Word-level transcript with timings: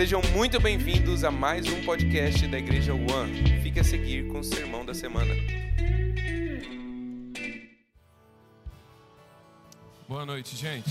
Sejam 0.00 0.22
muito 0.32 0.58
bem-vindos 0.58 1.24
a 1.24 1.30
mais 1.30 1.66
um 1.68 1.84
podcast 1.84 2.48
da 2.48 2.58
Igreja 2.58 2.94
One. 2.94 3.60
Fique 3.62 3.80
a 3.80 3.84
seguir 3.84 4.26
com 4.28 4.38
o 4.38 4.42
sermão 4.42 4.82
da 4.82 4.94
semana. 4.94 5.34
Boa 10.08 10.24
noite, 10.24 10.56
gente. 10.56 10.88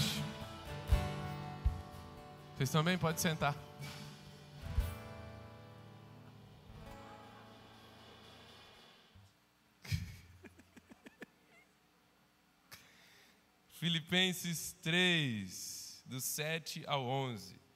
Vocês 2.55 2.69
também 2.69 2.99
podem 2.99 3.19
sentar. 3.19 3.55
Filipenses 13.71 14.77
3, 14.83 16.03
do 16.05 16.21
7 16.21 16.83
ao 16.85 17.03
11. 17.03 17.68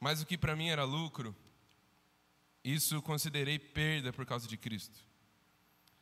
Mas 0.00 0.22
o 0.22 0.26
que 0.26 0.38
para 0.38 0.56
mim 0.56 0.68
era 0.68 0.84
lucro, 0.84 1.34
isso 2.62 3.00
considerei 3.02 3.58
perda 3.58 4.12
por 4.12 4.24
causa 4.24 4.46
de 4.46 4.56
Cristo. 4.56 5.04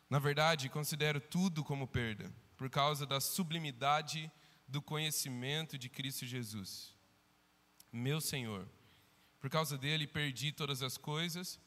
Na 0.08 0.18
verdade, 0.18 0.68
considero 0.68 1.20
tudo 1.20 1.64
como 1.64 1.86
perda, 1.86 2.32
por 2.56 2.70
causa 2.70 3.06
da 3.06 3.20
sublimidade 3.20 4.30
do 4.68 4.82
conhecimento 4.82 5.78
de 5.78 5.88
Cristo 5.88 6.26
Jesus, 6.26 6.94
meu 7.92 8.20
Senhor. 8.20 8.68
Por 9.40 9.50
causa 9.50 9.78
dele, 9.78 10.06
perdi 10.06 10.52
todas 10.52 10.82
as 10.82 10.96
coisas 10.96 11.60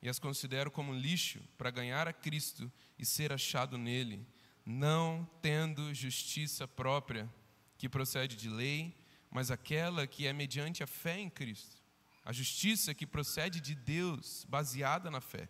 e 0.00 0.08
as 0.08 0.18
considero 0.18 0.70
como 0.70 0.94
lixo 0.94 1.40
para 1.56 1.70
ganhar 1.70 2.06
a 2.06 2.12
Cristo 2.12 2.70
e 2.98 3.04
ser 3.04 3.32
achado 3.32 3.76
nele, 3.76 4.26
não 4.64 5.28
tendo 5.42 5.92
justiça 5.94 6.68
própria 6.68 7.28
que 7.76 7.88
procede 7.88 8.36
de 8.36 8.48
lei, 8.48 8.96
mas 9.30 9.50
aquela 9.50 10.06
que 10.06 10.26
é 10.26 10.32
mediante 10.32 10.82
a 10.82 10.86
fé 10.86 11.18
em 11.18 11.30
Cristo. 11.30 11.82
A 12.24 12.32
justiça 12.32 12.94
que 12.94 13.06
procede 13.06 13.60
de 13.60 13.74
Deus, 13.74 14.44
baseada 14.48 15.10
na 15.10 15.20
fé. 15.20 15.48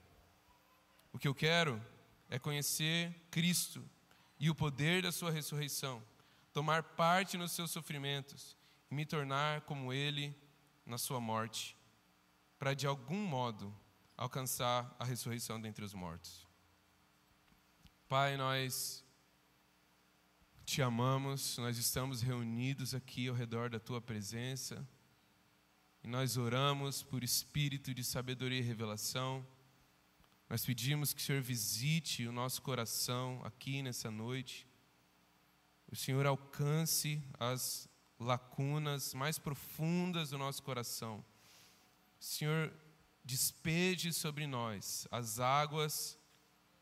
O 1.13 1.19
que 1.19 1.27
eu 1.27 1.35
quero 1.35 1.83
é 2.31 2.39
conhecer 2.39 3.15
Cristo 3.31 3.85
e 4.39 4.49
o 4.51 4.55
poder 4.55 5.03
da 5.03 5.11
Sua 5.11 5.31
ressurreição, 5.31 6.03
tomar 6.53 6.83
parte 6.83 7.37
nos 7.37 7.53
seus 7.53 7.71
sofrimentos 7.71 8.57
e 8.91 8.95
me 8.95 9.05
tornar 9.05 9.63
como 9.63 9.93
Ele 9.93 10.35
na 10.87 10.99
Sua 10.99 11.21
morte, 11.21 11.77
para 12.59 12.75
de 12.75 12.87
algum 12.87 13.27
modo 13.27 13.75
alcançar 14.17 14.95
a 14.99 15.05
ressurreição 15.05 15.61
dentre 15.61 15.85
os 15.85 15.95
mortos. 15.95 16.47
Pai, 18.09 18.37
nós 18.37 19.05
te 20.69 20.83
amamos, 20.83 21.57
nós 21.57 21.79
estamos 21.79 22.21
reunidos 22.21 22.95
aqui 22.95 23.27
ao 23.27 23.35
redor 23.35 23.71
da 23.71 23.81
tua 23.81 24.03
presença 24.03 24.87
e 26.05 26.07
nós 26.07 26.37
oramos 26.37 27.03
por 27.03 27.25
espírito 27.25 27.95
de 27.95 28.05
sabedoria 28.05 28.59
e 28.59 28.63
revelação. 28.63 29.47
Nós 30.47 30.67
pedimos 30.67 31.15
que 31.15 31.23
o 31.23 31.25
Senhor 31.25 31.41
visite 31.41 32.27
o 32.27 32.33
nosso 32.33 32.61
coração 32.61 33.41
aqui 33.45 33.81
nessa 33.81 34.11
noite. 34.11 34.69
O 35.91 35.97
Senhor 35.97 36.27
alcance 36.27 37.23
as 37.41 37.89
lacunas 38.21 39.15
mais 39.15 39.39
profundas 39.39 40.29
do 40.29 40.37
nosso 40.37 40.63
coração. 40.63 41.25
O 42.21 42.23
Senhor 42.23 42.71
despeje 43.25 44.13
sobre 44.13 44.47
nós 44.47 45.09
as 45.11 45.41
águas, 45.41 46.19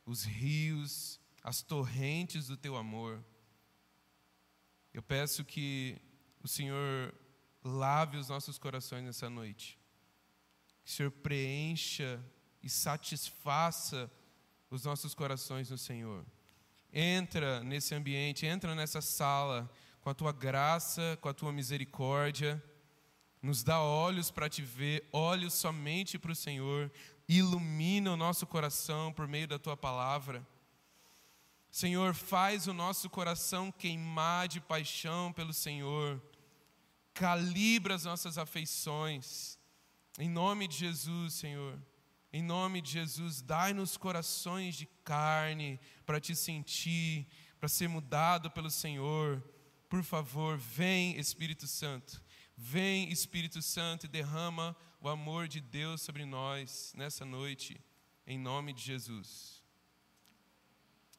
os 0.04 0.24
rios, 0.24 1.20
as 1.40 1.62
torrentes 1.62 2.48
do 2.48 2.56
teu 2.56 2.74
amor. 2.74 3.24
Eu 4.96 5.02
peço 5.02 5.44
que 5.44 5.96
o 6.42 6.48
Senhor 6.48 7.14
lave 7.62 8.16
os 8.16 8.28
nossos 8.28 8.58
corações 8.58 9.04
nessa 9.04 9.28
noite. 9.28 9.78
Que 10.82 10.90
o 10.90 10.94
Senhor 10.94 11.10
preencha 11.10 12.18
e 12.62 12.68
satisfaça 12.68 14.10
os 14.70 14.84
nossos 14.84 15.14
corações 15.14 15.70
no 15.70 15.78
Senhor. 15.78 16.24
Entra 16.92 17.62
nesse 17.62 17.94
ambiente, 17.94 18.46
entra 18.46 18.74
nessa 18.74 19.00
sala 19.00 19.70
com 20.00 20.10
a 20.10 20.14
tua 20.14 20.32
graça, 20.32 21.18
com 21.20 21.28
a 21.28 21.34
tua 21.34 21.52
misericórdia 21.52 22.62
nos 23.46 23.62
dá 23.62 23.80
olhos 23.80 24.30
para 24.30 24.48
te 24.48 24.60
ver, 24.60 25.08
olhos 25.12 25.54
somente 25.54 26.18
para 26.18 26.32
o 26.32 26.36
Senhor, 26.36 26.90
ilumina 27.28 28.12
o 28.12 28.16
nosso 28.16 28.44
coração 28.46 29.12
por 29.12 29.28
meio 29.28 29.46
da 29.46 29.58
tua 29.58 29.76
palavra. 29.76 30.44
Senhor, 31.76 32.14
faz 32.14 32.66
o 32.66 32.72
nosso 32.72 33.10
coração 33.10 33.70
queimar 33.70 34.48
de 34.48 34.60
paixão 34.60 35.30
pelo 35.30 35.52
Senhor, 35.52 36.22
calibra 37.12 37.94
as 37.94 38.04
nossas 38.04 38.38
afeições, 38.38 39.58
em 40.18 40.28
nome 40.28 40.66
de 40.66 40.76
Jesus, 40.78 41.34
Senhor. 41.34 41.78
Em 42.32 42.42
nome 42.42 42.80
de 42.80 42.92
Jesus, 42.92 43.42
dai-nos 43.42 43.96
corações 43.96 44.74
de 44.74 44.86
carne 45.04 45.78
para 46.04 46.18
te 46.18 46.34
sentir, 46.34 47.26
para 47.58 47.68
ser 47.68 47.88
mudado 47.88 48.50
pelo 48.50 48.70
Senhor. 48.70 49.42
Por 49.88 50.02
favor, 50.02 50.56
vem 50.56 51.18
Espírito 51.18 51.66
Santo 51.66 52.22
Vem 52.56 53.12
Espírito 53.12 53.60
Santo 53.60 54.06
e 54.06 54.08
derrama 54.08 54.74
o 54.98 55.10
amor 55.10 55.46
de 55.46 55.60
Deus 55.60 56.00
sobre 56.00 56.24
nós 56.24 56.94
nessa 56.96 57.22
noite, 57.22 57.78
em 58.26 58.38
nome 58.38 58.72
de 58.72 58.82
Jesus. 58.82 59.62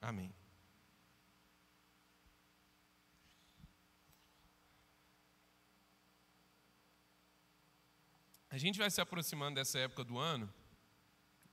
Amém. 0.01 0.33
A 8.57 8.59
gente 8.59 8.79
vai 8.79 8.89
se 8.89 8.99
aproximando 8.99 9.53
dessa 9.53 9.77
época 9.77 10.03
do 10.03 10.17
ano, 10.17 10.51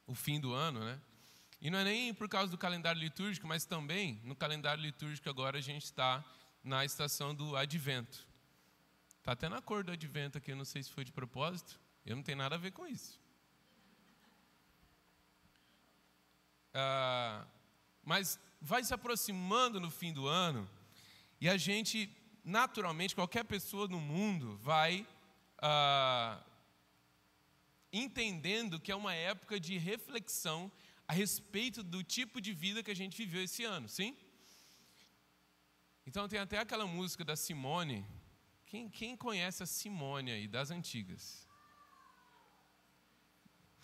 o 0.07 0.15
fim 0.15 0.41
do 0.41 0.55
ano, 0.55 0.81
né? 0.81 0.99
E 1.61 1.69
não 1.71 1.79
é 1.79 1.85
nem 1.85 2.15
por 2.15 2.31
causa 2.31 2.51
do 2.51 2.57
calendário 2.57 2.99
litúrgico, 2.99 3.47
mas 3.47 3.67
também 3.67 4.23
no 4.25 4.35
calendário 4.35 4.83
litúrgico 4.83 5.29
agora 5.29 5.59
a 5.59 5.61
gente 5.61 5.85
está 5.85 6.25
na 6.65 6.83
estação 6.83 7.35
do 7.35 7.59
advento. 7.59 8.27
Está 9.19 9.33
até 9.33 9.51
na 9.51 9.61
cor 9.61 9.85
do 9.85 9.93
advento 9.93 10.39
aqui, 10.39 10.53
eu 10.53 10.57
não 10.57 10.65
sei 10.65 10.83
se 10.83 10.91
foi 10.91 11.05
de 11.05 11.13
propósito. 11.13 11.79
Eu 12.07 12.17
não 12.17 12.23
tenho 12.23 12.39
nada 12.39 12.55
a 12.55 12.59
ver 12.59 12.71
com 12.71 12.87
isso. 12.87 13.21
Ah, 16.73 17.47
mas 18.03 18.41
vai 18.63 18.83
se 18.83 18.95
aproximando 18.95 19.79
no 19.79 19.91
fim 19.91 20.11
do 20.11 20.27
ano 20.27 20.67
e 21.39 21.51
a 21.51 21.59
gente, 21.59 22.11
naturalmente, 22.43 23.15
qualquer 23.15 23.45
pessoa 23.45 23.87
no 23.89 24.01
mundo 24.01 24.57
vai 24.57 25.07
ah, 25.59 26.43
entendendo 27.99 28.81
que 28.81 28.91
é 28.91 28.97
uma 28.97 29.15
época 29.15 29.61
de 29.61 29.79
reflexão 29.79 30.71
a 31.07 31.13
respeito 31.13 31.83
do 31.83 32.03
tipo 32.03 32.41
de 32.41 32.53
vida 32.53 32.83
que 32.83 32.91
a 32.91 32.97
gente 32.97 33.17
viveu 33.17 33.45
esse 33.45 33.63
ano, 33.65 33.89
sim? 33.89 34.17
Então 36.07 36.29
tem 36.29 36.39
até 36.39 36.59
aquela 36.59 36.87
música 36.87 37.25
da 37.25 37.37
Simone, 37.37 38.05
quem, 38.67 38.89
quem 38.89 39.17
conhece 39.17 39.63
a 39.63 39.67
Simone 39.67 40.33
aí, 40.33 40.49
das 40.49 40.71
antigas? 40.71 41.49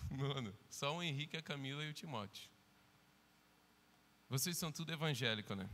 Mano, 0.10 0.52
só 0.68 0.96
o 0.96 1.02
Henrique, 1.02 1.36
a 1.36 1.42
Camila 1.42 1.84
e 1.84 1.90
o 1.90 1.94
Timóteo. 1.94 2.50
Vocês 4.28 4.58
são 4.58 4.72
tudo 4.72 4.92
evangélico, 4.92 5.54
né? 5.54 5.68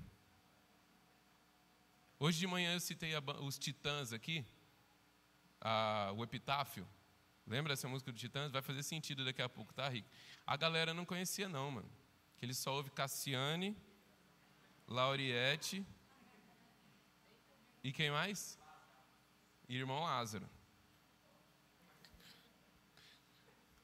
Hoje 2.19 2.39
de 2.39 2.47
manhã 2.47 2.75
eu 2.75 2.81
citei 2.81 3.15
a, 3.15 3.21
os 3.43 3.59
Titãs 3.59 4.13
aqui, 4.13 4.45
a, 5.61 6.13
o 6.15 6.23
Epitáfio. 6.23 6.87
Lembra 7.47 7.73
dessa 7.73 7.89
música 7.89 8.11
do 8.11 8.19
Titãs? 8.19 8.51
Vai 8.51 8.63
fazer 8.63 8.83
sentido 8.83 9.25
daqui 9.25 9.41
a 9.41 9.49
pouco, 9.49 9.73
tá, 9.73 9.89
Rick? 9.89 10.09
A 10.47 10.57
galera 10.57 10.93
não 10.93 11.05
conhecia, 11.05 11.49
não, 11.49 11.71
mano. 11.71 11.91
Que 12.37 12.45
ele 12.45 12.55
só 12.55 12.75
ouve 12.75 12.91
Cassiane, 12.91 13.77
Lauriette 14.89 15.87
e 17.83 17.93
quem 17.93 18.11
mais? 18.11 18.59
e 19.69 19.77
irmão 19.77 20.03
Lázaro. 20.03 20.49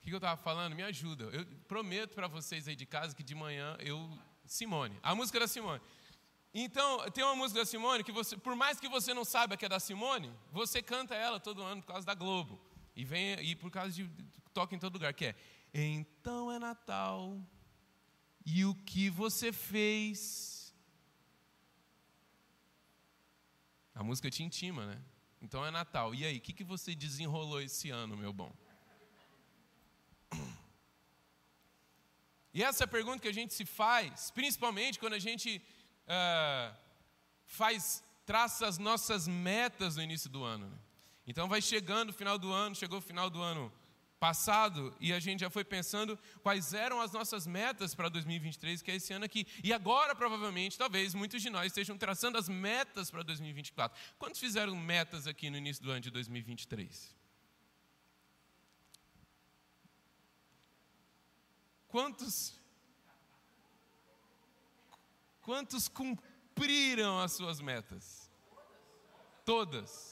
O 0.00 0.04
que 0.04 0.10
eu 0.10 0.16
estava 0.16 0.40
falando? 0.40 0.74
Me 0.74 0.82
ajuda. 0.82 1.24
Eu 1.24 1.46
prometo 1.68 2.14
para 2.14 2.26
vocês 2.26 2.66
aí 2.66 2.74
de 2.74 2.84
casa 2.84 3.14
que 3.14 3.22
de 3.22 3.34
manhã 3.34 3.76
eu. 3.80 4.10
Simone. 4.44 4.98
A 5.02 5.14
música 5.14 5.38
da 5.38 5.46
Simone. 5.46 5.80
Então, 6.52 7.08
tem 7.10 7.24
uma 7.24 7.36
música 7.36 7.60
da 7.60 7.64
Simone 7.64 8.04
que 8.04 8.12
você, 8.12 8.36
por 8.36 8.54
mais 8.54 8.78
que 8.78 8.88
você 8.88 9.14
não 9.14 9.24
saiba 9.24 9.56
que 9.56 9.64
é 9.64 9.68
da 9.68 9.80
Simone, 9.80 10.30
você 10.50 10.82
canta 10.82 11.14
ela 11.14 11.40
todo 11.40 11.62
ano 11.62 11.80
por 11.80 11.92
causa 11.92 12.04
da 12.04 12.14
Globo. 12.14 12.60
E 12.94 13.04
vem 13.04 13.40
e 13.40 13.56
por 13.56 13.70
causa 13.70 13.92
de 13.92 14.08
toca 14.52 14.74
em 14.74 14.78
todo 14.78 14.94
lugar, 14.94 15.14
que 15.14 15.26
é 15.26 15.34
Então 15.72 16.52
é 16.52 16.58
Natal. 16.58 17.40
E 18.44 18.64
o 18.64 18.74
que 18.74 19.08
você 19.08 19.52
fez? 19.52 20.74
A 23.94 24.02
música 24.02 24.30
te 24.30 24.42
intima, 24.42 24.86
né? 24.86 25.00
Então 25.40 25.64
é 25.64 25.70
Natal. 25.70 26.14
E 26.14 26.24
aí, 26.24 26.38
o 26.38 26.40
que, 26.40 26.52
que 26.52 26.64
você 26.64 26.94
desenrolou 26.94 27.60
esse 27.60 27.90
ano, 27.90 28.16
meu 28.16 28.32
bom? 28.32 28.54
E 32.54 32.62
essa 32.62 32.84
é 32.84 32.86
a 32.86 32.88
pergunta 32.88 33.20
que 33.20 33.28
a 33.28 33.32
gente 33.32 33.54
se 33.54 33.64
faz, 33.64 34.30
principalmente 34.30 34.98
quando 34.98 35.14
a 35.14 35.18
gente 35.18 35.62
uh, 36.04 36.76
faz 37.46 38.04
traça 38.26 38.66
as 38.66 38.78
nossas 38.78 39.26
metas 39.26 39.96
no 39.96 40.02
início 40.02 40.28
do 40.28 40.44
ano. 40.44 40.68
Né? 40.68 40.78
Então 41.32 41.48
vai 41.48 41.62
chegando 41.62 42.10
o 42.10 42.12
final 42.12 42.38
do 42.38 42.52
ano, 42.52 42.74
chegou 42.74 42.98
o 42.98 43.00
final 43.00 43.30
do 43.30 43.40
ano 43.40 43.72
passado 44.20 44.94
e 45.00 45.14
a 45.14 45.18
gente 45.18 45.40
já 45.40 45.48
foi 45.48 45.64
pensando 45.64 46.18
quais 46.42 46.74
eram 46.74 47.00
as 47.00 47.10
nossas 47.10 47.46
metas 47.46 47.94
para 47.94 48.10
2023, 48.10 48.82
que 48.82 48.90
é 48.90 48.96
esse 48.96 49.14
ano 49.14 49.24
aqui. 49.24 49.46
E 49.64 49.72
agora, 49.72 50.14
provavelmente, 50.14 50.76
talvez 50.76 51.14
muitos 51.14 51.40
de 51.40 51.48
nós 51.48 51.68
estejam 51.68 51.96
traçando 51.96 52.36
as 52.36 52.50
metas 52.50 53.10
para 53.10 53.22
2024. 53.22 53.98
Quantos 54.18 54.38
fizeram 54.38 54.76
metas 54.76 55.26
aqui 55.26 55.48
no 55.48 55.56
início 55.56 55.82
do 55.82 55.90
ano 55.90 56.02
de 56.02 56.10
2023? 56.10 57.16
Quantos 61.88 62.60
Quantos 65.40 65.88
cumpriram 65.88 67.18
as 67.18 67.32
suas 67.32 67.58
metas? 67.58 68.30
Todas. 69.46 70.11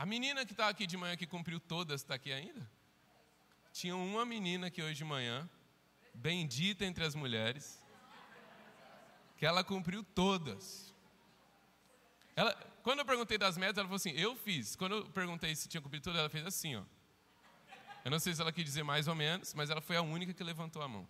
A 0.00 0.06
menina 0.06 0.46
que 0.46 0.52
está 0.52 0.66
aqui 0.66 0.86
de 0.86 0.96
manhã 0.96 1.14
que 1.14 1.26
cumpriu 1.26 1.60
todas 1.60 2.00
está 2.00 2.14
aqui 2.14 2.32
ainda? 2.32 2.66
Tinha 3.70 3.94
uma 3.94 4.24
menina 4.24 4.70
que 4.70 4.82
hoje 4.82 4.94
de 4.94 5.04
manhã, 5.04 5.46
bendita 6.14 6.86
entre 6.86 7.04
as 7.04 7.14
mulheres, 7.14 7.82
que 9.36 9.44
ela 9.44 9.62
cumpriu 9.62 10.02
todas. 10.02 10.94
Ela, 12.34 12.54
quando 12.82 13.00
eu 13.00 13.04
perguntei 13.04 13.36
das 13.36 13.58
metas, 13.58 13.76
ela 13.76 13.88
falou 13.88 13.96
assim: 13.96 14.12
Eu 14.12 14.34
fiz. 14.34 14.74
Quando 14.74 14.94
eu 14.96 15.10
perguntei 15.10 15.54
se 15.54 15.68
tinha 15.68 15.82
cumprido 15.82 16.04
todas, 16.04 16.18
ela 16.18 16.30
fez 16.30 16.46
assim, 16.46 16.76
ó. 16.76 16.84
Eu 18.02 18.10
não 18.10 18.18
sei 18.18 18.34
se 18.34 18.40
ela 18.40 18.50
quis 18.50 18.64
dizer 18.64 18.82
mais 18.82 19.06
ou 19.06 19.14
menos, 19.14 19.52
mas 19.52 19.68
ela 19.68 19.82
foi 19.82 19.98
a 19.98 20.02
única 20.02 20.32
que 20.32 20.42
levantou 20.42 20.80
a 20.80 20.88
mão. 20.88 21.06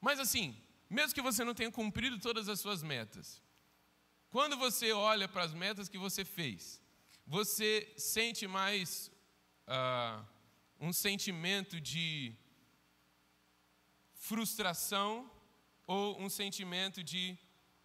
Mas 0.00 0.18
assim, 0.18 0.58
mesmo 0.88 1.14
que 1.14 1.20
você 1.20 1.44
não 1.44 1.52
tenha 1.52 1.70
cumprido 1.70 2.18
todas 2.18 2.48
as 2.48 2.60
suas 2.60 2.82
metas, 2.82 3.41
quando 4.32 4.56
você 4.56 4.92
olha 4.92 5.28
para 5.28 5.42
as 5.44 5.52
metas 5.52 5.90
que 5.90 5.98
você 5.98 6.24
fez, 6.24 6.80
você 7.26 7.92
sente 7.98 8.46
mais 8.46 9.10
uh, 9.68 10.26
um 10.80 10.90
sentimento 10.90 11.78
de 11.78 12.34
frustração 14.14 15.30
ou 15.86 16.18
um 16.18 16.30
sentimento 16.30 17.04
de 17.04 17.38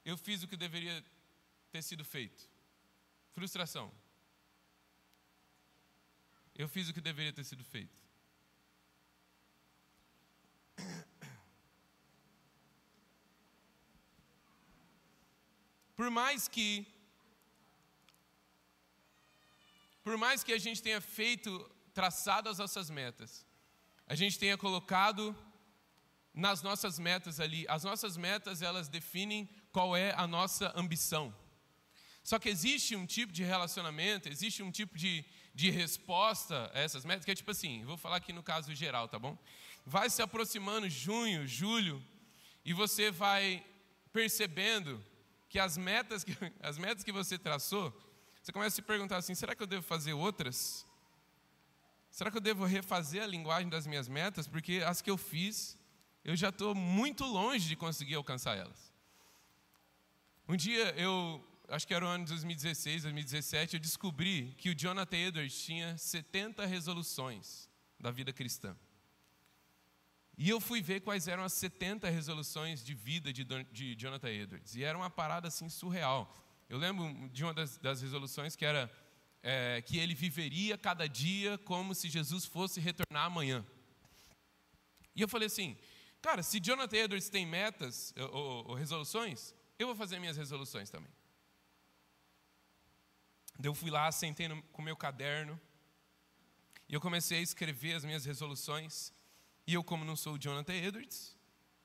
eu 0.05 0.15
fiz 0.17 0.41
o 0.41 0.47
que 0.47 0.55
deveria 0.55 1.03
ter 1.69 1.81
sido 1.81 2.05
feito? 2.05 2.49
Frustração. 3.33 3.91
Eu 6.55 6.69
fiz 6.69 6.87
o 6.87 6.93
que 6.93 7.01
deveria 7.01 7.33
ter 7.33 7.43
sido 7.43 7.63
feito. 7.65 7.99
Por 15.97 16.11
mais 16.11 16.47
que 16.47 16.85
por 20.03 20.15
mais 20.15 20.41
que 20.41 20.53
a 20.53 20.59
gente 20.59 20.81
tenha 20.81 21.01
feito 21.01 21.49
traçado 21.93 22.47
as 22.47 22.59
nossas 22.59 22.89
metas, 22.89 23.45
a 24.05 24.15
gente 24.15 24.39
tenha 24.39 24.57
colocado 24.57 25.35
nas 26.33 26.61
nossas 26.61 26.99
metas 26.99 27.39
ali, 27.39 27.65
as 27.67 27.83
nossas 27.83 28.15
metas 28.15 28.61
elas 28.61 28.87
definem 28.87 29.49
qual 29.71 29.97
é 29.97 30.13
a 30.13 30.27
nossa 30.27 30.71
ambição. 30.75 31.35
Só 32.23 32.37
que 32.37 32.47
existe 32.47 32.95
um 32.95 33.05
tipo 33.05 33.33
de 33.33 33.43
relacionamento, 33.43 34.29
existe 34.29 34.61
um 34.61 34.71
tipo 34.71 34.97
de, 34.97 35.25
de 35.53 35.71
resposta 35.71 36.71
a 36.75 36.79
essas 36.79 37.03
metas, 37.03 37.25
que 37.25 37.31
é 37.31 37.35
tipo 37.35 37.51
assim, 37.51 37.83
vou 37.85 37.97
falar 37.97 38.17
aqui 38.17 38.31
no 38.31 38.43
caso 38.43 38.73
geral, 38.75 39.09
tá 39.09 39.17
bom? 39.17 39.35
Vai 39.83 40.09
se 40.11 40.21
aproximando 40.21 40.87
junho, 40.87 41.47
julho, 41.47 42.01
e 42.63 42.71
você 42.71 43.09
vai 43.09 43.65
percebendo 44.13 45.03
que 45.49 45.59
as 45.59 45.77
metas 45.77 46.23
que, 46.23 46.35
as 46.61 46.77
metas 46.77 47.03
que 47.03 47.11
você 47.11 47.37
traçou, 47.37 47.95
você 48.41 48.51
começa 48.51 48.75
a 48.75 48.75
se 48.75 48.81
perguntar 48.81 49.17
assim: 49.17 49.35
será 49.35 49.55
que 49.55 49.63
eu 49.63 49.67
devo 49.67 49.83
fazer 49.83 50.13
outras? 50.13 50.85
Será 52.09 52.31
que 52.31 52.37
eu 52.37 52.41
devo 52.41 52.65
refazer 52.65 53.21
a 53.21 53.27
linguagem 53.27 53.69
das 53.69 53.85
minhas 53.85 54.07
metas? 54.07 54.47
Porque 54.47 54.81
as 54.85 55.01
que 55.01 55.09
eu 55.11 55.17
fiz, 55.17 55.77
eu 56.23 56.35
já 56.35 56.49
estou 56.49 56.73
muito 56.73 57.23
longe 57.25 57.67
de 57.67 57.75
conseguir 57.75 58.15
alcançar 58.15 58.57
elas. 58.57 58.91
Um 60.47 60.55
dia 60.55 60.91
eu, 60.95 61.45
acho 61.67 61.85
que 61.85 61.93
era 61.93 62.05
o 62.05 62.07
ano 62.07 62.23
de 62.23 62.31
2016, 62.31 63.03
2017, 63.03 63.75
eu 63.75 63.79
descobri 63.79 64.55
que 64.57 64.69
o 64.69 64.75
Jonathan 64.75 65.17
Edwards 65.17 65.61
tinha 65.61 65.97
70 65.97 66.65
resoluções 66.65 67.69
da 67.99 68.11
vida 68.11 68.31
cristã. 68.31 68.75
E 70.37 70.49
eu 70.49 70.61
fui 70.61 70.81
ver 70.81 71.01
quais 71.01 71.27
eram 71.27 71.43
as 71.43 71.53
70 71.53 72.09
resoluções 72.09 72.83
de 72.83 72.93
vida 72.93 73.33
de, 73.33 73.43
de 73.71 73.95
Jonathan 73.95 74.29
Edwards. 74.29 74.75
E 74.75 74.83
era 74.83 74.95
uma 74.97 75.09
parada 75.09 75.47
assim 75.47 75.67
surreal. 75.67 76.31
Eu 76.69 76.77
lembro 76.77 77.29
de 77.29 77.43
uma 77.43 77.53
das, 77.53 77.77
das 77.77 78.01
resoluções 78.01 78.55
que 78.55 78.63
era 78.63 78.91
é, 79.41 79.81
que 79.81 79.97
ele 79.97 80.13
viveria 80.13 80.77
cada 80.77 81.07
dia 81.07 81.57
como 81.59 81.95
se 81.95 82.09
Jesus 82.09 82.45
fosse 82.45 82.79
retornar 82.79 83.25
amanhã. 83.25 83.65
E 85.15 85.21
eu 85.21 85.27
falei 85.27 85.47
assim, 85.47 85.75
cara, 86.21 86.43
se 86.43 86.59
Jonathan 86.59 86.97
Edwards 86.97 87.29
tem 87.29 87.45
metas 87.45 88.13
ou, 88.31 88.69
ou 88.69 88.73
resoluções, 88.75 89.55
eu 89.79 89.87
vou 89.87 89.95
fazer 89.95 90.19
minhas 90.19 90.37
resoluções 90.37 90.89
também. 90.89 91.11
Eu 93.63 93.73
fui 93.73 93.89
lá, 93.89 94.11
sentei 94.11 94.47
no, 94.47 94.61
com 94.61 94.83
meu 94.83 94.95
caderno 94.95 95.59
e 96.87 96.93
eu 96.93 97.01
comecei 97.01 97.39
a 97.39 97.41
escrever 97.41 97.93
as 97.93 98.05
minhas 98.05 98.23
resoluções. 98.23 99.11
E 99.67 99.73
eu, 99.73 99.83
como 99.83 100.05
não 100.05 100.15
sou 100.15 100.35
o 100.35 100.39
Jonathan 100.39 100.73
Edwards, 100.73 101.35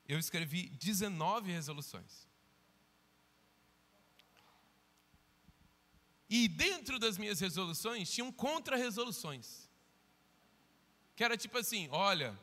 eu 0.09 0.19
escrevi 0.19 0.69
19 0.69 1.51
resoluções. 1.51 2.29
E 6.31 6.49
dentro 6.49 6.99
das 6.99 7.19
minhas 7.19 7.41
resoluções 7.41 8.11
tinham 8.11 8.31
contra-resoluções. 8.33 9.69
Que 11.17 11.25
era 11.25 11.37
tipo 11.37 11.59
assim: 11.59 11.89
olha, 11.91 12.39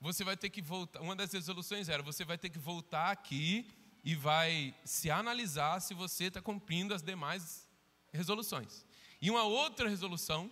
você 0.00 0.24
vai 0.24 0.36
ter 0.36 0.48
que 0.48 0.62
voltar. 0.62 1.00
Uma 1.00 1.14
das 1.14 1.32
resoluções 1.32 1.88
era: 1.88 2.02
você 2.02 2.24
vai 2.24 2.38
ter 2.38 2.48
que 2.48 2.58
voltar 2.58 3.10
aqui 3.10 3.68
e 4.04 4.14
vai 4.14 4.74
se 4.84 5.10
analisar 5.10 5.80
se 5.80 5.92
você 5.92 6.24
está 6.24 6.40
cumprindo 6.40 6.94
as 6.94 7.02
demais 7.02 7.68
resoluções. 8.12 8.86
E 9.20 9.30
uma 9.30 9.42
outra 9.42 9.88
resolução 9.88 10.50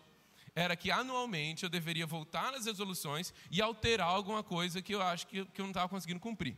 era 0.55 0.77
que 0.77 0.91
anualmente 0.91 1.65
eu 1.65 1.71
deveria 1.71 2.07
voltar 2.07 2.53
nas 2.53 2.67
resoluções 2.67 3.33
e 3.51 3.61
alterar 3.61 4.09
alguma 4.09 4.43
coisa 4.43 4.83
que 4.83 4.95
eu 4.95 5.03
acho 5.03 5.27
que, 5.27 5.45
que 5.45 5.61
eu 5.61 5.65
não 5.65 5.71
estava 5.71 5.89
conseguindo 5.89 6.21
cumprir. 6.21 6.57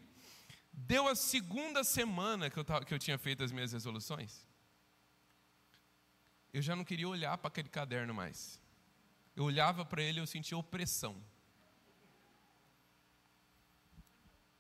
Deu 0.72 1.06
a 1.06 1.14
segunda 1.14 1.84
semana 1.84 2.48
que 2.48 2.58
eu, 2.58 2.64
tava, 2.64 2.84
que 2.84 2.94
eu 2.94 2.98
tinha 2.98 3.18
feito 3.18 3.44
as 3.44 3.52
minhas 3.52 3.72
resoluções. 3.72 4.46
Eu 6.52 6.62
já 6.62 6.74
não 6.74 6.84
queria 6.84 7.08
olhar 7.08 7.36
para 7.38 7.48
aquele 7.48 7.68
caderno 7.68 8.14
mais. 8.14 8.60
Eu 9.34 9.44
olhava 9.44 9.84
para 9.84 10.02
ele 10.02 10.18
e 10.18 10.22
eu 10.22 10.26
sentia 10.26 10.56
opressão. 10.56 11.22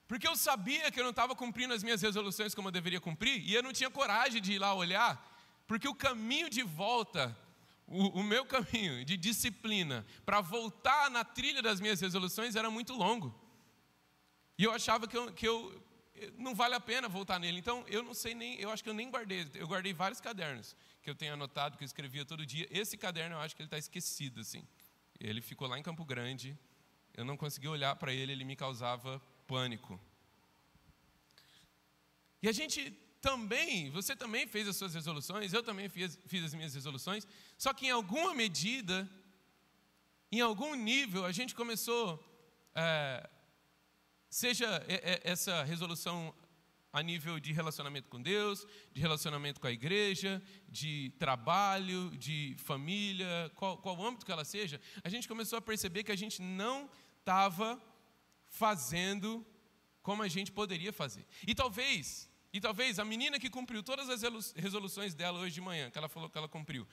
Porque 0.06 0.28
eu 0.28 0.36
sabia 0.36 0.90
que 0.90 1.00
eu 1.00 1.04
não 1.04 1.10
estava 1.10 1.34
cumprindo 1.34 1.72
as 1.72 1.82
minhas 1.82 2.02
resoluções 2.02 2.54
como 2.54 2.68
eu 2.68 2.72
deveria 2.72 3.00
cumprir, 3.00 3.42
e 3.48 3.54
eu 3.54 3.62
não 3.62 3.72
tinha 3.72 3.90
coragem 3.90 4.42
de 4.42 4.52
ir 4.52 4.58
lá 4.58 4.74
olhar, 4.74 5.12
porque 5.66 5.88
o 5.88 5.94
caminho 5.94 6.50
de 6.50 6.62
volta 6.62 7.34
o, 7.86 8.20
o 8.20 8.22
meu 8.22 8.44
caminho 8.44 9.04
de 9.04 9.16
disciplina 9.16 10.06
para 10.24 10.40
voltar 10.40 11.10
na 11.10 11.24
trilha 11.24 11.62
das 11.62 11.80
minhas 11.80 12.00
resoluções 12.00 12.56
era 12.56 12.70
muito 12.70 12.92
longo. 12.94 13.34
E 14.56 14.64
eu 14.64 14.72
achava 14.72 15.06
que 15.08 15.16
eu, 15.16 15.32
que 15.32 15.46
eu 15.46 15.82
não 16.36 16.54
vale 16.54 16.74
a 16.74 16.80
pena 16.80 17.08
voltar 17.08 17.38
nele. 17.38 17.58
Então, 17.58 17.84
eu 17.88 18.02
não 18.02 18.14
sei 18.14 18.34
nem, 18.34 18.58
eu 18.60 18.70
acho 18.70 18.82
que 18.82 18.88
eu 18.88 18.94
nem 18.94 19.10
guardei. 19.10 19.48
Eu 19.54 19.66
guardei 19.66 19.92
vários 19.92 20.20
cadernos 20.20 20.76
que 21.02 21.10
eu 21.10 21.14
tenho 21.14 21.32
anotado, 21.32 21.76
que 21.76 21.84
eu 21.84 21.86
escrevia 21.86 22.24
todo 22.24 22.46
dia. 22.46 22.66
Esse 22.70 22.96
caderno 22.96 23.36
eu 23.36 23.40
acho 23.40 23.56
que 23.56 23.62
ele 23.62 23.66
está 23.66 23.78
esquecido, 23.78 24.40
assim. 24.40 24.66
Ele 25.18 25.40
ficou 25.40 25.66
lá 25.66 25.78
em 25.78 25.82
Campo 25.82 26.04
Grande. 26.04 26.56
Eu 27.14 27.24
não 27.24 27.36
consegui 27.36 27.68
olhar 27.68 27.94
para 27.96 28.12
ele, 28.12 28.32
ele 28.32 28.44
me 28.44 28.56
causava 28.56 29.20
pânico. 29.46 30.00
E 32.40 32.48
a 32.48 32.52
gente 32.52 32.92
também, 33.22 33.88
você 33.90 34.16
também 34.16 34.48
fez 34.48 34.66
as 34.66 34.76
suas 34.76 34.92
resoluções, 34.92 35.52
eu 35.52 35.62
também 35.62 35.88
fiz, 35.88 36.18
fiz 36.26 36.44
as 36.44 36.52
minhas 36.52 36.74
resoluções, 36.74 37.26
só 37.56 37.72
que 37.72 37.86
em 37.86 37.90
alguma 37.90 38.34
medida, 38.34 39.08
em 40.30 40.40
algum 40.40 40.74
nível, 40.74 41.24
a 41.24 41.30
gente 41.30 41.54
começou, 41.54 42.04
é, 42.74 43.30
seja 44.28 44.68
essa 45.22 45.62
resolução 45.62 46.34
a 46.92 47.00
nível 47.00 47.38
de 47.38 47.52
relacionamento 47.52 48.08
com 48.08 48.20
Deus, 48.20 48.66
de 48.92 49.00
relacionamento 49.00 49.60
com 49.60 49.68
a 49.68 49.72
igreja, 49.72 50.42
de 50.68 51.10
trabalho, 51.18 52.10
de 52.18 52.56
família, 52.58 53.50
qual, 53.54 53.78
qual 53.78 54.04
âmbito 54.04 54.26
que 54.26 54.32
ela 54.32 54.44
seja, 54.44 54.80
a 55.04 55.08
gente 55.08 55.28
começou 55.28 55.58
a 55.58 55.62
perceber 55.62 56.02
que 56.02 56.12
a 56.12 56.16
gente 56.16 56.42
não 56.42 56.90
estava 57.20 57.80
fazendo 58.46 59.46
como 60.02 60.24
a 60.24 60.28
gente 60.28 60.50
poderia 60.50 60.92
fazer. 60.92 61.24
E 61.46 61.54
talvez 61.54 62.31
e 62.52 62.60
talvez 62.60 62.98
a 62.98 63.04
menina 63.04 63.38
que 63.38 63.48
cumpriu 63.48 63.82
todas 63.82 64.08
as 64.08 64.52
resoluções 64.54 65.14
dela 65.14 65.38
hoje 65.38 65.54
de 65.54 65.60
manhã, 65.60 65.90
que 65.90 65.96
ela 65.96 66.08
falou 66.08 66.28
que 66.28 66.36
ela 66.36 66.48
cumpriu, 66.48 66.86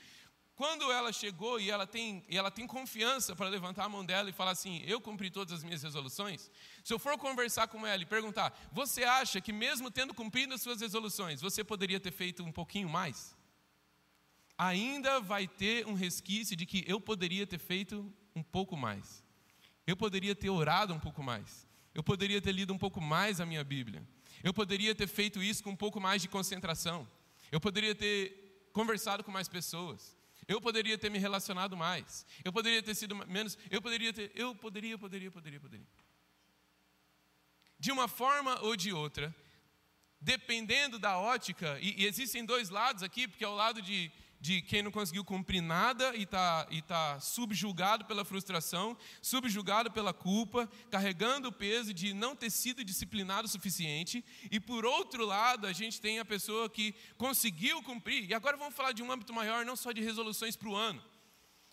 quando 0.60 0.92
ela 0.92 1.14
chegou 1.14 1.58
e 1.58 1.72
ela 1.72 1.88
tem, 1.88 2.22
e 2.28 2.38
ela 2.38 2.52
tem 2.52 2.68
confiança 2.68 3.34
para 3.34 3.48
levantar 3.48 3.86
a 3.86 3.90
mão 3.90 4.04
dela 4.04 4.30
e 4.30 4.34
falar 4.34 4.52
assim: 4.52 4.84
Eu 4.86 5.00
cumpri 5.00 5.32
todas 5.32 5.54
as 5.54 5.64
minhas 5.64 5.82
resoluções. 5.82 6.52
Se 6.84 6.94
eu 6.94 7.00
for 7.00 7.18
conversar 7.18 7.70
com 7.70 7.88
ela 7.88 8.04
e 8.04 8.06
perguntar: 8.06 8.54
Você 8.74 9.06
acha 9.06 9.40
que, 9.40 9.54
mesmo 9.54 9.90
tendo 9.90 10.14
cumprido 10.14 10.54
as 10.54 10.62
suas 10.62 10.82
resoluções, 10.82 11.40
você 11.40 11.64
poderia 11.64 11.98
ter 11.98 12.12
feito 12.12 12.44
um 12.44 12.52
pouquinho 12.52 12.90
mais? 12.90 13.34
Ainda 14.58 15.22
vai 15.22 15.48
ter 15.48 15.88
um 15.88 15.94
resquício 15.94 16.58
de 16.58 16.66
que 16.66 16.84
eu 16.86 17.00
poderia 17.00 17.48
ter 17.48 17.58
feito 17.58 18.14
um 18.36 18.44
pouco 18.44 18.76
mais. 18.76 19.24
Eu 19.88 19.96
poderia 19.96 20.36
ter 20.36 20.50
orado 20.50 20.94
um 20.94 21.00
pouco 21.00 21.24
mais. 21.24 21.66
Eu 21.96 22.04
poderia 22.04 22.42
ter 22.42 22.52
lido 22.52 22.74
um 22.74 22.78
pouco 22.78 23.00
mais 23.00 23.40
a 23.40 23.46
minha 23.46 23.64
Bíblia. 23.64 24.06
Eu 24.44 24.54
poderia 24.54 24.96
ter 24.96 25.08
feito 25.08 25.42
isso 25.42 25.64
com 25.64 25.72
um 25.72 25.76
pouco 25.76 26.00
mais 26.00 26.22
de 26.22 26.28
concentração. 26.28 27.08
Eu 27.52 27.60
poderia 27.60 27.96
ter 27.96 28.70
conversado 28.74 29.24
com 29.24 29.32
mais 29.32 29.48
pessoas. 29.48 30.18
Eu 30.48 30.60
poderia 30.60 30.98
ter 30.98 31.12
me 31.12 31.20
relacionado 31.20 31.78
mais. 31.78 32.26
Eu 32.44 32.52
poderia 32.52 32.82
ter 32.82 32.96
sido 32.96 33.16
menos. 33.28 33.58
Eu 33.70 33.82
poderia 33.82 34.12
ter. 34.12 34.32
Eu 34.34 34.56
poderia, 34.56 34.98
poderia, 34.98 35.32
poderia, 35.32 35.60
poderia. 35.60 35.88
De 37.78 37.92
uma 37.92 38.08
forma 38.08 38.60
ou 38.62 38.76
de 38.76 38.92
outra, 38.92 39.34
dependendo 40.20 41.00
da 41.00 41.18
ótica, 41.18 41.78
e, 41.80 42.02
e 42.02 42.06
existem 42.06 42.44
dois 42.44 42.70
lados 42.70 43.04
aqui, 43.04 43.28
porque 43.28 43.46
é 43.46 43.48
o 43.48 43.56
lado 43.56 43.82
de 43.82 44.12
de 44.40 44.62
quem 44.62 44.82
não 44.82 44.92
conseguiu 44.92 45.26
cumprir 45.26 45.62
nada 45.62 46.16
e 46.16 46.24
está 46.24 46.66
e 46.72 46.82
tá 46.82 47.20
subjugado 47.20 48.06
pela 48.06 48.24
frustração, 48.24 48.98
subjugado 49.22 49.92
pela 49.92 50.14
culpa, 50.14 50.70
carregando 50.90 51.50
o 51.50 51.52
peso 51.52 51.94
de 51.94 52.14
não 52.14 52.36
ter 52.36 52.50
sido 52.50 52.84
disciplinado 52.84 53.48
o 53.48 53.52
suficiente. 53.52 54.24
E 54.50 54.60
por 54.60 54.86
outro 54.86 55.26
lado, 55.26 55.68
a 55.68 55.74
gente 55.74 56.00
tem 56.00 56.20
a 56.20 56.26
pessoa 56.26 56.70
que 56.70 56.96
conseguiu 57.18 57.84
cumprir. 57.84 58.30
E 58.30 58.34
agora 58.34 58.56
vamos 58.56 58.76
falar 58.76 58.94
de 58.94 59.04
um 59.04 59.12
âmbito 59.12 59.34
maior, 59.34 59.66
não 59.66 59.76
só 59.76 59.92
de 59.92 60.02
resoluções 60.02 60.56
para 60.56 60.70
o 60.70 60.76
ano. 60.76 61.04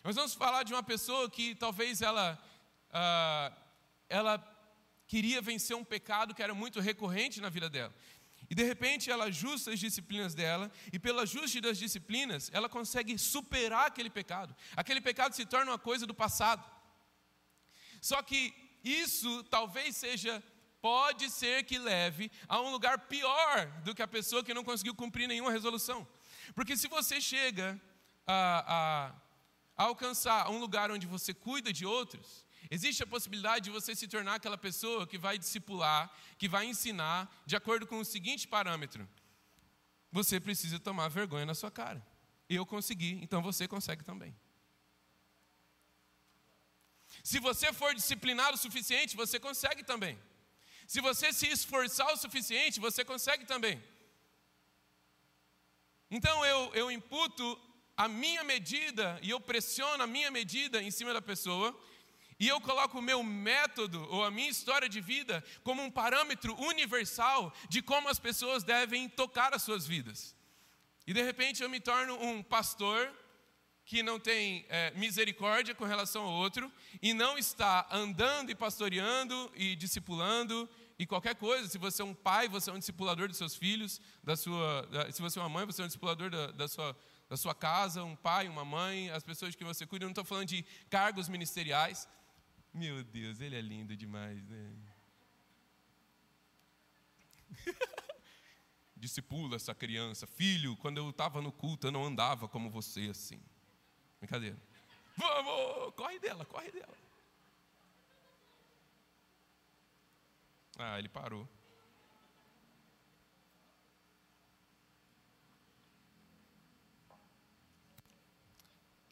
Nós 0.02 0.16
vamos 0.16 0.34
falar 0.34 0.64
de 0.64 0.72
uma 0.72 0.82
pessoa 0.82 1.30
que 1.30 1.54
talvez 1.54 2.02
ela, 2.02 2.38
ah, 2.92 3.52
ela 4.08 4.56
queria 5.06 5.40
vencer 5.40 5.76
um 5.76 5.84
pecado 5.84 6.34
que 6.34 6.42
era 6.42 6.54
muito 6.54 6.80
recorrente 6.80 7.40
na 7.40 7.48
vida 7.48 7.70
dela. 7.70 7.94
E 8.48 8.54
de 8.54 8.62
repente 8.62 9.10
ela 9.10 9.24
ajusta 9.24 9.72
as 9.72 9.80
disciplinas 9.80 10.34
dela, 10.34 10.70
e 10.92 10.98
pelo 10.98 11.20
ajuste 11.20 11.60
das 11.60 11.78
disciplinas, 11.78 12.50
ela 12.52 12.68
consegue 12.68 13.18
superar 13.18 13.86
aquele 13.86 14.10
pecado. 14.10 14.54
Aquele 14.76 15.00
pecado 15.00 15.34
se 15.34 15.44
torna 15.44 15.72
uma 15.72 15.78
coisa 15.78 16.06
do 16.06 16.14
passado. 16.14 16.64
Só 18.00 18.22
que 18.22 18.54
isso 18.84 19.42
talvez 19.44 19.96
seja, 19.96 20.42
pode 20.80 21.28
ser 21.28 21.64
que 21.64 21.78
leve 21.78 22.30
a 22.48 22.60
um 22.60 22.70
lugar 22.70 22.98
pior 23.08 23.66
do 23.84 23.94
que 23.94 24.02
a 24.02 24.06
pessoa 24.06 24.44
que 24.44 24.54
não 24.54 24.62
conseguiu 24.62 24.94
cumprir 24.94 25.26
nenhuma 25.26 25.50
resolução. 25.50 26.06
Porque 26.54 26.76
se 26.76 26.86
você 26.86 27.20
chega 27.20 27.80
a, 28.24 28.74
a, 28.76 29.82
a 29.82 29.84
alcançar 29.88 30.48
um 30.50 30.58
lugar 30.58 30.92
onde 30.92 31.06
você 31.06 31.34
cuida 31.34 31.72
de 31.72 31.84
outros, 31.84 32.45
Existe 32.70 33.02
a 33.02 33.06
possibilidade 33.06 33.66
de 33.66 33.70
você 33.70 33.94
se 33.94 34.08
tornar 34.08 34.34
aquela 34.34 34.58
pessoa 34.58 35.06
que 35.06 35.18
vai 35.18 35.38
discipular, 35.38 36.10
que 36.36 36.48
vai 36.48 36.66
ensinar, 36.66 37.42
de 37.46 37.54
acordo 37.54 37.86
com 37.86 37.98
o 37.98 38.04
seguinte 38.04 38.48
parâmetro: 38.48 39.08
você 40.10 40.40
precisa 40.40 40.78
tomar 40.78 41.08
vergonha 41.08 41.46
na 41.46 41.54
sua 41.54 41.70
cara. 41.70 42.04
Eu 42.48 42.66
consegui, 42.66 43.18
então 43.22 43.42
você 43.42 43.68
consegue 43.68 44.04
também. 44.04 44.34
Se 47.22 47.38
você 47.38 47.72
for 47.72 47.94
disciplinado 47.94 48.56
o 48.56 48.58
suficiente, 48.58 49.16
você 49.16 49.38
consegue 49.38 49.82
também. 49.82 50.18
Se 50.86 51.00
você 51.00 51.32
se 51.32 51.48
esforçar 51.48 52.12
o 52.12 52.16
suficiente, 52.16 52.78
você 52.78 53.04
consegue 53.04 53.44
também. 53.44 53.82
Então 56.10 56.44
eu, 56.44 56.72
eu 56.74 56.90
imputo 56.90 57.60
a 57.96 58.06
minha 58.06 58.44
medida 58.44 59.18
e 59.22 59.30
eu 59.30 59.40
pressiono 59.40 60.02
a 60.02 60.06
minha 60.06 60.30
medida 60.30 60.82
em 60.82 60.90
cima 60.90 61.12
da 61.12 61.22
pessoa 61.22 61.76
e 62.38 62.48
eu 62.48 62.60
coloco 62.60 62.98
o 62.98 63.02
meu 63.02 63.22
método 63.22 64.06
ou 64.10 64.24
a 64.24 64.30
minha 64.30 64.50
história 64.50 64.88
de 64.88 65.00
vida 65.00 65.42
como 65.62 65.82
um 65.82 65.90
parâmetro 65.90 66.54
universal 66.60 67.52
de 67.68 67.80
como 67.80 68.08
as 68.08 68.18
pessoas 68.18 68.62
devem 68.62 69.08
tocar 69.08 69.54
as 69.54 69.62
suas 69.62 69.86
vidas. 69.86 70.36
E 71.06 71.14
de 71.14 71.22
repente 71.22 71.62
eu 71.62 71.70
me 71.70 71.80
torno 71.80 72.14
um 72.22 72.42
pastor 72.42 73.10
que 73.86 74.02
não 74.02 74.18
tem 74.18 74.66
é, 74.68 74.90
misericórdia 74.96 75.74
com 75.74 75.84
relação 75.84 76.24
ao 76.24 76.32
outro 76.32 76.70
e 77.00 77.14
não 77.14 77.38
está 77.38 77.86
andando 77.90 78.50
e 78.50 78.54
pastoreando 78.54 79.50
e 79.54 79.76
discipulando 79.76 80.68
e 80.98 81.06
qualquer 81.06 81.36
coisa. 81.36 81.68
Se 81.68 81.78
você 81.78 82.02
é 82.02 82.04
um 82.04 82.14
pai, 82.14 82.48
você 82.48 82.68
é 82.68 82.72
um 82.72 82.78
discipulador 82.78 83.28
dos 83.28 83.36
seus 83.36 83.54
filhos, 83.54 84.00
da 84.24 84.36
sua, 84.36 84.82
da, 84.90 85.10
se 85.12 85.22
você 85.22 85.38
é 85.38 85.42
uma 85.42 85.48
mãe, 85.48 85.64
você 85.64 85.82
é 85.82 85.84
um 85.84 85.88
discipulador 85.88 86.28
da, 86.28 86.48
da, 86.48 86.66
sua, 86.66 86.96
da 87.28 87.36
sua 87.36 87.54
casa, 87.54 88.02
um 88.02 88.16
pai, 88.16 88.48
uma 88.48 88.64
mãe, 88.64 89.08
as 89.10 89.22
pessoas 89.22 89.54
que 89.54 89.62
você 89.62 89.86
cuida. 89.86 90.04
Eu 90.04 90.08
não 90.08 90.12
estou 90.12 90.24
falando 90.24 90.48
de 90.48 90.64
cargos 90.90 91.28
ministeriais. 91.28 92.08
Meu 92.76 93.02
Deus, 93.02 93.40
ele 93.40 93.56
é 93.56 93.60
lindo 93.62 93.96
demais, 93.96 94.46
né? 94.46 94.76
Discipula 98.94 99.56
essa 99.56 99.74
criança. 99.74 100.26
Filho, 100.26 100.76
quando 100.76 100.98
eu 100.98 101.08
estava 101.08 101.40
no 101.40 101.50
culto, 101.50 101.86
eu 101.86 101.90
não 101.90 102.04
andava 102.04 102.46
como 102.46 102.68
você 102.68 103.08
assim. 103.08 103.40
Brincadeira. 104.20 104.62
Vamos, 105.16 105.94
corre 105.94 106.18
dela, 106.18 106.44
corre 106.44 106.70
dela. 106.70 106.94
Ah, 110.78 110.98
ele 110.98 111.08
parou. 111.08 111.48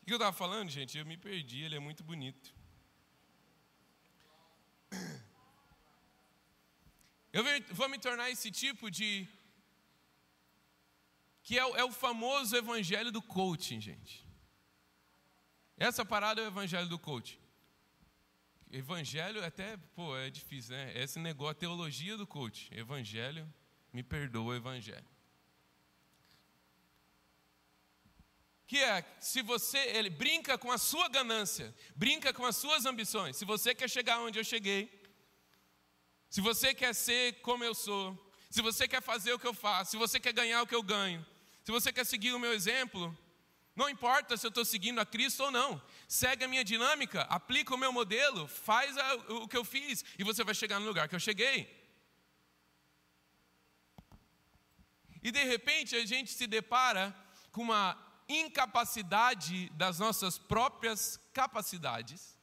O 0.02 0.04
que 0.04 0.12
eu 0.12 0.16
estava 0.16 0.36
falando, 0.36 0.68
gente? 0.68 0.98
Eu 0.98 1.06
me 1.06 1.16
perdi, 1.16 1.62
ele 1.62 1.76
é 1.76 1.80
muito 1.80 2.04
bonito. 2.04 2.54
Eu 7.32 7.42
vou 7.72 7.88
me 7.88 7.98
tornar 7.98 8.30
esse 8.30 8.50
tipo 8.50 8.90
de. 8.90 9.26
que 11.42 11.58
é 11.58 11.64
o, 11.66 11.76
é 11.76 11.84
o 11.84 11.90
famoso 11.90 12.56
evangelho 12.56 13.10
do 13.10 13.20
coaching, 13.20 13.80
gente. 13.80 14.24
Essa 15.76 16.04
parada 16.04 16.40
é 16.40 16.44
o 16.44 16.46
evangelho 16.46 16.88
do 16.88 16.98
coaching. 16.98 17.38
Evangelho 18.70 19.40
é 19.40 19.46
até, 19.46 19.76
pô, 19.94 20.16
é 20.16 20.30
difícil, 20.30 20.76
né? 20.76 20.92
Esse 20.96 21.18
negócio, 21.18 21.54
teologia 21.54 22.16
do 22.16 22.26
coach. 22.26 22.68
Evangelho, 22.72 23.52
me 23.92 24.02
perdoa, 24.02 24.56
evangelho. 24.56 25.13
Que 28.66 28.78
é, 28.78 29.04
se 29.20 29.42
você, 29.42 29.78
ele 29.78 30.08
brinca 30.08 30.56
com 30.56 30.72
a 30.72 30.78
sua 30.78 31.08
ganância, 31.08 31.74
brinca 31.94 32.32
com 32.32 32.46
as 32.46 32.56
suas 32.56 32.86
ambições. 32.86 33.36
Se 33.36 33.44
você 33.44 33.74
quer 33.74 33.88
chegar 33.88 34.20
onde 34.20 34.38
eu 34.38 34.44
cheguei, 34.44 35.02
se 36.30 36.40
você 36.40 36.74
quer 36.74 36.94
ser 36.94 37.40
como 37.42 37.62
eu 37.62 37.74
sou, 37.74 38.18
se 38.50 38.62
você 38.62 38.88
quer 38.88 39.02
fazer 39.02 39.32
o 39.32 39.38
que 39.38 39.46
eu 39.46 39.54
faço, 39.54 39.92
se 39.92 39.96
você 39.96 40.18
quer 40.18 40.32
ganhar 40.32 40.62
o 40.62 40.66
que 40.66 40.74
eu 40.74 40.82
ganho, 40.82 41.24
se 41.62 41.70
você 41.70 41.92
quer 41.92 42.04
seguir 42.04 42.32
o 42.32 42.38
meu 42.38 42.52
exemplo, 42.52 43.16
não 43.76 43.88
importa 43.88 44.36
se 44.36 44.46
eu 44.46 44.48
estou 44.48 44.64
seguindo 44.64 45.00
a 45.00 45.06
Cristo 45.06 45.42
ou 45.42 45.50
não, 45.50 45.82
segue 46.06 46.44
a 46.44 46.48
minha 46.48 46.64
dinâmica, 46.64 47.22
aplica 47.22 47.74
o 47.74 47.78
meu 47.78 47.92
modelo, 47.92 48.46
faz 48.46 48.96
a, 48.96 49.14
o 49.14 49.48
que 49.48 49.56
eu 49.56 49.64
fiz 49.64 50.04
e 50.18 50.22
você 50.22 50.44
vai 50.44 50.54
chegar 50.54 50.78
no 50.78 50.86
lugar 50.86 51.08
que 51.08 51.14
eu 51.14 51.20
cheguei. 51.20 51.84
E 55.22 55.30
de 55.30 55.42
repente 55.42 55.96
a 55.96 56.04
gente 56.04 56.30
se 56.30 56.46
depara 56.46 57.16
com 57.50 57.62
uma 57.62 57.96
incapacidade 58.28 59.68
das 59.70 59.98
nossas 59.98 60.38
próprias 60.38 61.20
capacidades 61.32 62.34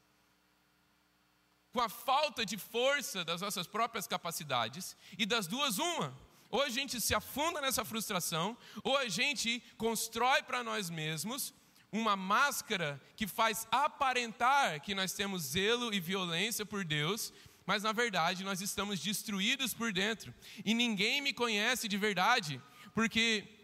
com 1.71 1.79
a 1.79 1.89
falta 1.89 2.45
de 2.45 2.57
força 2.57 3.23
das 3.23 3.41
nossas 3.41 3.65
próprias 3.65 4.05
capacidades, 4.05 4.95
e 5.17 5.25
das 5.25 5.47
duas, 5.47 5.79
uma. 5.79 6.15
Ou 6.49 6.61
a 6.61 6.69
gente 6.69 6.99
se 6.99 7.15
afunda 7.15 7.61
nessa 7.61 7.85
frustração, 7.85 8.57
ou 8.83 8.97
a 8.97 9.07
gente 9.07 9.63
constrói 9.77 10.43
para 10.43 10.63
nós 10.63 10.89
mesmos 10.89 11.53
uma 11.91 12.15
máscara 12.15 13.01
que 13.15 13.27
faz 13.27 13.67
aparentar 13.71 14.81
que 14.81 14.95
nós 14.95 15.13
temos 15.13 15.43
zelo 15.43 15.93
e 15.93 15.99
violência 15.99 16.65
por 16.65 16.83
Deus, 16.83 17.33
mas 17.65 17.83
na 17.83 17.91
verdade 17.91 18.43
nós 18.43 18.61
estamos 18.61 18.99
destruídos 18.99 19.73
por 19.73 19.93
dentro. 19.93 20.33
E 20.65 20.73
ninguém 20.73 21.21
me 21.21 21.33
conhece 21.33 21.87
de 21.87 21.97
verdade, 21.97 22.61
porque 22.93 23.60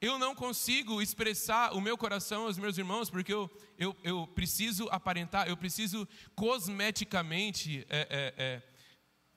eu 0.00 0.18
não 0.18 0.34
consigo 0.34 1.02
expressar 1.02 1.74
o 1.74 1.80
meu 1.80 1.98
coração 1.98 2.44
aos 2.44 2.56
meus 2.56 2.78
irmãos, 2.78 3.10
porque 3.10 3.32
eu, 3.32 3.50
eu, 3.76 3.96
eu 4.04 4.26
preciso 4.28 4.88
aparentar, 4.90 5.48
eu 5.48 5.56
preciso 5.56 6.06
cosmeticamente. 6.36 7.84
É, 7.88 8.00
é, 8.08 8.34
é, 8.44 8.62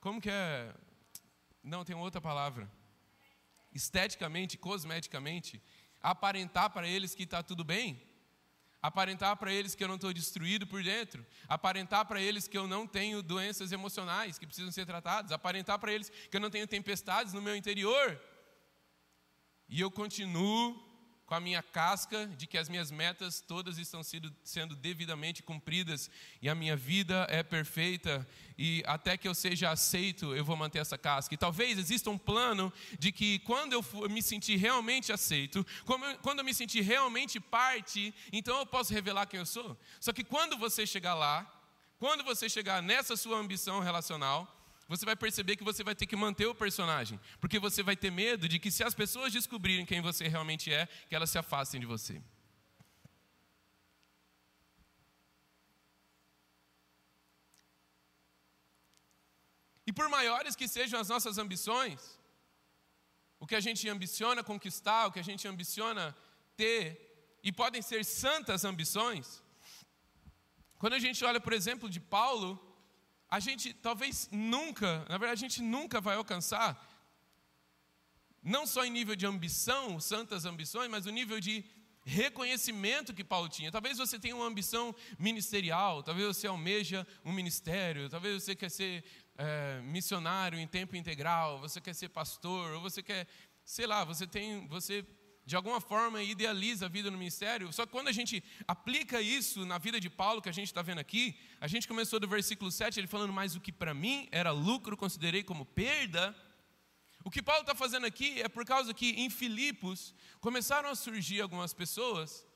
como 0.00 0.20
que 0.20 0.30
é? 0.30 0.72
Não, 1.62 1.84
tem 1.84 1.96
outra 1.96 2.20
palavra. 2.20 2.70
Esteticamente, 3.74 4.56
cosmeticamente, 4.56 5.60
aparentar 6.00 6.70
para 6.70 6.86
eles 6.86 7.14
que 7.14 7.24
está 7.24 7.42
tudo 7.42 7.64
bem, 7.64 8.00
aparentar 8.80 9.36
para 9.36 9.52
eles 9.52 9.74
que 9.74 9.82
eu 9.82 9.88
não 9.88 9.96
estou 9.96 10.12
destruído 10.12 10.64
por 10.64 10.82
dentro, 10.84 11.26
aparentar 11.48 12.04
para 12.06 12.20
eles 12.20 12.46
que 12.46 12.58
eu 12.58 12.68
não 12.68 12.86
tenho 12.86 13.20
doenças 13.20 13.72
emocionais 13.72 14.38
que 14.38 14.46
precisam 14.46 14.70
ser 14.70 14.86
tratadas, 14.86 15.32
aparentar 15.32 15.78
para 15.80 15.92
eles 15.92 16.08
que 16.08 16.36
eu 16.36 16.40
não 16.40 16.50
tenho 16.50 16.68
tempestades 16.68 17.32
no 17.32 17.42
meu 17.42 17.56
interior. 17.56 18.20
E 19.74 19.80
eu 19.80 19.90
continuo 19.90 20.78
com 21.24 21.34
a 21.34 21.40
minha 21.40 21.62
casca 21.62 22.26
de 22.36 22.46
que 22.46 22.58
as 22.58 22.68
minhas 22.68 22.90
metas 22.90 23.40
todas 23.40 23.78
estão 23.78 24.02
sendo, 24.02 24.30
sendo 24.44 24.76
devidamente 24.76 25.42
cumpridas 25.42 26.10
e 26.42 26.48
a 26.50 26.54
minha 26.54 26.76
vida 26.76 27.26
é 27.30 27.42
perfeita 27.42 28.28
e 28.58 28.82
até 28.86 29.16
que 29.16 29.26
eu 29.26 29.34
seja 29.34 29.70
aceito 29.70 30.34
eu 30.34 30.44
vou 30.44 30.58
manter 30.58 30.78
essa 30.80 30.98
casca. 30.98 31.34
E 31.34 31.38
talvez 31.38 31.78
exista 31.78 32.10
um 32.10 32.18
plano 32.18 32.70
de 32.98 33.10
que 33.10 33.38
quando 33.38 33.72
eu 33.72 33.82
me 34.10 34.20
sentir 34.20 34.56
realmente 34.56 35.10
aceito, 35.10 35.66
quando 36.20 36.40
eu 36.40 36.44
me 36.44 36.52
sentir 36.52 36.82
realmente 36.82 37.40
parte, 37.40 38.14
então 38.30 38.58
eu 38.58 38.66
posso 38.66 38.92
revelar 38.92 39.24
quem 39.24 39.40
eu 39.40 39.46
sou. 39.46 39.74
Só 39.98 40.12
que 40.12 40.22
quando 40.22 40.58
você 40.58 40.86
chegar 40.86 41.14
lá, 41.14 41.50
quando 41.98 42.22
você 42.22 42.46
chegar 42.46 42.82
nessa 42.82 43.16
sua 43.16 43.38
ambição 43.38 43.80
relacional, 43.80 44.61
você 44.92 45.06
vai 45.06 45.16
perceber 45.16 45.56
que 45.56 45.64
você 45.64 45.82
vai 45.82 45.94
ter 45.94 46.06
que 46.06 46.14
manter 46.14 46.46
o 46.46 46.54
personagem, 46.54 47.18
porque 47.40 47.58
você 47.58 47.82
vai 47.82 47.96
ter 47.96 48.10
medo 48.10 48.46
de 48.46 48.58
que 48.58 48.70
se 48.70 48.84
as 48.84 48.94
pessoas 48.94 49.32
descobrirem 49.32 49.86
quem 49.86 50.02
você 50.02 50.28
realmente 50.28 50.70
é, 50.70 50.86
que 51.08 51.14
elas 51.16 51.30
se 51.30 51.38
afastem 51.38 51.80
de 51.80 51.86
você. 51.86 52.22
E 59.86 59.92
por 59.98 60.10
maiores 60.10 60.54
que 60.54 60.68
sejam 60.68 61.00
as 61.00 61.08
nossas 61.08 61.38
ambições, 61.38 62.20
o 63.40 63.46
que 63.46 63.54
a 63.54 63.60
gente 63.60 63.88
ambiciona 63.88 64.44
conquistar, 64.44 65.06
o 65.06 65.12
que 65.12 65.22
a 65.24 65.28
gente 65.30 65.48
ambiciona 65.48 66.14
ter, 66.54 66.82
e 67.42 67.50
podem 67.50 67.80
ser 67.80 68.04
santas 68.04 68.62
ambições, 68.62 69.42
quando 70.78 70.92
a 70.92 70.98
gente 70.98 71.24
olha, 71.24 71.40
por 71.40 71.54
exemplo, 71.54 71.88
de 71.88 71.98
Paulo, 71.98 72.50
a 73.32 73.40
gente 73.40 73.72
talvez 73.72 74.28
nunca, 74.30 75.06
na 75.08 75.16
verdade, 75.16 75.42
a 75.42 75.48
gente 75.48 75.62
nunca 75.62 76.02
vai 76.02 76.16
alcançar, 76.16 76.68
não 78.42 78.66
só 78.66 78.84
em 78.84 78.90
nível 78.90 79.16
de 79.16 79.24
ambição, 79.24 79.98
santas 79.98 80.44
ambições, 80.44 80.90
mas 80.90 81.06
o 81.06 81.10
nível 81.10 81.40
de 81.40 81.64
reconhecimento 82.04 83.14
que 83.14 83.24
Paulo 83.24 83.48
tinha. 83.48 83.72
Talvez 83.72 83.96
você 83.96 84.18
tenha 84.18 84.36
uma 84.36 84.44
ambição 84.44 84.94
ministerial, 85.18 86.02
talvez 86.02 86.26
você 86.26 86.46
almeja 86.46 87.06
um 87.24 87.32
ministério, 87.32 88.10
talvez 88.10 88.42
você 88.42 88.54
quer 88.54 88.70
ser 88.70 89.02
é, 89.38 89.80
missionário 89.80 90.58
em 90.58 90.66
tempo 90.66 90.94
integral, 90.94 91.58
você 91.58 91.80
quer 91.80 91.94
ser 91.94 92.10
pastor, 92.10 92.74
ou 92.74 92.82
você 92.82 93.02
quer, 93.02 93.26
sei 93.64 93.86
lá, 93.86 94.04
você 94.04 94.26
tem, 94.26 94.66
você 94.68 95.06
de 95.44 95.56
alguma 95.56 95.80
forma 95.80 96.22
idealiza 96.22 96.86
a 96.86 96.88
vida 96.88 97.10
no 97.10 97.18
ministério. 97.18 97.72
Só 97.72 97.84
que 97.84 97.92
quando 97.92 98.08
a 98.08 98.12
gente 98.12 98.42
aplica 98.66 99.20
isso 99.20 99.66
na 99.66 99.78
vida 99.78 100.00
de 100.00 100.08
Paulo, 100.08 100.40
que 100.40 100.48
a 100.48 100.52
gente 100.52 100.68
está 100.68 100.82
vendo 100.82 101.00
aqui, 101.00 101.36
a 101.60 101.66
gente 101.66 101.88
começou 101.88 102.20
do 102.20 102.28
versículo 102.28 102.70
7, 102.70 103.00
ele 103.00 103.06
falando, 103.06 103.32
mas 103.32 103.56
o 103.56 103.60
que 103.60 103.72
para 103.72 103.92
mim 103.92 104.28
era 104.30 104.50
lucro, 104.50 104.96
considerei 104.96 105.42
como 105.42 105.64
perda. 105.64 106.34
O 107.24 107.30
que 107.30 107.42
Paulo 107.42 107.62
está 107.62 107.74
fazendo 107.74 108.06
aqui 108.06 108.40
é 108.40 108.48
por 108.48 108.64
causa 108.64 108.94
que 108.94 109.10
em 109.10 109.30
Filipos 109.30 110.14
começaram 110.40 110.88
a 110.88 110.94
surgir 110.94 111.40
algumas 111.40 111.72
pessoas 111.72 112.46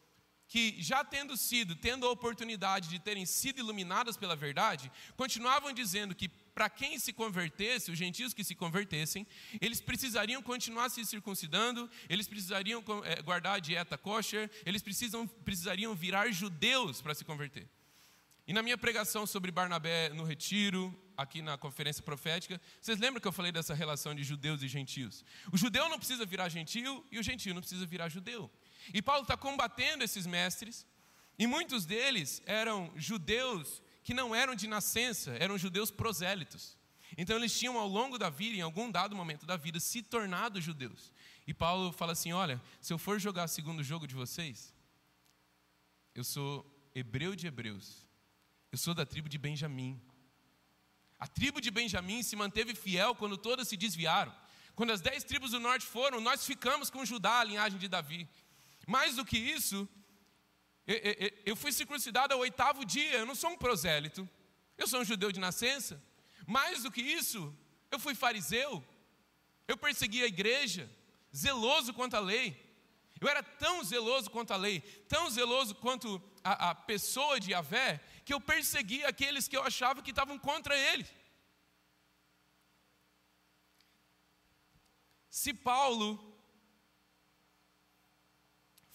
que, 0.48 0.76
já 0.80 1.04
tendo 1.04 1.36
sido, 1.36 1.74
tendo 1.74 2.06
a 2.06 2.10
oportunidade 2.10 2.88
de 2.88 3.00
terem 3.00 3.26
sido 3.26 3.58
iluminadas 3.58 4.16
pela 4.16 4.36
verdade, 4.36 4.92
continuavam 5.16 5.72
dizendo 5.72 6.14
que 6.14 6.30
para 6.56 6.70
quem 6.70 6.98
se 6.98 7.12
convertesse, 7.12 7.90
os 7.90 7.98
gentios 7.98 8.32
que 8.32 8.42
se 8.42 8.54
convertessem, 8.54 9.26
eles 9.60 9.78
precisariam 9.78 10.42
continuar 10.42 10.88
se 10.88 11.04
circuncidando, 11.04 11.88
eles 12.08 12.26
precisariam 12.26 12.82
é, 13.04 13.20
guardar 13.20 13.56
a 13.56 13.58
dieta 13.58 13.98
kosher, 13.98 14.50
eles 14.64 14.80
precisam, 14.80 15.26
precisariam 15.26 15.94
virar 15.94 16.30
judeus 16.30 17.02
para 17.02 17.14
se 17.14 17.26
converter. 17.26 17.68
E 18.46 18.54
na 18.54 18.62
minha 18.62 18.78
pregação 18.78 19.26
sobre 19.26 19.50
Barnabé 19.50 20.08
no 20.14 20.24
retiro, 20.24 20.98
aqui 21.14 21.42
na 21.42 21.58
conferência 21.58 22.02
profética, 22.02 22.58
vocês 22.80 22.98
lembram 22.98 23.20
que 23.20 23.28
eu 23.28 23.32
falei 23.32 23.52
dessa 23.52 23.74
relação 23.74 24.14
de 24.14 24.24
judeus 24.24 24.62
e 24.62 24.68
gentios? 24.68 25.26
O 25.52 25.58
judeu 25.58 25.90
não 25.90 25.98
precisa 25.98 26.24
virar 26.24 26.48
gentil 26.48 27.04
e 27.12 27.18
o 27.18 27.22
gentio 27.22 27.52
não 27.52 27.60
precisa 27.60 27.84
virar 27.84 28.08
judeu. 28.08 28.50
E 28.94 29.02
Paulo 29.02 29.24
está 29.24 29.36
combatendo 29.36 30.02
esses 30.02 30.24
mestres, 30.24 30.86
e 31.38 31.46
muitos 31.46 31.84
deles 31.84 32.42
eram 32.46 32.90
judeus 32.96 33.82
que 34.06 34.14
não 34.14 34.32
eram 34.32 34.54
de 34.54 34.68
nascença, 34.68 35.32
eram 35.40 35.58
judeus 35.58 35.90
prosélitos. 35.90 36.78
Então 37.18 37.36
eles 37.36 37.58
tinham 37.58 37.76
ao 37.76 37.88
longo 37.88 38.16
da 38.16 38.30
vida, 38.30 38.56
em 38.56 38.60
algum 38.60 38.88
dado 38.88 39.16
momento 39.16 39.44
da 39.44 39.56
vida, 39.56 39.80
se 39.80 40.00
tornado 40.00 40.60
judeus. 40.60 41.12
E 41.44 41.52
Paulo 41.52 41.90
fala 41.90 42.12
assim: 42.12 42.32
olha, 42.32 42.62
se 42.80 42.92
eu 42.92 42.98
for 42.98 43.18
jogar 43.18 43.48
segundo 43.48 43.82
jogo 43.82 44.06
de 44.06 44.14
vocês, 44.14 44.72
eu 46.14 46.22
sou 46.22 46.64
hebreu 46.94 47.34
de 47.34 47.48
hebreus, 47.48 48.06
eu 48.70 48.78
sou 48.78 48.94
da 48.94 49.04
tribo 49.04 49.28
de 49.28 49.38
Benjamim. 49.38 50.00
A 51.18 51.26
tribo 51.26 51.60
de 51.60 51.72
Benjamim 51.72 52.22
se 52.22 52.36
manteve 52.36 52.76
fiel 52.76 53.12
quando 53.12 53.36
todas 53.36 53.66
se 53.66 53.76
desviaram. 53.76 54.32
Quando 54.76 54.92
as 54.92 55.00
dez 55.00 55.24
tribos 55.24 55.50
do 55.50 55.58
norte 55.58 55.84
foram, 55.84 56.20
nós 56.20 56.46
ficamos 56.46 56.90
com 56.90 57.04
Judá, 57.04 57.40
a 57.40 57.44
linhagem 57.44 57.76
de 57.76 57.88
Davi. 57.88 58.28
Mais 58.86 59.16
do 59.16 59.24
que 59.24 59.36
isso, 59.36 59.88
eu 61.44 61.56
fui 61.56 61.72
circuncidado 61.72 62.32
ao 62.32 62.40
oitavo 62.40 62.84
dia, 62.84 63.18
eu 63.18 63.26
não 63.26 63.34
sou 63.34 63.50
um 63.50 63.56
prosélito, 63.56 64.28
eu 64.78 64.86
sou 64.86 65.00
um 65.00 65.04
judeu 65.04 65.32
de 65.32 65.40
nascença. 65.40 66.00
Mais 66.46 66.82
do 66.84 66.92
que 66.92 67.02
isso, 67.02 67.54
eu 67.90 67.98
fui 67.98 68.14
fariseu, 68.14 68.84
eu 69.66 69.76
persegui 69.76 70.22
a 70.22 70.26
igreja, 70.26 70.88
zeloso 71.34 71.92
quanto 71.92 72.14
a 72.14 72.20
lei. 72.20 72.64
Eu 73.20 73.28
era 73.28 73.42
tão 73.42 73.82
zeloso 73.82 74.30
quanto 74.30 74.52
a 74.52 74.56
lei, 74.56 74.80
tão 75.08 75.28
zeloso 75.30 75.74
quanto 75.74 76.22
a, 76.44 76.70
a 76.70 76.74
pessoa 76.74 77.40
de 77.40 77.52
Yahvé, 77.52 78.00
que 78.24 78.32
eu 78.32 78.40
persegui 78.40 79.04
aqueles 79.04 79.48
que 79.48 79.56
eu 79.56 79.62
achava 79.62 80.02
que 80.02 80.10
estavam 80.10 80.38
contra 80.38 80.76
ele. 80.78 81.06
Se 85.30 85.52
Paulo 85.52 86.25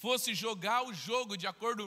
fosse 0.02 0.34
jogar 0.34 0.82
o 0.84 0.92
jogo 0.92 1.38
de 1.38 1.46
acordo 1.46 1.84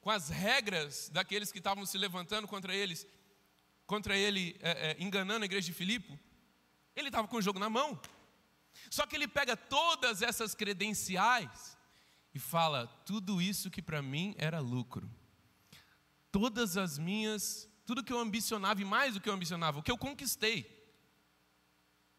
com 0.00 0.10
as 0.10 0.30
regras 0.30 1.10
daqueles 1.10 1.52
que 1.52 1.58
estavam 1.58 1.84
se 1.84 1.98
levantando 1.98 2.48
contra 2.48 2.74
eles, 2.74 3.06
contra 3.86 4.16
ele, 4.16 4.56
é, 4.60 4.70
é, 4.70 4.96
enganando 4.98 5.42
a 5.42 5.44
igreja 5.44 5.66
de 5.66 5.74
Filipe, 5.74 6.18
ele 6.96 7.08
estava 7.08 7.28
com 7.28 7.36
o 7.36 7.42
jogo 7.42 7.58
na 7.58 7.68
mão. 7.68 8.00
Só 8.88 9.04
que 9.06 9.14
ele 9.14 9.28
pega 9.28 9.54
todas 9.54 10.22
essas 10.22 10.54
credenciais 10.54 11.76
e 12.34 12.38
fala: 12.38 12.86
tudo 13.04 13.42
isso 13.42 13.70
que 13.70 13.82
para 13.82 14.00
mim 14.00 14.34
era 14.38 14.60
lucro, 14.60 15.06
todas 16.32 16.78
as 16.78 16.98
minhas, 16.98 17.68
tudo 17.84 18.02
que 18.02 18.14
eu 18.14 18.18
ambicionava 18.18 18.80
e 18.80 18.84
mais 18.86 19.12
do 19.12 19.20
que 19.20 19.28
eu 19.28 19.34
ambicionava, 19.34 19.78
o 19.78 19.82
que 19.82 19.90
eu 19.90 19.98
conquistei, 19.98 20.66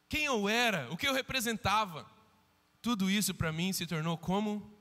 quem 0.07 0.25
eu 0.25 0.47
era, 0.47 0.91
o 0.91 0.97
que 0.97 1.07
eu 1.07 1.13
representava, 1.13 2.07
tudo 2.83 3.09
isso 3.09 3.33
para 3.33 3.51
mim 3.51 3.73
se 3.73 3.87
tornou 3.87 4.15
como 4.15 4.78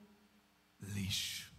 lixo. 0.81 1.53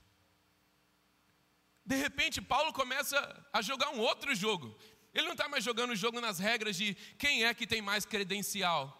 De 1.86 1.96
repente, 1.96 2.42
Paulo 2.42 2.72
começa 2.72 3.18
a 3.52 3.62
jogar 3.62 3.90
um 3.90 4.00
outro 4.00 4.36
jogo. 4.36 4.78
Ele 5.14 5.26
não 5.26 5.34
está 5.34 5.50
mais 5.50 5.64
jogando 5.64 5.92
o 5.92 5.96
jogo 5.96 6.22
nas 6.22 6.38
regras 6.38 6.76
de 6.76 6.94
quem 7.18 7.46
é 7.46 7.54
que 7.54 7.66
tem 7.66 7.82
mais 7.82 8.06
credencial. 8.06 8.96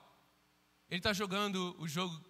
Ele 0.90 1.00
está 1.00 1.14
jogando 1.14 1.76
o 1.80 1.88
jogo 1.88 2.26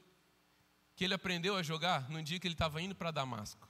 que 0.96 1.06
ele 1.06 1.14
aprendeu 1.14 1.56
a 1.56 1.64
jogar 1.64 2.10
no 2.10 2.22
dia 2.22 2.40
que 2.40 2.46
ele 2.46 2.56
estava 2.56 2.82
indo 2.82 2.94
para 2.94 3.10
Damasco. 3.10 3.70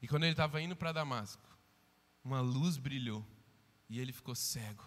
E 0.00 0.06
quando 0.06 0.22
ele 0.22 0.32
estava 0.32 0.60
indo 0.62 0.76
para 0.76 0.92
Damasco, 0.92 1.42
uma 2.22 2.40
luz 2.40 2.76
brilhou 2.76 3.26
e 3.88 3.98
ele 3.98 4.12
ficou 4.12 4.36
cego. 4.36 4.84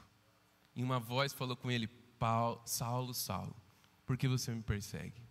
E 0.74 0.82
uma 0.82 0.97
voz 1.00 1.34
falou 1.34 1.58
com 1.58 1.69
ele: 1.69 1.89
Saulo, 2.65 3.13
Saulo, 3.13 3.56
por 4.06 4.17
que 4.17 4.30
você 4.30 4.54
me 4.54 4.63
persegue? 4.63 5.21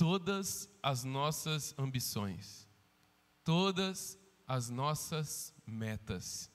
Todas 0.00 0.66
as 0.82 1.04
nossas 1.04 1.74
ambições, 1.78 2.66
todas 3.44 4.18
as 4.46 4.70
nossas 4.70 5.54
metas 5.66 6.50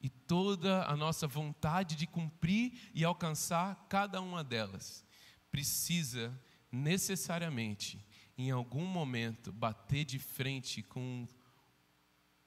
e 0.00 0.08
toda 0.08 0.84
a 0.84 0.96
nossa 0.96 1.26
vontade 1.26 1.96
de 1.96 2.06
cumprir 2.06 2.92
e 2.94 3.04
alcançar 3.04 3.88
cada 3.88 4.20
uma 4.20 4.44
delas 4.44 5.04
precisa 5.50 6.40
necessariamente, 6.70 8.06
em 8.38 8.52
algum 8.52 8.86
momento, 8.86 9.50
bater 9.50 10.04
de 10.04 10.20
frente 10.20 10.80
com 10.80 11.26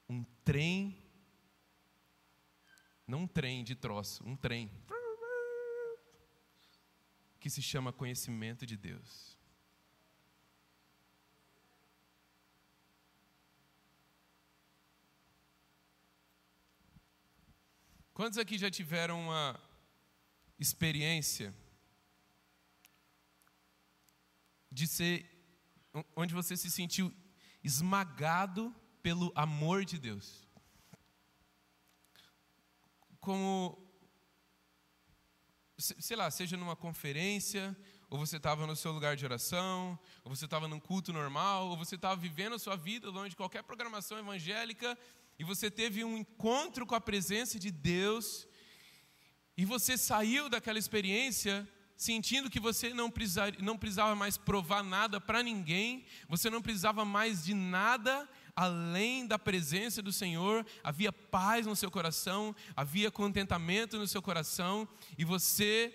um 0.08 0.24
trem, 0.46 0.98
não 3.06 3.24
um 3.24 3.28
trem 3.28 3.66
de 3.66 3.76
troço, 3.76 4.24
um 4.26 4.38
trem 4.38 4.72
que 7.38 7.50
se 7.50 7.62
chama 7.62 7.92
conhecimento 7.92 8.66
de 8.66 8.78
Deus. 8.78 9.37
Quantos 18.18 18.40
aqui 18.40 18.58
já 18.58 18.72
tiveram 18.72 19.22
uma 19.26 19.62
experiência 20.58 21.54
de 24.72 24.88
ser 24.88 25.14
onde 26.16 26.34
você 26.34 26.58
se 26.58 26.72
sentiu 26.72 27.14
esmagado 27.64 28.76
pelo 29.04 29.32
amor 29.36 29.86
de 29.86 30.00
Deus? 30.00 30.48
Como 33.20 33.88
sei 35.78 36.18
lá, 36.18 36.32
seja 36.32 36.58
numa 36.58 36.76
conferência, 36.76 37.78
ou 38.10 38.18
você 38.18 38.38
estava 38.38 38.66
no 38.66 38.76
seu 38.76 38.92
lugar 38.92 39.16
de 39.16 39.26
oração, 39.26 40.00
ou 40.24 40.36
você 40.36 40.46
estava 40.46 40.68
num 40.68 40.80
culto 40.80 41.14
normal, 41.14 41.68
ou 41.68 41.78
você 41.78 41.94
estava 41.94 42.16
vivendo 42.16 42.56
a 42.56 42.60
sua 42.60 42.76
vida 42.76 43.12
longe 43.12 43.30
de 43.30 43.36
qualquer 43.36 43.62
programação 43.62 44.18
evangélica, 44.18 44.98
e 45.40 45.44
você 45.44 45.70
teve 45.70 46.04
um 46.04 46.18
encontro 46.18 46.86
com 46.86 46.96
a 46.96 47.02
presença 47.02 47.60
de 47.60 47.72
Deus, 47.72 48.48
e 49.56 49.66
você 49.66 49.98
saiu 49.98 50.50
daquela 50.50 50.80
experiência 50.80 51.68
sentindo 51.96 52.50
que 52.50 52.60
você 52.60 52.94
não 52.94 53.10
precisava, 53.10 53.52
não 53.60 53.76
precisava 53.76 54.16
mais 54.16 54.38
provar 54.38 54.84
nada 54.84 55.20
para 55.20 55.42
ninguém, 55.42 56.06
você 56.30 56.50
não 56.50 56.62
precisava 56.62 57.04
mais 57.04 57.44
de 57.44 57.56
nada 57.56 58.30
além 58.56 59.26
da 59.26 59.38
presença 59.38 60.02
do 60.02 60.12
Senhor, 60.12 60.66
havia 60.84 61.12
paz 61.12 61.66
no 61.66 61.76
seu 61.76 61.92
coração, 61.92 62.56
havia 62.76 63.12
contentamento 63.12 63.98
no 63.98 64.08
seu 64.08 64.22
coração, 64.22 64.88
e 65.18 65.24
você 65.24 65.94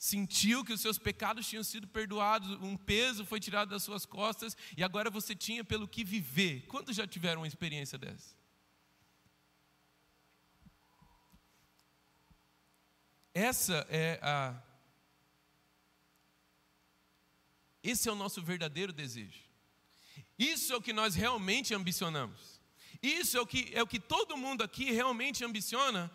sentiu 0.00 0.64
que 0.64 0.72
os 0.72 0.80
seus 0.80 0.98
pecados 0.98 1.46
tinham 1.46 1.62
sido 1.62 1.86
perdoados, 1.86 2.48
um 2.62 2.74
peso 2.74 3.22
foi 3.26 3.38
tirado 3.38 3.68
das 3.68 3.82
suas 3.82 4.06
costas, 4.06 4.56
e 4.74 4.82
agora 4.82 5.10
você 5.10 5.34
tinha 5.36 5.62
pelo 5.62 5.86
que 5.86 6.02
viver. 6.02 6.62
Quantos 6.68 6.96
já 6.96 7.06
tiveram 7.06 7.42
uma 7.42 7.46
experiência 7.46 7.98
dessa? 7.98 8.34
Essa 13.34 13.86
é 13.90 14.18
a. 14.22 14.58
Esse 17.82 18.08
é 18.08 18.12
o 18.12 18.16
nosso 18.16 18.40
verdadeiro 18.40 18.94
desejo. 18.94 19.44
Isso 20.38 20.72
é 20.72 20.76
o 20.76 20.82
que 20.82 20.94
nós 20.94 21.14
realmente 21.14 21.74
ambicionamos. 21.74 22.58
Isso 23.02 23.36
é 23.36 23.40
o 23.40 23.46
que, 23.46 23.70
é 23.74 23.82
o 23.82 23.86
que 23.86 24.00
todo 24.00 24.34
mundo 24.34 24.62
aqui 24.62 24.92
realmente 24.92 25.44
ambiciona. 25.44 26.10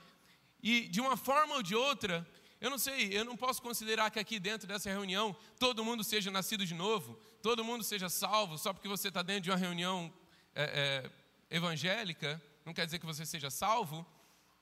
E 0.62 0.88
de 0.88 1.00
uma 1.00 1.16
forma 1.16 1.54
ou 1.54 1.62
de 1.62 1.76
outra, 1.76 2.28
eu 2.66 2.72
não 2.72 2.80
sei, 2.80 3.16
eu 3.16 3.24
não 3.24 3.38
posso 3.38 3.62
considerar 3.62 4.10
que 4.10 4.18
aqui 4.18 4.40
dentro 4.40 4.68
dessa 4.68 4.90
reunião 4.90 5.36
todo 5.60 5.86
mundo 5.86 6.04
seja 6.04 6.32
nascido 6.32 6.66
de 6.66 6.74
novo, 6.74 7.14
todo 7.40 7.64
mundo 7.64 7.84
seja 7.84 8.10
salvo, 8.10 8.58
só 8.58 8.74
porque 8.74 8.88
você 8.88 9.10
está 9.10 9.22
dentro 9.22 9.44
de 9.44 9.52
uma 9.52 9.58
reunião 9.58 10.12
é, 10.56 10.64
é, 11.52 11.56
evangélica, 11.56 12.42
não 12.66 12.74
quer 12.74 12.88
dizer 12.88 12.98
que 12.98 13.06
você 13.06 13.24
seja 13.24 13.52
salvo, 13.52 14.04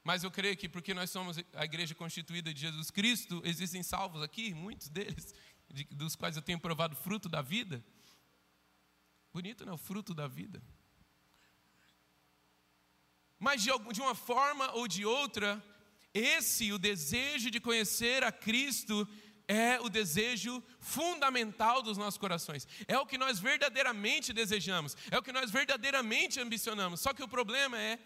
mas 0.03 0.21
eu 0.21 0.29
creio 0.29 0.57
que 0.57 0.67
porque 0.67 0.93
nós 0.93 1.11
somos 1.11 1.37
a 1.53 1.63
igreja 1.63 1.95
constituída 1.95 2.53
de 2.53 2.59
Jesus 2.59 2.91
Cristo, 2.91 3.41
existem 3.45 3.81
salvos 3.81 4.21
aqui, 4.21 4.53
muitos 4.53 4.89
deles, 4.89 5.33
de, 5.71 5.85
dos 5.85 6.13
quais 6.13 6.35
eu 6.35 6.41
tenho 6.41 6.59
provado 6.59 6.97
fruto 6.97 7.29
da 7.29 7.41
vida. 7.41 7.81
Bonito, 9.33 9.65
né? 9.65 9.71
O 9.71 9.77
fruto 9.77 10.13
da 10.13 10.27
vida. 10.27 10.61
Mas 13.39 13.63
de, 13.63 13.69
de 13.93 14.01
uma 14.01 14.13
forma 14.13 14.73
ou 14.73 14.89
de 14.89 15.05
outra, 15.05 15.63
esse, 16.13 16.71
o 16.71 16.77
desejo 16.77 17.49
de 17.49 17.59
conhecer 17.59 18.23
a 18.23 18.31
Cristo, 18.31 19.07
é 19.47 19.79
o 19.81 19.89
desejo 19.89 20.63
fundamental 20.79 21.81
dos 21.81 21.97
nossos 21.97 22.17
corações. 22.17 22.67
É 22.87 22.97
o 22.97 23.05
que 23.05 23.17
nós 23.17 23.39
verdadeiramente 23.39 24.31
desejamos. 24.31 24.95
É 25.11 25.17
o 25.17 25.23
que 25.23 25.31
nós 25.31 25.51
verdadeiramente 25.51 26.39
ambicionamos. 26.39 27.01
Só 27.01 27.13
que 27.13 27.23
o 27.23 27.27
problema 27.27 27.77
é 27.77 27.99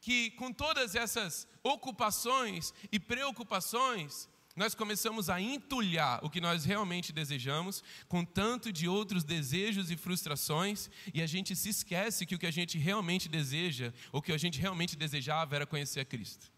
que, 0.00 0.30
com 0.32 0.52
todas 0.52 0.94
essas 0.94 1.48
ocupações 1.62 2.74
e 2.92 3.00
preocupações, 3.00 4.28
nós 4.54 4.74
começamos 4.74 5.28
a 5.28 5.40
entulhar 5.40 6.24
o 6.24 6.30
que 6.30 6.40
nós 6.40 6.64
realmente 6.64 7.12
desejamos 7.12 7.82
com 8.06 8.24
tanto 8.24 8.72
de 8.72 8.86
outros 8.86 9.24
desejos 9.24 9.90
e 9.90 9.96
frustrações, 9.96 10.88
e 11.12 11.20
a 11.20 11.26
gente 11.26 11.56
se 11.56 11.70
esquece 11.70 12.24
que 12.24 12.34
o 12.34 12.38
que 12.38 12.46
a 12.46 12.52
gente 12.52 12.78
realmente 12.78 13.28
deseja, 13.28 13.92
ou 14.12 14.22
que 14.22 14.30
a 14.30 14.38
gente 14.38 14.60
realmente 14.60 14.94
desejava, 14.94 15.56
era 15.56 15.66
conhecer 15.66 16.00
a 16.00 16.04
Cristo. 16.04 16.53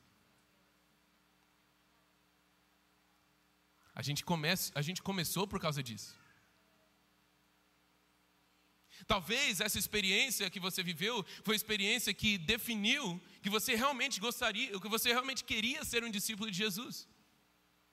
A 3.97 4.03
gente, 4.03 4.23
comece, 4.23 4.71
a 4.75 4.83
gente 4.83 5.03
começou 5.03 5.47
por 5.49 5.59
causa 5.59 5.83
disso. 5.83 6.15
Talvez 9.07 9.61
essa 9.61 9.79
experiência 9.79 10.51
que 10.51 10.61
você 10.61 10.83
viveu 10.83 11.25
foi 11.43 11.55
a 11.55 11.57
experiência 11.57 12.13
que 12.13 12.37
definiu 12.37 13.19
que 13.43 13.49
você 13.49 13.75
realmente 13.75 14.21
gostaria, 14.21 14.79
que 14.79 14.89
você 14.89 15.09
realmente 15.13 15.45
queria 15.45 15.83
ser 15.83 16.05
um 16.05 16.11
discípulo 16.11 16.51
de 16.51 16.59
Jesus. 16.59 17.09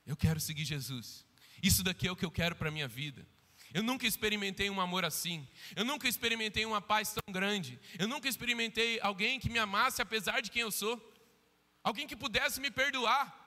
Eu 0.05 0.17
quero 0.17 0.41
seguir 0.41 0.65
Jesus. 0.65 1.25
Isso 1.61 1.83
daqui 1.83 2.05
é 2.05 2.11
o 2.11 2.15
que 2.17 2.25
eu 2.25 2.31
quero 2.31 2.55
para 2.57 2.67
a 2.67 2.71
minha 2.71 2.87
vida. 2.87 3.25
Eu 3.73 3.81
nunca 3.81 4.05
experimentei 4.05 4.69
um 4.69 4.81
amor 4.81 5.05
assim. 5.05 5.47
Eu 5.73 5.85
nunca 5.85 6.07
experimentei 6.07 6.65
uma 6.65 6.81
paz 6.81 7.13
tão 7.13 7.33
grande. 7.33 7.79
Eu 7.97 8.09
nunca 8.09 8.27
experimentei 8.27 8.99
alguém 9.01 9.39
que 9.39 9.49
me 9.49 9.57
amasse 9.57 10.01
apesar 10.01 10.41
de 10.41 10.51
quem 10.51 10.63
eu 10.63 10.71
sou. 10.71 11.01
Alguém 11.81 12.05
que 12.05 12.15
pudesse 12.15 12.59
me 12.59 12.69
perdoar. 12.69 13.42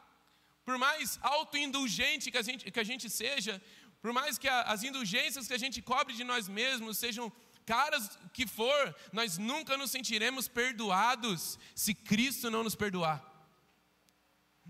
Por 0.67 0.77
mais 0.77 1.19
autoindulgente 1.23 2.31
que 2.33 2.41
a 2.43 2.47
gente, 2.49 2.71
que 2.75 2.81
a 2.85 2.89
gente 2.91 3.09
seja, 3.09 3.55
por 4.03 4.13
mais 4.13 4.37
que 4.37 4.49
a, 4.49 4.63
as 4.75 4.83
indulgências 4.89 5.47
que 5.49 5.55
a 5.59 5.63
gente 5.65 5.81
cobre 5.91 6.13
de 6.21 6.25
nós 6.25 6.49
mesmos 6.61 6.99
sejam 6.99 7.27
caras 7.65 8.19
que 8.33 8.47
for, 8.59 8.83
nós 9.13 9.39
nunca 9.39 9.77
nos 9.77 9.93
sentiremos 9.97 10.49
perdoados 10.49 11.59
se 11.75 11.95
Cristo 11.95 12.51
não 12.51 12.65
nos 12.65 12.75
perdoar. 12.75 13.19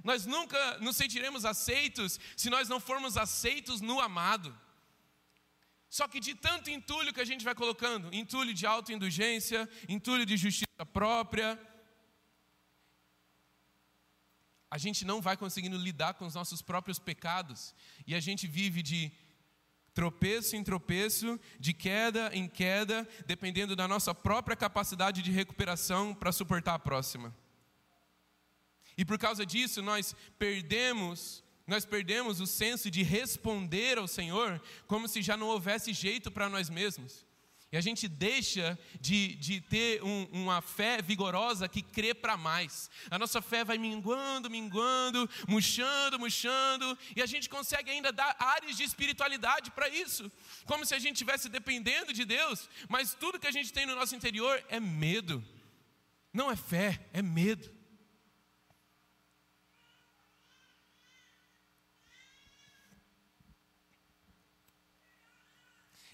Nós 0.05 0.27
nunca 0.27 0.79
nos 0.79 0.97
sentiremos 0.97 1.45
aceitos 1.45 2.21
se 2.37 2.51
nós 2.51 2.69
não 2.69 2.79
formos 2.79 3.17
aceitos 3.17 3.81
no 3.81 3.99
amado. 3.99 4.51
Só 5.89 6.07
que 6.07 6.21
de 6.21 6.35
tanto 6.35 6.69
entulho 6.69 7.13
que 7.15 7.21
a 7.21 7.31
gente 7.31 7.45
vai 7.45 7.55
colocando, 7.55 8.15
entulho 8.15 8.53
de 8.53 8.67
autoindulgência, 8.67 9.69
entulho 9.89 10.27
de 10.27 10.37
justiça 10.37 10.85
própria, 10.93 11.59
a 14.77 14.79
gente 14.79 15.07
não 15.07 15.23
vai 15.23 15.39
conseguindo 15.39 15.79
lidar 15.79 16.13
com 16.13 16.27
os 16.27 16.35
nossos 16.35 16.61
próprios 16.61 16.99
pecados 16.99 17.75
e 18.07 18.15
a 18.15 18.21
gente 18.21 18.47
vive 18.47 18.83
de 18.83 19.11
tropeço 19.95 20.55
em 20.55 20.63
tropeço, 20.63 21.41
de 21.59 21.73
queda 21.73 22.31
em 22.35 22.47
queda, 22.47 23.09
dependendo 23.25 23.75
da 23.75 23.89
nossa 23.89 24.15
própria 24.15 24.55
capacidade 24.55 25.23
de 25.23 25.31
recuperação 25.31 26.15
para 26.15 26.31
suportar 26.31 26.75
a 26.75 26.79
próxima. 26.79 27.35
E 28.99 29.03
por 29.03 29.19
causa 29.19 29.47
disso, 29.47 29.81
nós 29.81 30.15
perdemos, 30.39 31.43
nós 31.67 31.87
perdemos 31.87 32.39
o 32.39 32.47
senso 32.47 32.91
de 32.91 33.03
responder 33.03 33.97
ao 33.97 34.07
Senhor 34.07 34.63
como 34.87 35.09
se 35.09 35.23
já 35.23 35.39
não 35.39 35.47
houvesse 35.47 35.95
jeito 35.95 36.31
para 36.31 36.51
nós 36.51 36.69
mesmos. 36.69 37.26
E 37.77 37.79
a 37.79 37.83
gente 37.83 38.09
deixa 38.09 38.79
de, 39.03 39.35
de 39.35 39.61
ter 39.61 40.03
um, 40.03 40.27
uma 40.33 40.63
fé 40.63 41.03
vigorosa 41.03 41.69
que 41.69 41.83
crê 41.83 42.15
para 42.15 42.35
mais. 42.35 42.91
A 43.11 43.19
nossa 43.19 43.43
fé 43.43 43.67
vai 43.67 43.77
minguando, 43.77 44.49
minguando, 44.49 45.29
murchando, 45.47 46.19
murchando, 46.19 46.99
e 47.15 47.21
a 47.21 47.27
gente 47.27 47.51
consegue 47.51 47.91
ainda 47.91 48.11
dar 48.11 48.35
áreas 48.39 48.79
de 48.79 48.83
espiritualidade 48.83 49.71
para 49.73 49.91
isso, 49.91 50.33
como 50.65 50.87
se 50.87 50.95
a 50.95 50.99
gente 50.99 51.17
estivesse 51.17 51.51
dependendo 51.51 52.15
de 52.15 52.25
Deus, 52.25 52.67
mas 52.89 53.13
tudo 53.13 53.39
que 53.39 53.47
a 53.47 53.53
gente 53.53 53.71
tem 53.71 53.85
no 53.85 53.95
nosso 53.95 54.17
interior 54.17 54.65
é 54.71 54.81
medo. 54.81 55.45
Não 56.33 56.51
é 56.51 56.57
fé, 56.57 56.99
é 57.13 57.21
medo. 57.21 57.71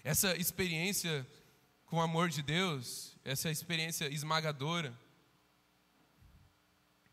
Essa 0.03 0.35
experiência 0.35 1.25
com 1.93 1.99
o 1.99 2.01
amor 2.01 2.27
de 2.27 2.41
Deus, 2.41 3.15
essa 3.23 3.51
experiência 3.51 4.11
esmagadora, 4.11 4.99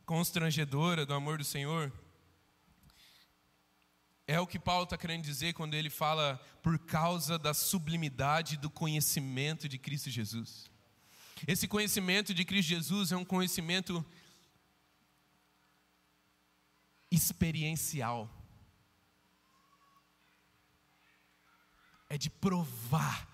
constrangedora 0.07 1.05
do 1.05 1.13
amor 1.13 1.37
do 1.37 1.45
Senhor, 1.45 1.93
é 4.27 4.41
o 4.41 4.47
que 4.47 4.59
Paulo 4.59 4.85
está 4.85 4.97
querendo 4.97 5.23
dizer 5.23 5.53
quando 5.53 5.75
ele 5.75 5.91
fala 5.91 6.39
por 6.63 6.79
causa 6.79 7.39
da 7.39 7.53
sublimidade 7.53 8.57
do 8.57 8.71
conhecimento 8.71 9.69
de 9.69 9.77
Cristo 9.77 10.09
Jesus. 10.09 10.71
Esse 11.47 11.69
conhecimento 11.69 12.33
de 12.33 12.43
Cristo 12.43 12.71
Jesus 12.71 13.13
é 13.13 13.17
um 13.19 13.25
conhecimento 13.25 14.03
experiencial. 17.11 18.35
é 22.11 22.19
de 22.19 22.29
provar, 22.29 23.30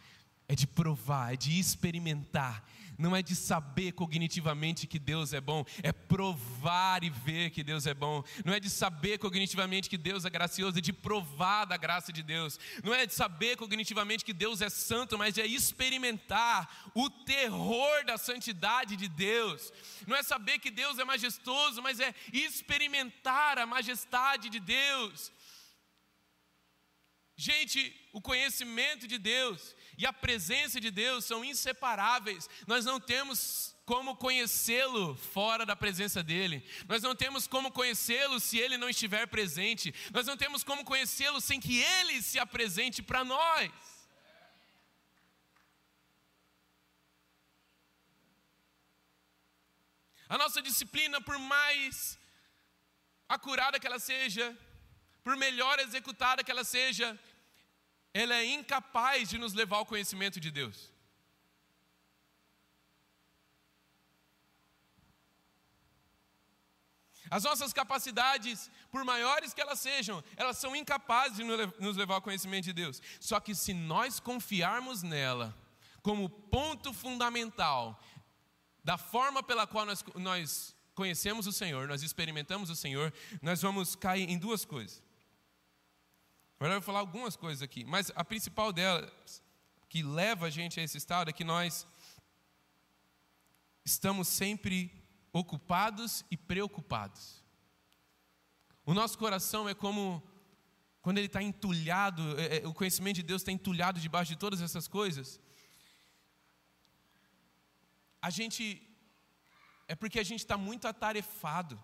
é 0.48 0.54
de 0.54 0.66
provar, 0.66 1.34
é 1.34 1.36
de 1.36 1.58
experimentar. 1.58 2.64
Não 2.98 3.14
é 3.14 3.22
de 3.22 3.34
saber 3.36 3.92
cognitivamente 3.92 4.86
que 4.86 4.98
Deus 4.98 5.34
é 5.34 5.40
bom, 5.40 5.64
é 5.82 5.92
provar 5.92 7.04
e 7.04 7.10
ver 7.10 7.50
que 7.50 7.62
Deus 7.62 7.86
é 7.86 7.92
bom. 7.92 8.24
Não 8.44 8.54
é 8.54 8.60
de 8.60 8.70
saber 8.70 9.18
cognitivamente 9.18 9.90
que 9.90 9.98
Deus 9.98 10.24
é 10.24 10.30
gracioso, 10.30 10.78
é 10.78 10.80
de 10.80 10.92
provar 10.92 11.66
da 11.66 11.76
graça 11.76 12.10
de 12.10 12.22
Deus. 12.22 12.58
Não 12.82 12.94
é 12.94 13.04
de 13.04 13.12
saber 13.12 13.56
cognitivamente 13.56 14.24
que 14.24 14.32
Deus 14.32 14.62
é 14.62 14.70
santo, 14.70 15.18
mas 15.18 15.36
é 15.36 15.46
experimentar 15.46 16.90
o 16.94 17.10
terror 17.10 18.04
da 18.06 18.16
santidade 18.16 18.96
de 18.96 19.08
Deus. 19.08 19.72
Não 20.06 20.16
é 20.16 20.22
saber 20.22 20.58
que 20.58 20.70
Deus 20.70 20.98
é 20.98 21.04
majestoso, 21.04 21.82
mas 21.82 22.00
é 22.00 22.14
experimentar 22.32 23.58
a 23.58 23.66
majestade 23.66 24.48
de 24.48 24.60
Deus. 24.60 25.32
Gente, 27.38 27.94
o 28.14 28.20
conhecimento 28.22 29.06
de 29.06 29.18
Deus 29.18 29.76
e 29.98 30.04
a 30.04 30.12
presença 30.12 30.80
de 30.80 30.90
Deus 30.90 31.24
são 31.24 31.44
inseparáveis. 31.44 32.48
Nós 32.66 32.84
não 32.84 33.00
temos 33.00 33.74
como 33.84 34.16
conhecê-lo 34.16 35.14
fora 35.14 35.64
da 35.64 35.76
presença 35.76 36.22
dele. 36.22 36.66
Nós 36.88 37.02
não 37.02 37.14
temos 37.14 37.46
como 37.46 37.70
conhecê-lo 37.70 38.40
se 38.40 38.58
ele 38.58 38.76
não 38.76 38.88
estiver 38.88 39.26
presente. 39.26 39.94
Nós 40.12 40.26
não 40.26 40.36
temos 40.36 40.64
como 40.64 40.84
conhecê-lo 40.84 41.40
sem 41.40 41.60
que 41.60 41.80
ele 41.80 42.20
se 42.20 42.38
apresente 42.38 43.02
para 43.02 43.24
nós. 43.24 43.70
A 50.28 50.36
nossa 50.36 50.60
disciplina, 50.60 51.20
por 51.20 51.38
mais 51.38 52.18
acurada 53.28 53.78
que 53.78 53.86
ela 53.86 54.00
seja, 54.00 54.56
por 55.22 55.36
melhor 55.36 55.78
executada 55.78 56.42
que 56.42 56.50
ela 56.50 56.64
seja, 56.64 57.18
ela 58.22 58.34
é 58.34 58.46
incapaz 58.46 59.28
de 59.28 59.36
nos 59.36 59.52
levar 59.52 59.76
ao 59.76 59.84
conhecimento 59.84 60.40
de 60.40 60.50
Deus. 60.50 60.90
As 67.28 67.44
nossas 67.44 67.74
capacidades, 67.74 68.70
por 68.90 69.04
maiores 69.04 69.52
que 69.52 69.60
elas 69.60 69.80
sejam, 69.80 70.24
elas 70.34 70.56
são 70.56 70.74
incapazes 70.74 71.36
de 71.36 71.44
nos 71.44 71.96
levar 71.96 72.14
ao 72.14 72.22
conhecimento 72.22 72.64
de 72.64 72.72
Deus. 72.72 73.02
Só 73.20 73.38
que 73.38 73.54
se 73.54 73.74
nós 73.74 74.18
confiarmos 74.18 75.02
nela 75.02 75.54
como 76.00 76.30
ponto 76.30 76.94
fundamental 76.94 78.00
da 78.82 78.96
forma 78.96 79.42
pela 79.42 79.66
qual 79.66 79.84
nós, 79.84 80.02
nós 80.14 80.74
conhecemos 80.94 81.46
o 81.46 81.52
Senhor, 81.52 81.86
nós 81.86 82.02
experimentamos 82.02 82.70
o 82.70 82.76
Senhor, 82.76 83.12
nós 83.42 83.60
vamos 83.60 83.94
cair 83.94 84.30
em 84.30 84.38
duas 84.38 84.64
coisas. 84.64 85.02
Agora 86.58 86.74
eu 86.74 86.80
vou 86.80 86.86
falar 86.86 87.00
algumas 87.00 87.36
coisas 87.36 87.62
aqui, 87.62 87.84
mas 87.84 88.10
a 88.14 88.24
principal 88.24 88.72
delas, 88.72 89.42
que 89.88 90.02
leva 90.02 90.46
a 90.46 90.50
gente 90.50 90.80
a 90.80 90.82
esse 90.82 90.96
estado, 90.96 91.30
é 91.30 91.32
que 91.32 91.44
nós 91.44 91.86
estamos 93.84 94.28
sempre 94.28 94.90
ocupados 95.32 96.24
e 96.30 96.36
preocupados. 96.36 97.44
O 98.84 98.94
nosso 98.94 99.18
coração 99.18 99.68
é 99.68 99.74
como 99.74 100.22
quando 101.02 101.18
ele 101.18 101.26
está 101.26 101.42
entulhado, 101.42 102.22
é, 102.40 102.58
é, 102.58 102.66
o 102.66 102.74
conhecimento 102.74 103.16
de 103.16 103.22
Deus 103.22 103.42
está 103.42 103.52
entulhado 103.52 104.00
debaixo 104.00 104.32
de 104.32 104.38
todas 104.38 104.60
essas 104.60 104.88
coisas 104.88 105.40
a 108.26 108.30
gente. 108.30 108.62
É 109.88 109.94
porque 109.94 110.18
a 110.18 110.28
gente 110.30 110.40
está 110.40 110.56
muito 110.68 110.88
atarefado. 110.88 111.76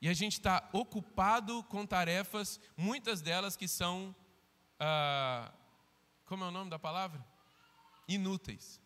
E 0.00 0.08
a 0.08 0.14
gente 0.14 0.34
está 0.34 0.68
ocupado 0.72 1.62
com 1.64 1.86
tarefas, 1.86 2.60
muitas 2.76 3.20
delas 3.20 3.56
que 3.56 3.66
são. 3.66 4.14
Ah, 4.78 5.52
como 6.26 6.44
é 6.44 6.48
o 6.48 6.50
nome 6.50 6.70
da 6.70 6.78
palavra? 6.78 7.24
Inúteis. 8.06 8.80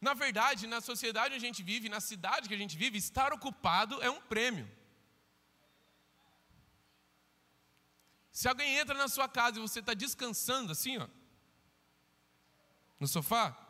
Na 0.00 0.14
verdade, 0.14 0.66
na 0.66 0.80
sociedade 0.80 1.34
onde 1.34 1.44
a 1.44 1.48
gente 1.48 1.62
vive, 1.62 1.88
na 1.88 2.00
cidade 2.00 2.48
que 2.48 2.54
a 2.54 2.58
gente 2.58 2.76
vive, 2.76 2.96
estar 2.96 3.32
ocupado 3.32 4.00
é 4.02 4.10
um 4.10 4.20
prêmio. 4.20 4.66
Se 8.32 8.48
alguém 8.48 8.78
entra 8.78 8.96
na 8.96 9.08
sua 9.08 9.28
casa 9.28 9.58
e 9.58 9.60
você 9.60 9.80
está 9.80 9.92
descansando 9.92 10.72
assim, 10.72 10.96
ó, 10.96 11.06
no 12.98 13.06
sofá. 13.06 13.69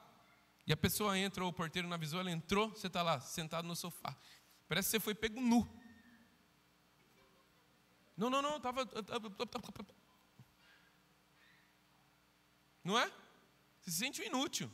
E 0.71 0.73
a 0.73 0.77
pessoa 0.77 1.19
entra, 1.19 1.43
ou 1.43 1.51
o 1.51 1.53
porteiro 1.53 1.89
não 1.89 1.97
avisou, 1.97 2.21
ela 2.21 2.31
entrou, 2.31 2.69
você 2.69 2.87
está 2.87 3.03
lá, 3.03 3.21
sentado 3.21 3.67
no 3.67 3.75
sofá. 3.75 4.17
Parece 4.69 4.87
que 4.87 4.91
você 4.93 5.01
foi 5.01 5.17
pego 5.17 5.41
nu. 5.41 5.69
Não, 8.17 8.31
não, 8.31 8.41
não, 8.41 8.57
estava. 8.57 8.89
Não 12.85 12.97
é? 12.97 13.11
Você 13.81 13.91
se 13.91 13.97
sente 13.99 14.23
inútil. 14.23 14.71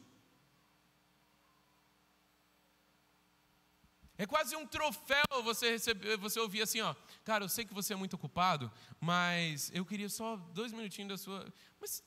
É 4.18 4.26
quase 4.26 4.54
um 4.54 4.66
troféu 4.66 5.24
você 5.42 5.70
receber, 5.70 6.18
você 6.18 6.38
ouvir 6.38 6.60
assim, 6.60 6.82
ó, 6.82 6.94
cara, 7.24 7.44
eu 7.44 7.48
sei 7.48 7.64
que 7.64 7.72
você 7.72 7.94
é 7.94 7.96
muito 7.96 8.16
ocupado, 8.16 8.70
mas 9.00 9.70
eu 9.72 9.86
queria 9.86 10.10
só 10.10 10.36
dois 10.36 10.74
minutinhos 10.74 11.08
da 11.08 11.16
sua. 11.16 11.50
Mas 11.80 12.02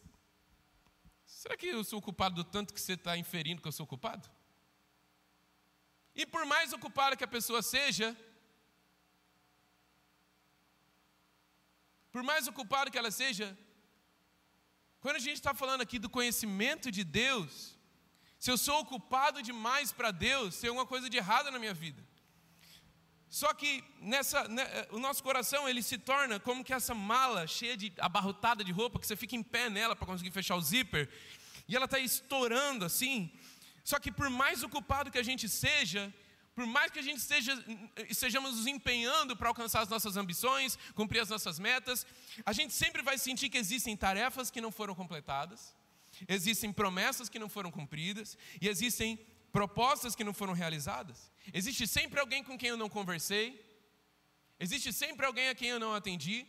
Será 1.41 1.55
que 1.55 1.67
eu 1.67 1.85
sou 1.85 2.01
culpado 2.01 2.35
do 2.35 2.43
tanto 2.43 2.73
que 2.73 2.81
você 2.81 2.95
está 2.99 3.17
inferindo 3.17 3.61
que 3.61 3.67
eu 3.69 3.71
sou 3.71 3.87
culpado? 3.87 4.29
E 6.13 6.25
por 6.25 6.45
mais 6.45 6.73
ocupada 6.73 7.15
que 7.15 7.23
a 7.23 7.33
pessoa 7.35 7.61
seja, 7.61 8.07
por 12.11 12.23
mais 12.23 12.45
ocupada 12.51 12.91
que 12.91 12.97
ela 12.97 13.09
seja, 13.09 13.57
quando 14.99 15.15
a 15.15 15.25
gente 15.27 15.35
está 15.35 15.53
falando 15.53 15.79
aqui 15.79 15.97
do 15.97 16.09
conhecimento 16.09 16.91
de 16.91 17.05
Deus, 17.05 17.79
se 18.37 18.51
eu 18.51 18.57
sou 18.57 18.77
ocupado 18.81 19.41
demais 19.41 19.93
para 19.93 20.11
Deus, 20.11 20.59
tem 20.59 20.67
alguma 20.67 20.85
coisa 20.85 21.09
de 21.09 21.15
errado 21.15 21.49
na 21.51 21.59
minha 21.63 21.73
vida. 21.73 22.05
Só 23.29 23.53
que 23.53 23.83
nessa, 24.01 24.47
né, 24.47 24.65
o 24.89 24.97
nosso 24.97 25.21
coração 25.21 25.69
ele 25.69 25.83
se 25.83 25.99
torna 25.99 26.39
como 26.39 26.63
que 26.63 26.73
essa 26.73 26.95
mala 26.95 27.45
cheia 27.45 27.77
de 27.77 27.93
abarrotada 27.99 28.63
de 28.63 28.71
roupa 28.71 28.99
que 28.99 29.05
você 29.05 29.15
fica 29.15 29.35
em 29.35 29.43
pé 29.43 29.69
nela 29.69 29.95
para 29.95 30.07
conseguir 30.07 30.31
fechar 30.31 30.55
o 30.55 30.61
zíper 30.61 31.07
e 31.67 31.75
ela 31.75 31.85
está 31.85 31.99
estourando 31.99 32.83
assim. 32.83 33.31
Só 33.83 33.99
que 33.99 34.11
por 34.11 34.29
mais 34.31 34.63
ocupado 34.63 35.11
que 35.11 35.19
a 35.19 35.23
gente 35.23 35.47
seja, 35.47 36.11
por 36.55 36.65
mais 36.65 36.91
que 36.91 36.97
a 36.97 37.03
gente 37.03 37.19
esteja, 37.19 37.53
estejamos 38.09 38.55
nos 38.55 38.65
empenhando 38.65 39.37
para 39.37 39.47
alcançar 39.47 39.81
as 39.81 39.89
nossas 39.89 40.17
ambições, 40.17 40.77
cumprir 40.95 41.19
as 41.19 41.29
nossas 41.29 41.59
metas, 41.59 42.07
a 42.43 42.51
gente 42.51 42.73
sempre 42.73 43.03
vai 43.03 43.19
sentir 43.19 43.49
que 43.49 43.59
existem 43.59 43.95
tarefas 43.95 44.49
que 44.49 44.59
não 44.59 44.71
foram 44.71 44.95
completadas, 44.95 45.75
existem 46.27 46.73
promessas 46.73 47.29
que 47.29 47.37
não 47.37 47.47
foram 47.47 47.69
cumpridas 47.69 48.35
e 48.59 48.67
existem 48.67 49.19
propostas 49.51 50.15
que 50.15 50.23
não 50.23 50.33
foram 50.33 50.53
realizadas. 50.53 51.31
Existe 51.53 51.87
sempre 51.87 52.19
alguém 52.19 52.43
com 52.43 52.57
quem 52.57 52.69
eu 52.69 52.77
não 52.77 52.89
conversei. 52.89 53.65
Existe 54.59 54.91
sempre 54.91 55.25
alguém 55.25 55.49
a 55.49 55.55
quem 55.55 55.69
eu 55.69 55.79
não 55.79 55.93
atendi. 55.93 56.45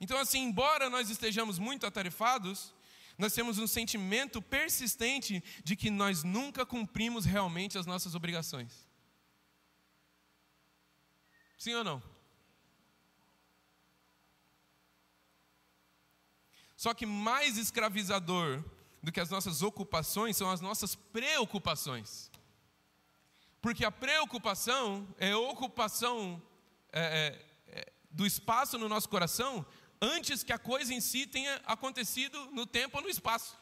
Então, 0.00 0.18
assim, 0.18 0.40
embora 0.40 0.88
nós 0.88 1.10
estejamos 1.10 1.58
muito 1.58 1.86
atarefados, 1.86 2.72
nós 3.18 3.34
temos 3.34 3.58
um 3.58 3.66
sentimento 3.66 4.40
persistente 4.40 5.44
de 5.62 5.76
que 5.76 5.90
nós 5.90 6.24
nunca 6.24 6.64
cumprimos 6.64 7.24
realmente 7.26 7.76
as 7.76 7.84
nossas 7.84 8.14
obrigações. 8.14 8.88
Sim 11.58 11.74
ou 11.74 11.84
não? 11.84 12.02
Só 16.74 16.94
que 16.94 17.04
mais 17.04 17.58
escravizador 17.58 18.64
do 19.02 19.10
que 19.10 19.20
as 19.20 19.30
nossas 19.30 19.62
ocupações 19.62 20.36
são 20.36 20.50
as 20.50 20.60
nossas 20.60 20.94
preocupações. 20.94 22.30
Porque 23.60 23.84
a 23.84 23.90
preocupação 23.90 25.06
é 25.18 25.34
ocupação 25.34 26.42
é, 26.92 27.36
é, 27.68 27.78
é, 27.80 27.92
do 28.10 28.26
espaço 28.26 28.78
no 28.78 28.88
nosso 28.88 29.08
coração 29.08 29.64
antes 30.00 30.42
que 30.42 30.52
a 30.52 30.58
coisa 30.58 30.94
em 30.94 31.00
si 31.00 31.26
tenha 31.26 31.60
acontecido 31.66 32.50
no 32.52 32.64
tempo 32.66 32.96
ou 32.96 33.02
no 33.02 33.10
espaço. 33.10 33.58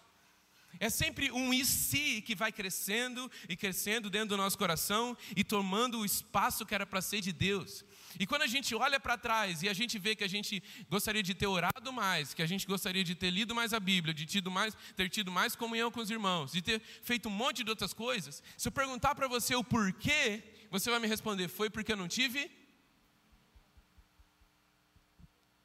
É 0.79 0.89
sempre 0.89 1.33
um 1.33 1.53
e 1.53 1.65
se 1.65 2.23
que 2.23 2.35
vai 2.35 2.53
crescendo 2.53 3.31
e 3.49 3.57
crescendo 3.57 4.09
dentro 4.09 4.31
do 4.31 4.37
nosso 4.37 4.57
coração 4.57 5.17
e 5.35 5.43
tomando 5.43 5.99
o 5.99 6.05
espaço 6.05 6.65
que 6.65 6.75
era 6.75 6.87
para 6.87 7.01
ser 7.01 7.21
de 7.21 7.33
Deus. 7.33 7.85
E 8.19 8.27
quando 8.27 8.43
a 8.43 8.47
gente 8.47 8.75
olha 8.75 8.99
para 8.99 9.19
trás 9.19 9.63
e 9.63 9.69
a 9.69 9.73
gente 9.73 9.99
vê 9.99 10.15
que 10.15 10.25
a 10.25 10.29
gente 10.29 10.63
gostaria 10.89 11.23
de 11.23 11.35
ter 11.35 11.47
orado 11.47 11.93
mais, 11.93 12.33
que 12.33 12.43
a 12.43 12.47
gente 12.47 12.67
gostaria 12.67 13.05
de 13.05 13.15
ter 13.15 13.31
lido 13.31 13.55
mais 13.55 13.73
a 13.73 13.81
Bíblia, 13.81 14.15
de 14.15 14.25
tido 14.25 14.51
mais, 14.51 14.75
ter 14.97 15.09
tido 15.11 15.31
mais 15.31 15.55
comunhão 15.55 15.91
com 15.91 16.01
os 16.01 16.11
irmãos, 16.11 16.53
de 16.53 16.63
ter 16.63 16.81
feito 17.03 17.29
um 17.29 17.33
monte 17.33 17.65
de 17.65 17.71
outras 17.71 17.93
coisas, 17.93 18.43
se 18.57 18.69
eu 18.69 18.73
perguntar 18.73 19.15
para 19.15 19.27
você 19.29 19.55
o 19.55 19.65
porquê, 19.65 20.43
você 20.71 20.91
vai 20.91 21.01
me 21.01 21.09
responder: 21.09 21.49
foi 21.49 21.69
porque 21.69 21.93
eu 21.93 21.97
não 21.97 22.09
tive? 22.09 22.51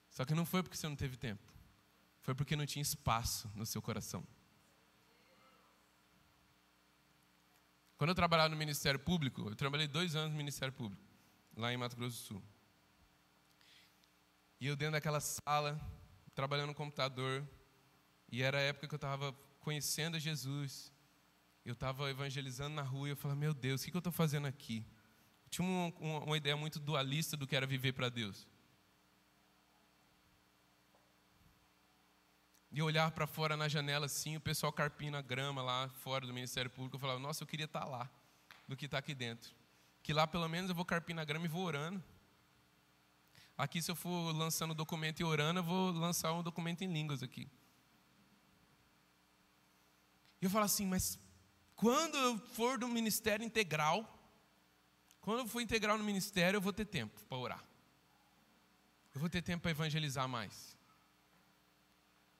Só 0.09 0.25
que 0.25 0.33
não 0.33 0.45
foi 0.45 0.61
porque 0.61 0.77
você 0.77 0.87
não 0.87 0.95
teve 0.95 1.17
tempo, 1.17 1.51
foi 2.21 2.35
porque 2.35 2.55
não 2.55 2.65
tinha 2.65 2.81
espaço 2.81 3.49
no 3.55 3.65
seu 3.65 3.81
coração. 3.81 4.25
Quando 7.97 8.09
eu 8.09 8.15
trabalhava 8.15 8.49
no 8.49 8.57
Ministério 8.57 8.99
Público, 8.99 9.49
eu 9.49 9.55
trabalhei 9.55 9.87
dois 9.87 10.15
anos 10.15 10.31
no 10.31 10.37
Ministério 10.37 10.73
Público 10.73 11.12
lá 11.55 11.73
em 11.73 11.77
Mato 11.77 11.95
Grosso 11.95 12.17
do 12.17 12.27
Sul. 12.27 12.43
E 14.59 14.67
eu 14.67 14.75
dentro 14.75 14.93
daquela 14.93 15.19
sala, 15.19 15.79
trabalhando 16.33 16.67
no 16.67 16.75
computador, 16.75 17.47
e 18.31 18.41
era 18.41 18.57
a 18.57 18.61
época 18.61 18.87
que 18.87 18.93
eu 18.93 18.97
estava 18.97 19.33
conhecendo 19.59 20.19
Jesus, 20.19 20.91
eu 21.65 21.73
estava 21.73 22.09
evangelizando 22.09 22.75
na 22.75 22.81
rua 22.81 23.07
e 23.07 23.11
eu 23.11 23.15
falava, 23.15 23.39
meu 23.39 23.53
Deus, 23.53 23.81
o 23.81 23.85
que, 23.85 23.95
eu 23.95 23.99
estou 23.99 24.11
fazendo 24.11 24.47
aqui? 24.47 24.85
Eu 25.45 25.49
tinha 25.49 25.67
uma, 25.67 25.93
uma, 25.99 26.19
uma 26.25 26.37
ideia 26.37 26.57
muito 26.57 26.79
dualista 26.79 27.37
do 27.37 27.47
que 27.47 27.55
era 27.55 27.65
viver 27.65 27.93
para 27.93 28.09
Deus. 28.09 28.47
E 32.71 32.79
eu 32.79 32.85
olhava 32.85 33.11
para 33.11 33.27
fora 33.27 33.55
na 33.55 33.67
janela 33.67 34.07
assim, 34.07 34.35
o 34.35 34.41
pessoal 34.41 34.73
carpindo 34.73 35.15
a 35.15 35.21
grama 35.21 35.61
lá 35.61 35.87
fora 35.89 36.25
do 36.25 36.33
Ministério 36.33 36.71
Público, 36.71 36.95
eu 36.95 36.99
falava, 36.99 37.19
nossa, 37.19 37.43
eu 37.43 37.47
queria 37.47 37.65
estar 37.65 37.81
tá 37.81 37.85
lá, 37.85 38.09
do 38.67 38.75
que 38.75 38.85
estar 38.85 38.97
tá 38.97 38.99
aqui 38.99 39.13
dentro. 39.13 39.53
Que 40.03 40.11
lá 40.13 40.27
pelo 40.27 40.47
menos 40.49 40.69
eu 40.69 40.75
vou 40.75 40.83
carpir 40.83 41.15
na 41.15 41.23
grama 41.23 41.45
e 41.45 41.49
vou 41.49 41.63
orando. 41.63 42.03
Aqui, 43.57 43.81
se 43.81 43.89
eu 43.89 43.95
for 43.95 44.35
lançando 44.35 44.73
documento 44.73 45.21
e 45.21 45.23
orando, 45.23 45.61
eu 45.61 45.63
vou 45.63 45.91
lançar 45.91 46.33
um 46.33 46.43
documento 46.43 46.83
em 46.83 46.91
línguas 46.91 47.23
aqui. 47.23 47.49
E 50.41 50.45
eu 50.45 50.49
falo 50.49 50.65
assim, 50.65 50.85
mas 50.85 51.17
quando 51.73 52.17
eu 52.17 52.37
for 52.37 52.77
do 52.77 52.87
ministério 52.87 53.45
integral, 53.45 54.09
quando 55.21 55.39
eu 55.39 55.47
for 55.47 55.61
integral 55.61 55.97
no 55.97 56.03
ministério, 56.03 56.57
eu 56.57 56.61
vou 56.61 56.73
ter 56.73 56.85
tempo 56.85 57.23
para 57.29 57.37
orar. 57.37 57.63
Eu 59.15 59.21
vou 59.21 59.29
ter 59.29 59.41
tempo 59.41 59.61
para 59.61 59.71
evangelizar 59.71 60.27
mais. 60.27 60.77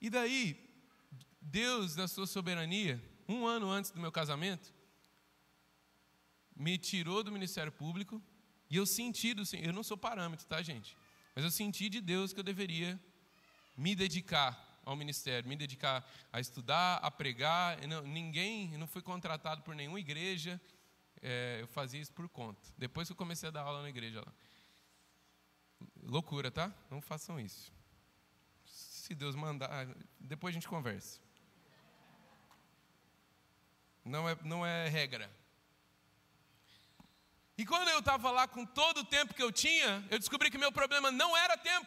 E 0.00 0.10
daí, 0.10 0.68
Deus, 1.40 1.96
na 1.96 2.06
sua 2.06 2.26
soberania, 2.26 3.02
um 3.26 3.46
ano 3.46 3.70
antes 3.70 3.90
do 3.90 4.00
meu 4.00 4.12
casamento, 4.12 4.73
me 6.54 6.78
tirou 6.78 7.22
do 7.22 7.32
Ministério 7.32 7.72
Público 7.72 8.22
e 8.70 8.76
eu 8.76 8.86
senti 8.86 9.34
do 9.34 9.44
Senhor, 9.44 9.66
eu 9.66 9.72
não 9.72 9.82
sou 9.82 9.96
parâmetro, 9.96 10.46
tá, 10.46 10.62
gente? 10.62 10.96
Mas 11.34 11.44
eu 11.44 11.50
senti 11.50 11.88
de 11.88 12.00
Deus 12.00 12.32
que 12.32 12.40
eu 12.40 12.44
deveria 12.44 13.00
me 13.76 13.94
dedicar 13.94 14.80
ao 14.84 14.94
ministério, 14.94 15.48
me 15.48 15.56
dedicar 15.56 16.08
a 16.32 16.40
estudar, 16.40 16.96
a 16.96 17.10
pregar. 17.10 17.80
Não, 17.86 18.02
ninguém, 18.02 18.72
eu 18.72 18.78
não 18.78 18.86
fui 18.86 19.02
contratado 19.02 19.62
por 19.62 19.74
nenhuma 19.74 19.98
igreja, 19.98 20.60
é, 21.20 21.58
eu 21.60 21.66
fazia 21.66 22.00
isso 22.00 22.12
por 22.12 22.28
conta. 22.28 22.60
Depois 22.76 23.08
que 23.08 23.12
eu 23.12 23.16
comecei 23.16 23.48
a 23.48 23.52
dar 23.52 23.62
aula 23.62 23.82
na 23.82 23.88
igreja 23.88 24.20
lá. 24.20 24.32
Loucura, 26.02 26.50
tá? 26.50 26.72
Não 26.90 27.00
façam 27.00 27.40
isso. 27.40 27.72
Se 28.64 29.14
Deus 29.14 29.34
mandar, 29.34 29.88
depois 30.20 30.52
a 30.52 30.56
gente 30.56 30.68
conversa. 30.68 31.20
Não 34.04 34.28
é, 34.28 34.36
não 34.42 34.64
é 34.64 34.88
regra. 34.88 35.30
E 37.56 37.64
quando 37.64 37.88
eu 37.88 38.00
estava 38.00 38.30
lá 38.30 38.48
com 38.48 38.64
todo 38.66 38.98
o 38.98 39.04
tempo 39.04 39.34
que 39.34 39.42
eu 39.42 39.52
tinha, 39.52 40.04
eu 40.10 40.18
descobri 40.18 40.50
que 40.50 40.58
meu 40.58 40.72
problema 40.72 41.10
não 41.10 41.36
era 41.36 41.56
tempo. 41.56 41.86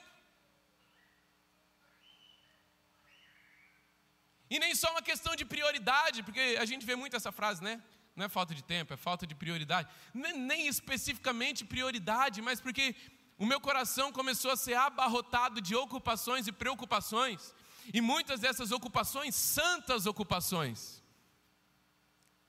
E 4.49 4.59
nem 4.59 4.73
só 4.73 4.91
uma 4.91 5.01
questão 5.01 5.35
de 5.35 5.43
prioridade, 5.43 6.23
porque 6.23 6.57
a 6.57 6.63
gente 6.63 6.85
vê 6.85 6.95
muito 6.95 7.17
essa 7.17 7.33
frase, 7.33 7.61
né? 7.61 7.83
Não 8.15 8.25
é 8.25 8.29
falta 8.29 8.55
de 8.55 8.63
tempo, 8.63 8.93
é 8.93 8.97
falta 8.97 9.27
de 9.27 9.35
prioridade. 9.35 9.89
Nem, 10.13 10.33
nem 10.39 10.67
especificamente 10.67 11.65
prioridade, 11.65 12.41
mas 12.41 12.61
porque 12.61 12.95
o 13.37 13.45
meu 13.45 13.59
coração 13.59 14.11
começou 14.11 14.51
a 14.51 14.57
ser 14.57 14.75
abarrotado 14.75 15.59
de 15.59 15.75
ocupações 15.75 16.47
e 16.47 16.51
preocupações, 16.51 17.53
e 17.93 18.01
muitas 18.01 18.39
dessas 18.39 18.71
ocupações, 18.71 19.35
santas 19.35 20.05
ocupações, 20.05 21.03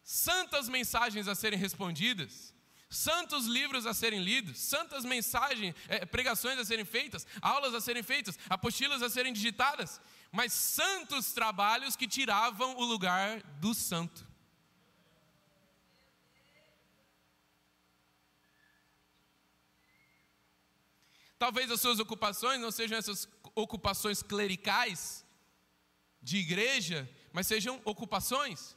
santas 0.02 0.68
mensagens 0.68 1.28
a 1.28 1.34
serem 1.34 1.58
respondidas, 1.58 2.54
santos 2.88 3.46
livros 3.46 3.86
a 3.86 3.92
serem 3.92 4.22
lidos, 4.22 4.58
santas 4.58 5.04
mensagens, 5.04 5.74
é, 5.88 6.06
pregações 6.06 6.58
a 6.58 6.64
serem 6.64 6.84
feitas, 6.84 7.26
aulas 7.42 7.74
a 7.74 7.80
serem 7.80 8.02
feitas, 8.02 8.38
apostilas 8.48 9.02
a 9.02 9.10
serem 9.10 9.32
digitadas, 9.32 10.00
mas 10.32 10.52
santos 10.52 11.32
trabalhos 11.32 11.96
que 11.96 12.08
tiravam 12.08 12.76
o 12.76 12.84
lugar 12.84 13.42
do 13.60 13.74
santo. 13.74 14.26
Talvez 21.38 21.70
as 21.70 21.80
suas 21.80 22.00
ocupações 22.00 22.60
não 22.60 22.70
sejam 22.70 22.98
essas 22.98 23.28
ocupações 23.54 24.22
clericais 24.22 25.24
de 26.20 26.38
igreja, 26.38 27.08
mas 27.32 27.46
sejam 27.46 27.80
ocupações 27.84 28.76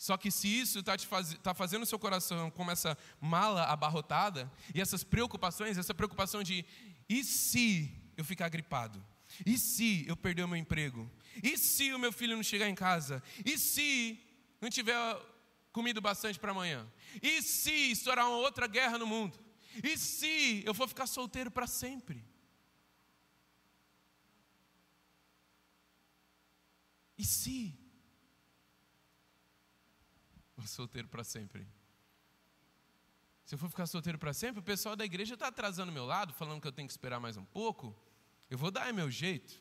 Só 0.00 0.16
que 0.16 0.30
se 0.30 0.48
isso 0.48 0.78
está 0.78 0.96
faz, 0.96 1.34
tá 1.42 1.52
fazendo 1.52 1.82
o 1.82 1.86
seu 1.86 1.98
coração 1.98 2.50
como 2.50 2.70
essa 2.70 2.96
mala 3.20 3.64
abarrotada, 3.64 4.50
e 4.74 4.80
essas 4.80 5.04
preocupações, 5.04 5.76
essa 5.76 5.92
preocupação 5.92 6.42
de 6.42 6.64
e 7.06 7.22
se 7.22 7.94
eu 8.16 8.24
ficar 8.24 8.48
gripado? 8.48 9.04
E 9.44 9.58
se 9.58 10.06
eu 10.08 10.16
perder 10.16 10.44
o 10.44 10.48
meu 10.48 10.56
emprego? 10.56 11.10
E 11.42 11.58
se 11.58 11.92
o 11.92 11.98
meu 11.98 12.14
filho 12.14 12.34
não 12.34 12.42
chegar 12.42 12.66
em 12.66 12.74
casa? 12.74 13.22
E 13.44 13.58
se 13.58 14.18
não 14.58 14.70
tiver 14.70 14.96
comido 15.70 16.00
bastante 16.00 16.38
para 16.38 16.52
amanhã? 16.52 16.90
E 17.20 17.42
se 17.42 17.90
estourar 17.90 18.26
uma 18.26 18.38
outra 18.38 18.66
guerra 18.66 18.96
no 18.96 19.06
mundo? 19.06 19.38
E 19.84 19.98
se 19.98 20.62
eu 20.64 20.72
for 20.72 20.88
ficar 20.88 21.06
solteiro 21.06 21.50
para 21.50 21.66
sempre? 21.66 22.24
E 27.18 27.24
se? 27.26 27.79
solteiro 30.68 31.08
para 31.08 31.24
sempre. 31.24 31.66
Se 33.44 33.54
eu 33.54 33.58
for 33.58 33.68
ficar 33.68 33.86
solteiro 33.86 34.18
para 34.18 34.32
sempre, 34.32 34.60
o 34.60 34.62
pessoal 34.62 34.94
da 34.94 35.04
igreja 35.04 35.34
está 35.34 35.48
atrasando 35.48 35.90
meu 35.90 36.06
lado, 36.06 36.32
falando 36.32 36.60
que 36.60 36.68
eu 36.68 36.72
tenho 36.72 36.86
que 36.86 36.92
esperar 36.92 37.18
mais 37.18 37.36
um 37.36 37.44
pouco. 37.44 37.96
Eu 38.48 38.56
vou 38.56 38.70
dar 38.70 38.92
meu 38.92 39.10
jeito. 39.10 39.60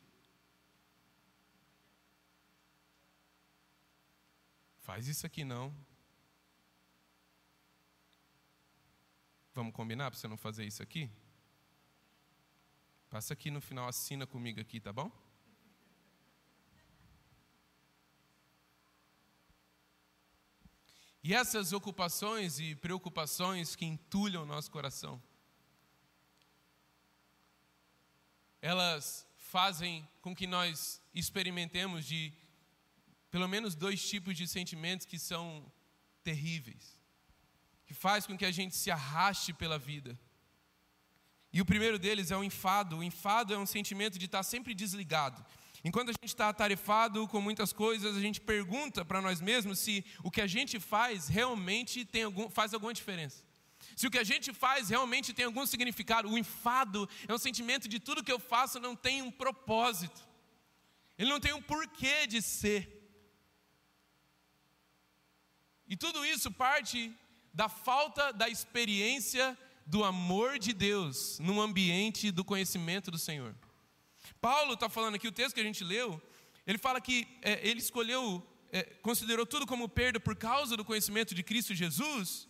Faz 4.80 5.08
isso 5.08 5.26
aqui 5.26 5.44
não. 5.44 5.76
Vamos 9.54 9.74
combinar 9.74 10.10
para 10.10 10.20
você 10.20 10.28
não 10.28 10.38
fazer 10.38 10.66
isso 10.66 10.82
aqui? 10.82 11.10
Passa 13.10 13.34
aqui 13.34 13.50
no 13.50 13.60
final, 13.60 13.88
assina 13.88 14.28
comigo 14.28 14.62
aqui, 14.62 14.80
tá 14.80 14.94
bom? 14.94 15.12
E 21.24 21.34
essas 21.34 21.74
ocupações 21.74 22.60
e 22.60 22.76
preocupações 22.76 23.76
que 23.76 23.86
entulham 23.86 24.44
o 24.44 24.46
nosso 24.46 24.72
coração, 24.72 25.22
elas 28.62 29.28
fazem 29.38 30.08
com 30.22 30.36
que 30.36 30.48
nós 30.48 31.02
experimentemos 31.14 32.06
de 32.06 32.34
pelo 33.30 33.48
menos 33.48 33.76
dois 33.76 34.08
tipos 34.08 34.36
de 34.36 34.48
sentimentos 34.48 35.06
que 35.06 35.20
são 35.20 35.72
terríveis, 36.24 36.98
que 37.86 37.94
faz 37.94 38.26
com 38.26 38.38
que 38.38 38.46
a 38.46 38.52
gente 38.52 38.76
se 38.76 38.90
arraste 38.90 39.54
pela 39.54 39.78
vida. 39.78 40.18
E 41.52 41.62
o 41.62 41.66
primeiro 41.66 41.98
deles 41.98 42.32
é 42.32 42.38
o 42.38 42.44
enfado. 42.44 42.98
O 42.98 43.04
enfado 43.04 43.54
é 43.54 43.58
um 43.58 43.66
sentimento 43.66 44.20
de 44.20 44.26
estar 44.26 44.44
sempre 44.44 44.74
desligado, 44.74 45.44
Enquanto 45.84 46.10
a 46.10 46.12
gente 46.12 46.28
está 46.28 46.50
atarefado 46.50 47.28
com 47.28 47.40
muitas 47.40 47.72
coisas, 47.72 48.16
a 48.16 48.20
gente 48.20 48.42
pergunta 48.42 49.06
para 49.06 49.22
nós 49.22 49.40
mesmos 49.40 49.80
se 49.80 50.06
o 50.24 50.30
que 50.30 50.42
a 50.42 50.48
gente 50.48 50.80
faz 50.80 51.28
realmente 51.28 52.04
tem 52.04 52.24
algum, 52.24 52.50
faz 52.50 52.74
alguma 52.74 52.94
diferença. 52.94 53.44
Se 53.96 54.06
o 54.06 54.12
que 54.12 54.18
a 54.18 54.24
gente 54.24 54.54
faz 54.54 54.90
realmente 54.90 55.34
tem 55.34 55.46
algum 55.46 55.66
significado. 55.66 56.30
O 56.30 56.38
enfado 56.38 57.10
é 57.28 57.34
um 57.34 57.38
sentimento 57.38 57.88
de 57.88 58.00
tudo 58.00 58.24
que 58.24 58.32
eu 58.32 58.40
faço 58.40 58.80
não 58.80 58.96
tem 58.96 59.22
um 59.22 59.32
propósito. 59.32 60.22
Ele 61.18 61.30
não 61.30 61.40
tem 61.40 61.54
um 61.54 61.62
porquê 61.62 62.28
de 62.28 62.42
ser. 62.42 62.96
E 65.88 65.96
tudo 65.96 66.26
isso 66.26 66.52
parte 66.52 67.12
da 67.54 67.68
falta 67.68 68.32
da 68.32 68.48
experiência 68.48 69.58
do 69.86 70.04
amor 70.04 70.60
de 70.60 70.72
Deus 70.72 71.40
no 71.40 71.60
ambiente 71.60 72.32
do 72.32 72.46
conhecimento 72.46 73.10
do 73.10 73.18
Senhor. 73.18 73.56
Paulo 74.42 74.74
está 74.74 74.90
falando 74.90 75.16
aqui, 75.16 75.28
o 75.28 75.32
texto 75.32 75.56
que 75.56 75.62
a 75.62 75.64
gente 75.64 75.84
leu, 75.84 76.22
ele 76.66 76.78
fala 76.78 77.02
que 77.02 77.28
é, 77.42 77.68
ele 77.68 77.80
escolheu, 77.80 78.46
é, 78.72 78.84
considerou 79.02 79.46
tudo 79.46 79.66
como 79.66 79.90
perda 79.90 80.20
por 80.20 80.36
causa 80.36 80.78
do 80.78 80.86
conhecimento 80.86 81.36
de 81.36 81.44
Cristo 81.44 81.74
Jesus, 81.74 82.48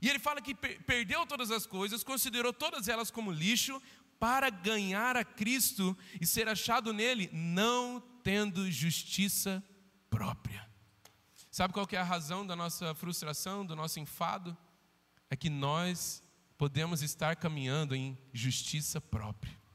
e 0.00 0.08
ele 0.08 0.18
fala 0.18 0.40
que 0.40 0.54
per 0.54 0.82
perdeu 0.84 1.26
todas 1.26 1.50
as 1.50 1.66
coisas, 1.66 2.04
considerou 2.04 2.52
todas 2.52 2.86
elas 2.88 3.10
como 3.10 3.32
lixo, 3.32 3.80
para 4.18 4.50
ganhar 4.50 5.16
a 5.16 5.24
Cristo 5.24 5.96
e 6.20 6.26
ser 6.26 6.48
achado 6.48 6.92
nele, 6.92 7.28
não 7.32 8.02
tendo 8.22 8.70
justiça 8.70 9.62
própria. 10.08 10.66
Sabe 11.50 11.72
qual 11.72 11.86
é 11.90 11.96
a 11.96 12.02
razão 12.02 12.46
da 12.46 12.54
nossa 12.54 12.94
frustração, 12.94 13.64
do 13.64 13.74
nosso 13.74 13.98
enfado? 13.98 14.56
É 15.30 15.36
que 15.36 15.48
nós 15.48 16.22
podemos 16.56 17.02
estar 17.02 17.36
caminhando 17.36 17.94
em 17.94 18.16
justiça 18.32 19.00
própria. 19.00 19.65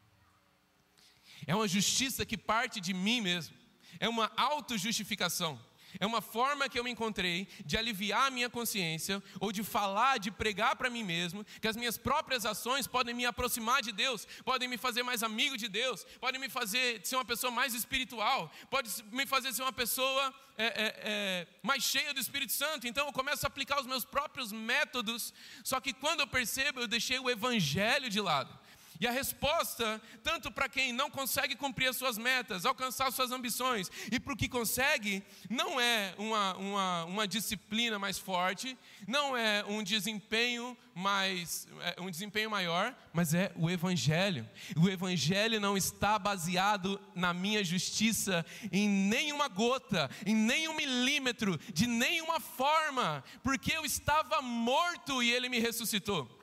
É 1.47 1.55
uma 1.55 1.67
justiça 1.67 2.25
que 2.25 2.37
parte 2.37 2.79
de 2.79 2.93
mim 2.93 3.21
mesmo. 3.21 3.55
É 3.99 4.07
uma 4.07 4.31
autojustificação. 4.35 5.59
É 5.99 6.05
uma 6.05 6.21
forma 6.21 6.69
que 6.69 6.79
eu 6.79 6.87
encontrei 6.87 7.47
de 7.65 7.77
aliviar 7.77 8.27
a 8.27 8.31
minha 8.31 8.49
consciência 8.49 9.21
ou 9.39 9.51
de 9.51 9.63
falar, 9.63 10.19
de 10.19 10.31
pregar 10.31 10.75
para 10.75 10.89
mim 10.89 11.03
mesmo 11.03 11.45
que 11.59 11.67
as 11.67 11.75
minhas 11.75 11.97
próprias 11.97 12.45
ações 12.45 12.87
podem 12.87 13.13
me 13.13 13.25
aproximar 13.25 13.81
de 13.81 13.91
Deus, 13.91 14.27
podem 14.45 14.67
me 14.67 14.77
fazer 14.77 15.03
mais 15.03 15.23
amigo 15.23 15.57
de 15.57 15.67
Deus, 15.67 16.05
podem 16.19 16.39
me 16.39 16.49
fazer 16.49 17.01
ser 17.03 17.15
uma 17.15 17.25
pessoa 17.25 17.51
mais 17.51 17.73
espiritual, 17.73 18.51
pode 18.69 18.89
me 19.11 19.25
fazer 19.25 19.53
ser 19.53 19.63
uma 19.63 19.73
pessoa 19.73 20.33
é, 20.57 20.65
é, 20.65 20.95
é, 21.03 21.47
mais 21.61 21.83
cheia 21.83 22.13
do 22.13 22.19
Espírito 22.19 22.53
Santo. 22.53 22.87
Então 22.87 23.07
eu 23.07 23.13
começo 23.13 23.45
a 23.45 23.47
aplicar 23.47 23.79
os 23.79 23.87
meus 23.87 24.05
próprios 24.05 24.51
métodos, 24.51 25.33
só 25.63 25.79
que 25.79 25.93
quando 25.93 26.21
eu 26.21 26.27
percebo, 26.27 26.79
eu 26.79 26.87
deixei 26.87 27.19
o 27.19 27.29
Evangelho 27.29 28.09
de 28.09 28.21
lado. 28.21 28.60
E 29.01 29.07
a 29.07 29.11
resposta, 29.11 29.99
tanto 30.23 30.51
para 30.51 30.69
quem 30.69 30.93
não 30.93 31.09
consegue 31.09 31.55
cumprir 31.55 31.87
as 31.87 31.97
suas 31.97 32.19
metas, 32.19 32.67
alcançar 32.67 33.07
as 33.07 33.15
suas 33.15 33.31
ambições, 33.31 33.89
e 34.11 34.19
para 34.19 34.31
o 34.31 34.37
que 34.37 34.47
consegue, 34.47 35.23
não 35.49 35.81
é 35.81 36.13
uma, 36.19 36.55
uma, 36.55 37.05
uma 37.05 37.27
disciplina 37.27 37.97
mais 37.97 38.19
forte, 38.19 38.77
não 39.07 39.35
é 39.35 39.65
um 39.67 39.81
desempenho 39.81 40.77
mais 40.93 41.67
é 41.97 42.01
um 42.01 42.11
desempenho 42.11 42.51
maior, 42.51 42.93
mas 43.13 43.33
é 43.33 43.51
o 43.55 43.69
Evangelho. 43.69 44.47
O 44.75 44.89
Evangelho 44.89 45.59
não 45.59 45.77
está 45.77 46.19
baseado 46.19 46.99
na 47.15 47.33
minha 47.33 47.63
justiça 47.63 48.45
em 48.71 48.87
nenhuma 48.87 49.47
gota, 49.47 50.11
em 50.25 50.35
nenhum 50.35 50.75
milímetro, 50.75 51.57
de 51.73 51.87
nenhuma 51.87 52.39
forma, 52.39 53.23
porque 53.41 53.71
eu 53.71 53.85
estava 53.85 54.41
morto 54.41 55.23
e 55.23 55.31
Ele 55.31 55.49
me 55.49 55.59
ressuscitou. 55.59 56.40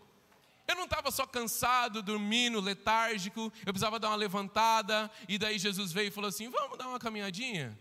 Eu 0.68 0.76
não 0.76 0.84
estava 0.84 1.10
só 1.10 1.26
cansado, 1.26 2.02
dormindo, 2.02 2.60
letárgico, 2.60 3.50
eu 3.64 3.72
precisava 3.72 3.98
dar 3.98 4.08
uma 4.08 4.16
levantada, 4.16 5.10
e 5.26 5.38
daí 5.38 5.58
Jesus 5.58 5.92
veio 5.92 6.08
e 6.08 6.10
falou 6.10 6.28
assim: 6.28 6.50
Vamos 6.50 6.76
dar 6.76 6.88
uma 6.88 6.98
caminhadinha? 6.98 7.76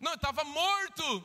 Não, 0.00 0.10
eu 0.10 0.16
estava 0.16 0.42
morto. 0.42 1.24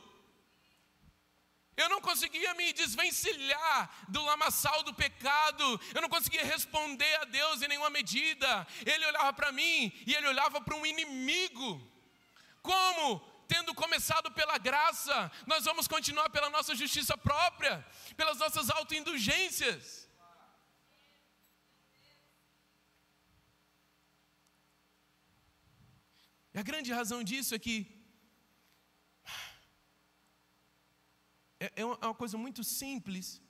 Eu 1.76 1.88
não 1.88 2.00
conseguia 2.00 2.54
me 2.54 2.72
desvencilhar 2.72 3.90
do 4.08 4.24
lamaçal 4.24 4.82
do 4.82 4.94
pecado, 4.94 5.80
eu 5.94 6.02
não 6.02 6.08
conseguia 6.08 6.44
responder 6.44 7.14
a 7.20 7.24
Deus 7.24 7.62
em 7.62 7.68
nenhuma 7.68 7.90
medida. 7.90 8.66
Ele 8.84 9.04
olhava 9.06 9.32
para 9.32 9.52
mim 9.52 9.92
e 10.06 10.14
ele 10.14 10.26
olhava 10.28 10.60
para 10.60 10.76
um 10.76 10.86
inimigo. 10.86 11.80
Como? 12.62 13.20
Tendo 13.46 13.74
começado 13.74 14.30
pela 14.32 14.58
graça, 14.58 15.30
nós 15.46 15.64
vamos 15.64 15.88
continuar 15.88 16.30
pela 16.30 16.50
nossa 16.50 16.74
justiça 16.74 17.16
própria, 17.16 17.84
pelas 18.16 18.38
nossas 18.38 18.70
autoindulgências. 18.70 20.07
A 26.58 26.62
grande 26.62 26.92
razão 26.92 27.22
disso 27.22 27.54
é 27.54 27.58
que 27.58 27.76
é, 31.60 31.70
é 31.76 31.84
uma 31.84 32.14
coisa 32.22 32.36
muito 32.36 32.64
simples, 32.64 33.40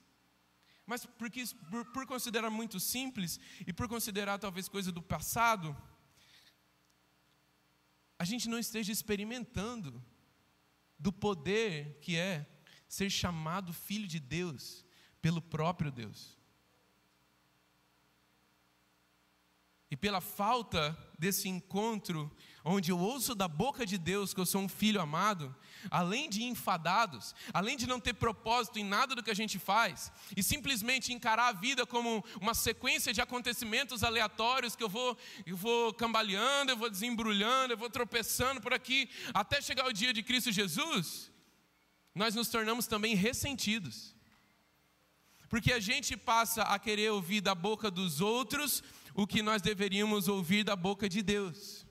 mas 0.85 1.07
porque, 1.07 1.43
por, 1.71 1.83
por 1.91 2.05
considerar 2.05 2.51
muito 2.51 2.79
simples 2.79 3.39
e 3.65 3.73
por 3.73 3.87
considerar 3.87 4.37
talvez 4.37 4.69
coisa 4.69 4.91
do 4.91 5.01
passado, 5.01 5.75
a 8.19 8.25
gente 8.25 8.47
não 8.47 8.59
esteja 8.59 8.91
experimentando 8.91 10.05
do 10.99 11.11
poder 11.11 11.97
que 12.01 12.15
é 12.15 12.45
ser 12.87 13.09
chamado 13.09 13.73
filho 13.73 14.07
de 14.07 14.19
Deus 14.19 14.85
pelo 15.19 15.41
próprio 15.41 15.91
Deus. 15.91 16.37
E 19.89 19.97
pela 19.97 20.21
falta 20.21 20.95
desse 21.17 21.49
encontro, 21.49 22.31
onde 22.63 22.91
eu 22.91 22.99
ouço 22.99 23.33
da 23.33 23.47
boca 23.47 23.85
de 23.85 23.97
Deus 23.97 24.33
que 24.33 24.39
eu 24.39 24.45
sou 24.45 24.61
um 24.61 24.69
filho 24.69 25.01
amado, 25.01 25.55
além 25.89 26.29
de 26.29 26.43
enfadados, 26.43 27.33
além 27.53 27.77
de 27.77 27.87
não 27.87 27.99
ter 27.99 28.13
propósito 28.13 28.79
em 28.79 28.83
nada 28.83 29.15
do 29.15 29.23
que 29.23 29.31
a 29.31 29.35
gente 29.35 29.57
faz, 29.57 30.11
e 30.35 30.43
simplesmente 30.43 31.13
encarar 31.13 31.47
a 31.47 31.53
vida 31.53 31.85
como 31.85 32.23
uma 32.39 32.53
sequência 32.53 33.13
de 33.13 33.21
acontecimentos 33.21 34.03
aleatórios 34.03 34.75
que 34.75 34.83
eu 34.83 34.89
vou, 34.89 35.17
eu 35.45 35.55
vou 35.55 35.93
cambaleando, 35.93 36.71
eu 36.71 36.77
vou 36.77 36.89
desembrulhando, 36.89 37.73
eu 37.73 37.77
vou 37.77 37.89
tropeçando 37.89 38.61
por 38.61 38.73
aqui, 38.73 39.09
até 39.33 39.61
chegar 39.61 39.87
o 39.87 39.93
dia 39.93 40.13
de 40.13 40.23
Cristo 40.23 40.51
Jesus, 40.51 41.31
nós 42.13 42.35
nos 42.35 42.49
tornamos 42.49 42.87
também 42.87 43.15
ressentidos. 43.15 44.15
Porque 45.49 45.73
a 45.73 45.79
gente 45.79 46.15
passa 46.15 46.61
a 46.61 46.77
querer 46.77 47.11
ouvir 47.11 47.41
da 47.41 47.55
boca 47.55 47.89
dos 47.89 48.21
outros 48.21 48.83
o 49.15 49.25
que 49.25 49.41
nós 49.41 49.61
deveríamos 49.61 50.27
ouvir 50.27 50.63
da 50.63 50.75
boca 50.75 51.09
de 51.09 51.23
Deus. 51.23 51.88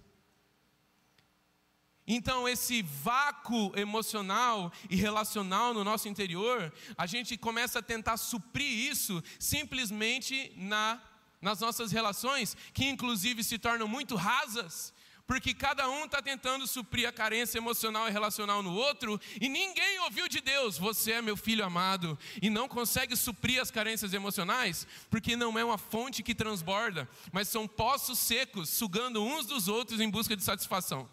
Então, 2.11 2.49
esse 2.49 2.81
vácuo 2.81 3.71
emocional 3.79 4.73
e 4.89 4.97
relacional 4.97 5.75
no 5.75 5.85
nosso 5.85 6.09
interior, 6.09 6.73
a 6.97 7.05
gente 7.05 7.37
começa 7.37 7.81
a 7.81 7.83
tentar 7.83 8.17
suprir 8.17 8.91
isso 8.91 9.23
simplesmente 9.39 10.51
na, 10.57 11.03
nas 11.39 11.61
nossas 11.61 11.93
relações, 11.93 12.57
que 12.73 12.87
inclusive 12.87 13.45
se 13.45 13.59
tornam 13.59 13.87
muito 13.87 14.17
rasas, 14.17 14.95
porque 15.27 15.53
cada 15.53 15.87
um 15.91 16.07
está 16.07 16.23
tentando 16.23 16.67
suprir 16.67 17.07
a 17.07 17.13
carência 17.13 17.59
emocional 17.59 18.09
e 18.09 18.11
relacional 18.11 18.63
no 18.63 18.73
outro, 18.73 19.21
e 19.39 19.47
ninguém 19.47 19.99
ouviu 20.01 20.27
de 20.29 20.41
Deus, 20.41 20.79
você 20.79 21.13
é 21.13 21.21
meu 21.21 21.37
filho 21.37 21.63
amado, 21.63 22.19
e 22.41 22.49
não 22.49 22.67
consegue 22.67 23.15
suprir 23.17 23.61
as 23.61 23.71
carências 23.71 24.15
emocionais, 24.15 24.87
porque 25.11 25.37
não 25.37 25.59
é 25.59 25.63
uma 25.63 25.77
fonte 25.77 26.23
que 26.23 26.35
transborda, 26.35 27.07
mas 27.31 27.49
são 27.49 27.69
poços 27.69 28.19
secos, 28.19 28.71
sugando 28.71 29.23
uns 29.23 29.45
dos 29.45 29.69
outros 29.69 30.01
em 30.01 30.09
busca 30.09 30.35
de 30.35 30.43
satisfação. 30.43 31.07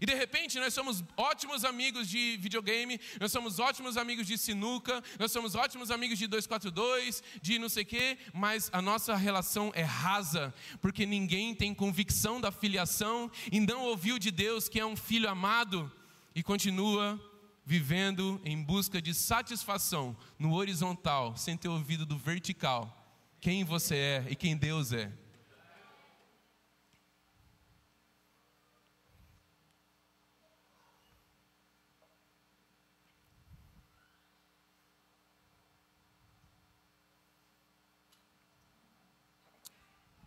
E 0.00 0.06
de 0.06 0.14
repente 0.14 0.58
nós 0.58 0.74
somos 0.74 1.02
ótimos 1.16 1.64
amigos 1.64 2.08
de 2.08 2.36
videogame, 2.38 3.00
nós 3.20 3.32
somos 3.32 3.58
ótimos 3.58 3.96
amigos 3.96 4.26
de 4.26 4.36
sinuca, 4.36 5.02
nós 5.18 5.32
somos 5.32 5.54
ótimos 5.54 5.90
amigos 5.90 6.18
de 6.18 6.26
242, 6.26 7.22
de 7.40 7.58
não 7.58 7.68
sei 7.68 7.82
o 7.82 7.86
quê, 7.86 8.18
mas 8.32 8.70
a 8.72 8.82
nossa 8.82 9.14
relação 9.14 9.72
é 9.74 9.82
rasa, 9.82 10.54
porque 10.80 11.06
ninguém 11.06 11.54
tem 11.54 11.74
convicção 11.74 12.40
da 12.40 12.50
filiação 12.50 13.30
e 13.50 13.60
não 13.60 13.82
ouviu 13.82 14.18
de 14.18 14.30
Deus 14.30 14.68
que 14.68 14.80
é 14.80 14.86
um 14.86 14.96
filho 14.96 15.28
amado 15.28 15.90
e 16.34 16.42
continua 16.42 17.20
vivendo 17.64 18.40
em 18.44 18.62
busca 18.62 19.02
de 19.02 19.12
satisfação 19.12 20.16
no 20.38 20.54
horizontal, 20.54 21.36
sem 21.36 21.56
ter 21.56 21.68
ouvido 21.68 22.06
do 22.06 22.16
vertical. 22.16 23.04
Quem 23.40 23.64
você 23.64 23.96
é 23.96 24.26
e 24.30 24.36
quem 24.36 24.56
Deus 24.56 24.92
é. 24.92 25.12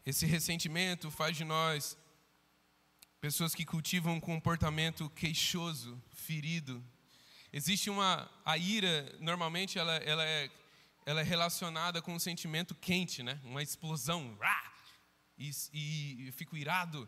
Esse 0.10 0.26
ressentimento 0.26 1.12
faz 1.12 1.38
de 1.38 1.44
nós 1.44 1.96
pessoas 3.22 3.54
que 3.54 3.64
cultivam 3.64 4.16
um 4.16 4.20
comportamento 4.20 5.08
queixoso, 5.12 6.02
ferido. 6.10 6.84
Existe 7.54 7.92
uma 7.92 8.28
a 8.44 8.58
ira, 8.58 9.16
normalmente 9.20 9.78
ela, 9.78 9.98
ela, 9.98 10.26
é, 10.26 10.50
ela 11.06 11.22
é 11.22 11.24
relacionada 11.24 12.02
com 12.02 12.16
um 12.16 12.18
sentimento 12.18 12.74
quente, 12.74 13.22
né? 13.22 13.40
Uma 13.44 13.62
explosão, 13.62 14.36
e, 15.38 15.52
e 15.72 16.26
eu 16.26 16.34
fico 16.34 16.58
irado. 16.58 17.08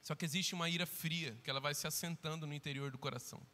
Só 0.00 0.14
que 0.14 0.24
existe 0.24 0.54
uma 0.54 0.70
ira 0.70 0.86
fria, 0.86 1.38
que 1.44 1.50
ela 1.50 1.60
vai 1.60 1.74
se 1.74 1.86
assentando 1.86 2.46
no 2.46 2.54
interior 2.54 2.90
do 2.90 2.96
coração. 2.96 3.46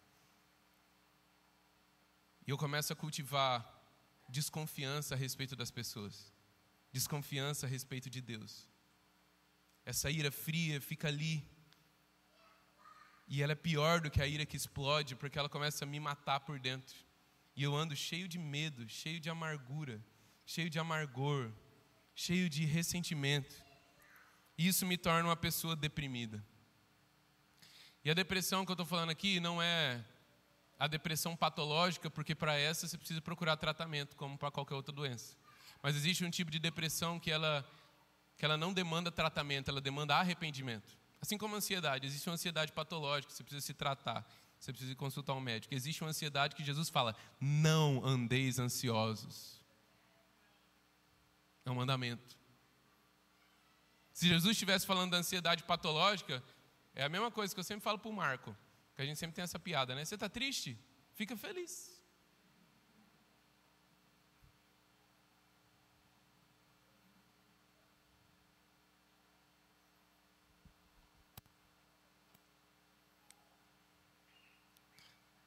E 2.47 2.51
eu 2.53 2.57
começo 2.57 2.93
a 2.93 2.97
cultivar 2.97 3.57
desconfiança 4.29 5.17
a 5.17 5.19
respeito 5.19 5.57
das 5.57 5.73
pessoas 5.73 6.33
desconfiança 6.93 7.67
a 7.67 7.69
respeito 7.69 8.11
de 8.11 8.21
Deus. 8.21 8.69
Essa 9.85 10.11
ira 10.11 10.31
fria 10.31 10.81
fica 10.81 11.09
ali. 11.09 11.45
E 13.27 13.43
ela 13.43 13.53
é 13.53 13.57
pior 13.57 14.01
do 14.01 14.11
que 14.11 14.21
a 14.21 14.27
ira 14.27 14.45
que 14.45 14.57
explode, 14.57 15.17
porque 15.17 15.39
ela 15.39 15.49
começa 15.49 15.85
a 15.85 15.89
me 15.89 15.99
matar 15.99 16.41
por 16.41 16.61
dentro. 16.61 16.97
E 17.57 17.63
eu 17.63 17.75
ando 17.75 17.97
cheio 17.97 18.29
de 18.29 18.39
medo, 18.39 18.89
cheio 18.89 19.19
de 19.19 19.31
amargura, 19.31 20.03
cheio 20.45 20.69
de 20.69 20.79
amargor, 20.79 21.51
cheio 22.15 22.49
de 22.49 22.65
ressentimento. 22.65 23.55
E 24.57 24.69
isso 24.69 24.87
me 24.87 24.97
torna 24.97 25.29
uma 25.29 25.37
pessoa 25.37 25.75
deprimida. 25.75 26.45
E 28.05 28.11
a 28.11 28.15
depressão 28.15 28.65
que 28.65 28.71
eu 28.71 28.75
estou 28.75 28.87
falando 28.87 29.11
aqui 29.11 29.41
não 29.41 29.63
é 29.63 30.05
a 30.79 30.87
depressão 30.87 31.37
patológica, 31.37 32.11
porque 32.11 32.35
para 32.35 32.59
essa 32.59 32.87
você 32.87 32.99
precisa 32.99 33.21
procurar 33.21 33.57
tratamento, 33.57 34.17
como 34.17 34.37
para 34.37 34.51
qualquer 34.51 34.75
outra 34.75 34.93
doença. 34.93 35.37
Mas 35.83 35.97
existe 35.97 36.25
um 36.25 36.31
tipo 36.31 36.51
de 36.51 36.59
depressão 36.59 37.19
que 37.19 37.31
ela, 37.31 37.69
que 38.37 38.45
ela 38.45 38.57
não 38.57 38.73
demanda 38.73 39.11
tratamento, 39.11 39.69
ela 39.69 39.81
demanda 39.81 40.17
arrependimento. 40.17 40.97
Assim 41.21 41.37
como 41.37 41.55
a 41.55 41.59
ansiedade, 41.59 42.07
existe 42.07 42.29
uma 42.29 42.35
ansiedade 42.35 42.73
patológica, 42.73 43.33
você 43.33 43.43
precisa 43.43 43.65
se 43.65 43.75
tratar, 43.75 44.27
você 44.59 44.73
precisa 44.73 44.95
consultar 44.95 45.35
um 45.35 45.41
médico. 45.41 45.75
Existe 45.75 46.03
uma 46.03 46.11
ansiedade 46.11 46.55
que 46.55 46.65
Jesus 46.65 46.89
fala: 46.89 47.17
não 47.41 48.05
andeis 48.05 48.59
ansiosos. 48.59 49.61
É 51.65 51.71
um 51.71 51.75
mandamento. 51.75 52.37
Se 54.13 54.29
Jesus 54.29 54.53
estivesse 54.53 54.87
falando 54.87 55.13
da 55.13 55.17
ansiedade 55.17 55.63
patológica, 55.63 56.43
é 56.95 57.05
a 57.05 57.09
mesma 57.09 57.31
coisa 57.31 57.55
que 57.55 57.59
eu 57.59 57.65
sempre 57.65 57.83
falo 57.83 57.99
para 57.99 58.11
o 58.11 58.13
Marco, 58.13 58.57
que 58.95 59.03
a 59.03 59.05
gente 59.05 59.19
sempre 59.19 59.35
tem 59.35 59.43
essa 59.43 59.59
piada, 59.59 59.95
né? 59.95 60.05
Você 60.05 60.15
está 60.15 60.29
triste? 60.29 60.79
Fica 61.15 61.37
feliz. 61.37 61.92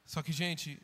Só 0.06 0.22
que, 0.22 0.32
gente, 0.32 0.80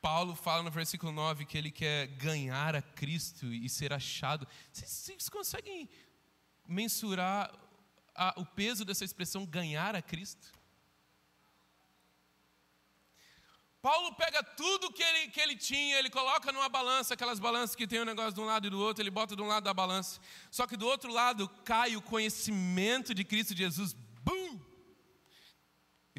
Paulo 0.00 0.34
fala 0.34 0.62
no 0.62 0.70
versículo 0.70 1.12
9 1.12 1.44
que 1.44 1.58
ele 1.58 1.70
quer 1.70 2.06
ganhar 2.06 2.74
a 2.74 2.80
Cristo 2.80 3.52
e 3.52 3.68
ser 3.68 3.92
achado. 3.92 4.46
Vocês, 4.72 4.90
vocês 4.90 5.28
conseguem 5.28 5.88
mensurar 6.66 7.52
a, 8.14 8.34
o 8.36 8.46
peso 8.46 8.84
dessa 8.84 9.04
expressão 9.04 9.44
ganhar 9.44 9.94
a 9.94 10.00
Cristo? 10.00 10.58
Paulo 13.82 14.14
pega 14.14 14.42
tudo 14.42 14.92
que 14.92 15.02
ele, 15.02 15.28
que 15.28 15.40
ele 15.40 15.56
tinha, 15.56 15.98
ele 15.98 16.10
coloca 16.10 16.52
numa 16.52 16.68
balança, 16.68 17.14
aquelas 17.14 17.40
balanças 17.40 17.74
que 17.74 17.86
tem 17.86 18.00
um 18.00 18.04
negócio 18.04 18.34
de 18.34 18.40
um 18.40 18.44
lado 18.44 18.66
e 18.66 18.70
do 18.70 18.78
outro, 18.78 19.02
ele 19.02 19.10
bota 19.10 19.34
de 19.34 19.42
um 19.42 19.46
lado 19.46 19.64
da 19.64 19.72
balança. 19.72 20.20
Só 20.50 20.66
que 20.66 20.76
do 20.76 20.86
outro 20.86 21.10
lado 21.10 21.48
cai 21.64 21.96
o 21.96 22.02
conhecimento 22.02 23.14
de 23.14 23.24
Cristo 23.24 23.56
Jesus. 23.56 23.94
Bum! 24.22 24.69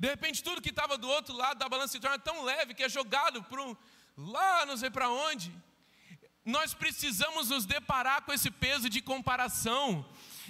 E 0.02 0.04
de 0.04 0.08
repente 0.08 0.44
tudo 0.44 0.64
que 0.64 0.70
estava 0.70 0.98
do 0.98 1.08
outro 1.08 1.36
lado 1.36 1.60
da 1.60 1.70
balança 1.70 1.92
se 1.92 2.00
torna 2.00 2.18
tão 2.18 2.44
leve 2.44 2.74
que 2.74 2.82
é 2.82 2.90
jogado 2.90 3.44
para 3.44 3.62
um, 3.62 3.76
lá 4.18 4.66
não 4.66 4.76
sei 4.76 4.90
para 4.90 5.08
onde. 5.12 5.54
Nós 6.44 6.74
precisamos 6.74 7.50
nos 7.50 7.68
deparar 7.68 8.24
com 8.24 8.34
esse 8.34 8.50
peso 8.50 8.90
de 8.90 9.00
comparação. 9.00 10.04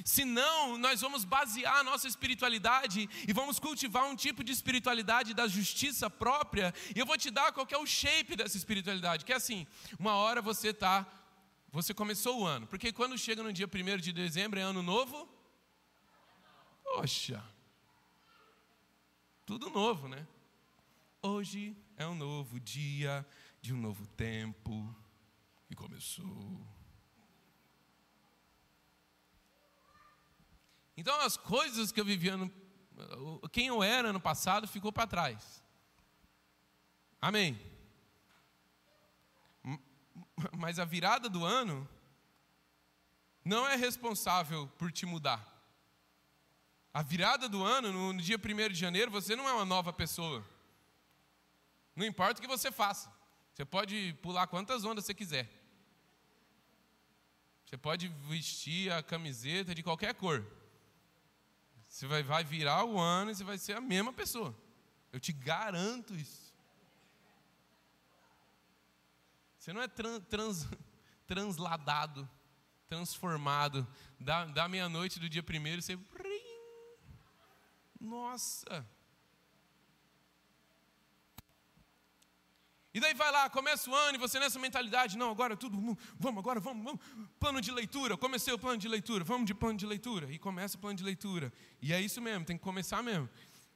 Senão, 0.06 0.78
nós 0.78 1.02
vamos 1.02 1.26
basear 1.26 1.80
a 1.80 1.84
nossa 1.84 2.08
espiritualidade 2.08 3.10
e 3.28 3.34
vamos 3.34 3.60
cultivar 3.60 4.06
um 4.06 4.16
tipo 4.16 4.42
de 4.42 4.54
espiritualidade 4.54 5.34
da 5.34 5.50
justiça 5.50 6.10
própria. 6.10 6.74
E 6.96 7.00
eu 7.00 7.06
vou 7.06 7.18
te 7.18 7.30
dar 7.30 7.52
qual 7.52 7.68
é 7.70 7.78
o 7.78 7.86
shape 7.86 8.38
dessa 8.38 8.56
espiritualidade. 8.56 9.26
Que 9.26 9.34
é 9.34 9.36
assim: 9.36 9.68
uma 10.00 10.14
hora 10.14 10.42
você 10.42 10.70
está, 10.70 11.06
você 11.70 11.94
começou 11.94 12.40
o 12.40 12.46
ano, 12.46 12.68
porque 12.68 12.94
quando 12.94 13.18
chega 13.18 13.44
no 13.44 13.52
dia 13.52 13.68
1 13.68 13.98
de 13.98 14.14
dezembro 14.14 14.62
é 14.62 14.64
ano 14.64 14.82
novo. 14.82 15.28
Poxa, 16.86 17.44
tudo 19.52 19.70
novo, 19.70 20.08
né? 20.08 20.26
Hoje 21.22 21.76
é 21.98 22.08
um 22.08 22.16
novo 22.16 22.58
dia 22.58 23.28
de 23.62 23.74
um 23.74 23.78
novo 23.78 24.08
tempo 24.08 24.96
que 25.68 25.76
começou. 25.76 26.66
Então 30.96 31.20
as 31.20 31.36
coisas 31.36 31.92
que 31.92 32.00
eu 32.00 32.06
vivia, 32.06 32.38
no, 32.38 32.50
quem 33.50 33.68
eu 33.68 33.84
era 33.84 34.14
no 34.14 34.22
passado 34.22 34.70
ficou 34.70 34.90
para 34.90 35.06
trás. 35.06 35.62
Amém. 37.20 37.60
Mas 40.58 40.80
a 40.80 40.86
virada 40.86 41.28
do 41.28 41.44
ano 41.44 41.86
não 43.44 43.68
é 43.68 43.76
responsável 43.76 44.70
por 44.78 44.94
te 44.94 45.06
mudar. 45.06 45.51
A 46.94 47.02
virada 47.02 47.48
do 47.48 47.64
ano, 47.64 48.14
no, 48.14 48.22
dia 48.22 48.38
1 48.38 48.70
de 48.70 48.80
janeiro, 48.80 49.10
você 49.10 49.36
não 49.36 49.48
é 49.48 49.54
uma 49.54 49.66
nova 49.66 49.94
pessoa. 49.94 50.46
Não 51.96 52.06
importa 52.06 52.40
o 52.40 52.42
que 52.42 52.48
você 52.48 52.72
faça. 52.72 53.12
Você 53.54 53.64
pode 53.64 54.14
pular 54.22 54.48
quantas 54.48 54.84
ondas 54.84 55.06
você 55.06 55.14
quiser. 55.14 55.50
Você 57.66 57.78
pode 57.78 58.10
vestir 58.28 58.92
a 58.92 59.02
camiseta 59.02 59.74
de 59.74 59.82
qualquer 59.82 60.14
cor. 60.14 60.46
Você 61.88 62.08
vai, 62.08 62.24
vai 62.24 62.44
virar 62.44 62.84
o 62.84 63.00
ano 63.00 63.32
e 63.32 63.36
você 63.36 63.44
vai 63.44 63.58
ser 63.58 63.78
a 63.78 63.82
mesma 63.82 64.12
pessoa. 64.12 64.56
Eu 65.12 65.20
te 65.20 65.32
garanto 65.32 66.14
isso. 66.16 66.54
Você 69.58 69.72
não 69.72 69.82
é 69.82 69.88
trans, 69.88 70.68
transladado, 71.28 72.30
transformado. 72.88 73.88
Da, 74.20 74.46
da 74.46 74.68
meia-noite 74.68 75.20
do 75.20 75.30
dia 75.30 75.44
primeiro, 75.44 75.82
você. 75.82 75.98
Nossa! 78.02 78.84
E 82.94 83.00
daí 83.00 83.14
vai 83.14 83.32
lá, 83.32 83.50
começa 83.50 83.90
o 83.90 83.96
ano 83.96 84.16
e 84.16 84.20
você 84.20 84.38
nessa 84.38 84.60
mentalidade, 84.60 85.18
não, 85.18 85.32
agora 85.32 85.56
tudo, 85.56 85.78
vamos, 86.20 86.40
agora 86.40 86.60
vamos, 86.60 86.84
vamos, 86.84 87.00
plano 87.40 87.62
de 87.62 87.72
leitura, 87.72 88.18
comecei 88.18 88.54
o 88.54 88.60
plano 88.60 88.78
de 88.78 88.88
leitura, 88.88 89.24
vamos 89.24 89.46
de 89.46 89.54
plano 89.54 89.78
de 89.78 89.86
leitura, 89.86 90.30
e 90.30 90.38
começa 90.38 90.76
o 90.76 90.80
plano 90.80 90.98
de 90.98 91.04
leitura, 91.04 91.54
e 91.82 91.94
é 91.94 92.02
isso 92.02 92.20
mesmo, 92.20 92.44
tem 92.44 92.58
que 92.58 92.64
começar 92.64 93.02
mesmo. 93.02 93.30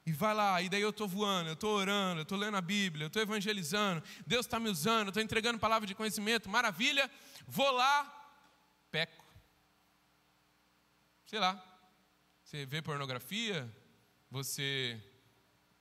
E 0.06 0.12
vai 0.12 0.34
lá, 0.36 0.62
e 0.62 0.68
daí 0.68 0.82
eu 0.82 0.90
estou 0.90 1.08
voando, 1.08 1.50
eu 1.50 1.54
estou 1.54 1.78
orando, 1.78 2.20
eu 2.20 2.24
estou 2.24 2.38
lendo 2.38 2.58
a 2.58 2.62
Bíblia, 2.62 3.06
eu 3.06 3.08
estou 3.08 3.22
evangelizando, 3.22 4.04
Deus 4.28 4.46
está 4.46 4.60
me 4.60 4.70
usando, 4.70 5.08
eu 5.08 5.10
estou 5.12 5.24
entregando 5.24 5.58
palavra 5.60 5.88
de 5.88 5.96
conhecimento, 5.96 6.50
maravilha, 6.50 7.10
vou 7.48 7.72
lá, 7.72 8.04
peco. 8.92 9.24
Sei 11.26 11.40
lá, 11.40 11.64
você 12.44 12.66
vê 12.66 12.82
pornografia, 12.82 13.74
você 14.30 15.02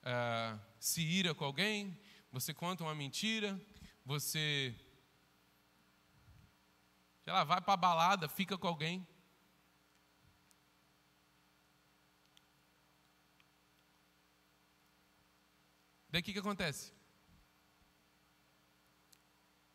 uh, 0.02 0.60
se 0.78 1.02
ira 1.02 1.34
com 1.34 1.44
alguém, 1.44 1.98
você 2.30 2.52
conta 2.52 2.84
uma 2.84 2.94
mentira, 2.94 3.60
você, 4.04 4.74
sei 7.22 7.32
lá, 7.32 7.44
vai 7.44 7.60
para 7.60 7.74
a 7.74 7.76
balada, 7.76 8.28
fica 8.28 8.58
com 8.58 8.68
alguém. 8.68 9.06
Daí 16.10 16.20
o 16.20 16.24
que, 16.24 16.32
que 16.32 16.38
acontece? 16.38 16.92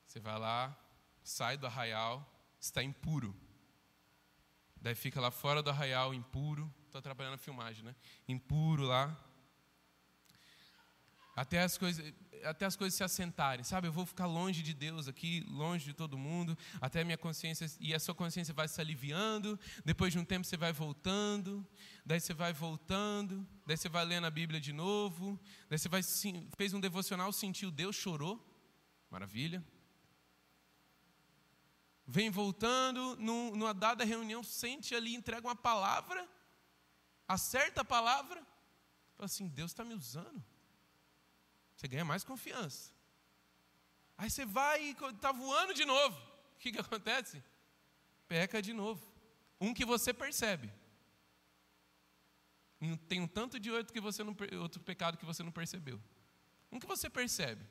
Você 0.06 0.20
vai 0.20 0.40
lá, 0.40 0.78
sai 1.22 1.58
do 1.58 1.68
arraial, 1.68 2.26
está 2.60 2.82
impuro. 2.82 3.36
Daí 4.78 4.96
fica 4.96 5.20
lá 5.20 5.32
fora 5.32 5.62
do 5.62 5.70
arraial, 5.70 6.14
impuro. 6.14 6.74
Estou 6.90 6.98
atrapalhando 6.98 7.36
a 7.36 7.38
filmagem, 7.38 7.84
né? 7.86 7.96
Impuro 8.28 8.84
lá. 8.84 9.16
Até 11.36 11.62
as 11.62 11.78
coisas 11.78 12.14
até 12.44 12.66
as 12.66 12.76
coisas 12.76 12.96
se 12.96 13.04
assentarem, 13.04 13.66
sabe? 13.66 13.88
Eu 13.88 13.92
vou 13.92 14.06
ficar 14.06 14.26
longe 14.26 14.64
de 14.64 14.74
Deus 14.74 15.10
aqui, 15.10 15.42
longe 15.50 15.84
de 15.84 15.94
todo 15.94 16.18
mundo, 16.18 16.58
até 16.80 17.02
a 17.02 17.06
minha 17.06 17.18
consciência, 17.18 17.68
e 17.82 17.94
a 17.94 18.00
sua 18.00 18.16
consciência 18.16 18.54
vai 18.54 18.66
se 18.66 18.80
aliviando, 18.80 19.60
depois 19.84 20.14
de 20.14 20.20
um 20.20 20.24
tempo 20.24 20.48
você 20.48 20.56
vai 20.56 20.72
voltando, 20.72 21.68
daí 22.06 22.20
você 22.20 22.34
vai 22.34 22.54
voltando, 22.54 23.46
daí 23.68 23.76
você 23.76 23.90
vai 23.90 24.06
lendo 24.06 24.26
a 24.26 24.32
Bíblia 24.32 24.60
de 24.60 24.72
novo, 24.72 25.38
daí 25.70 25.78
você 25.78 25.90
vai, 25.90 26.02
fez 26.56 26.74
um 26.74 26.80
devocional, 26.80 27.30
sentiu 27.34 27.70
Deus, 27.70 27.94
chorou, 27.96 28.42
maravilha. 29.12 29.62
Vem 32.08 32.30
voltando, 32.30 33.18
numa 33.18 33.74
dada 33.74 34.06
reunião, 34.06 34.44
sente 34.44 34.96
ali, 34.96 35.14
entrega 35.14 35.46
uma 35.46 35.58
palavra, 35.58 36.26
acerta 37.30 37.82
a 37.82 37.86
palavra, 37.86 38.42
fala 39.16 39.26
assim: 39.26 39.48
Deus 39.48 39.72
está 39.72 39.86
me 39.86 39.94
usando. 39.94 40.44
Você 41.76 41.88
ganha 41.88 42.04
mais 42.04 42.24
confiança. 42.24 42.92
Aí 44.18 44.30
você 44.30 44.46
vai 44.46 44.84
e 44.84 44.92
está 44.92 45.32
voando 45.32 45.74
de 45.74 45.86
novo. 45.86 46.20
O 46.56 46.58
que, 46.60 46.74
que 46.74 46.80
acontece? 46.80 47.42
Peca 48.28 48.62
de 48.62 48.74
novo. 48.74 49.02
Um 49.62 49.74
que 49.74 49.86
você 49.86 50.14
percebe. 50.14 50.74
Tem 53.08 53.22
um 53.22 53.28
tanto 53.28 53.60
de 53.60 53.72
outro, 53.72 53.94
que 53.94 54.02
você 54.02 54.24
não, 54.24 54.36
outro 54.60 54.82
pecado 54.82 55.18
que 55.18 55.26
você 55.26 55.44
não 55.44 55.52
percebeu. 55.52 56.02
Um 56.72 56.80
que 56.80 56.88
você 56.88 57.10
percebe. 57.10 57.66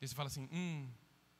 E 0.00 0.08
você 0.08 0.14
fala 0.14 0.28
assim: 0.28 0.48
hum, 0.52 0.90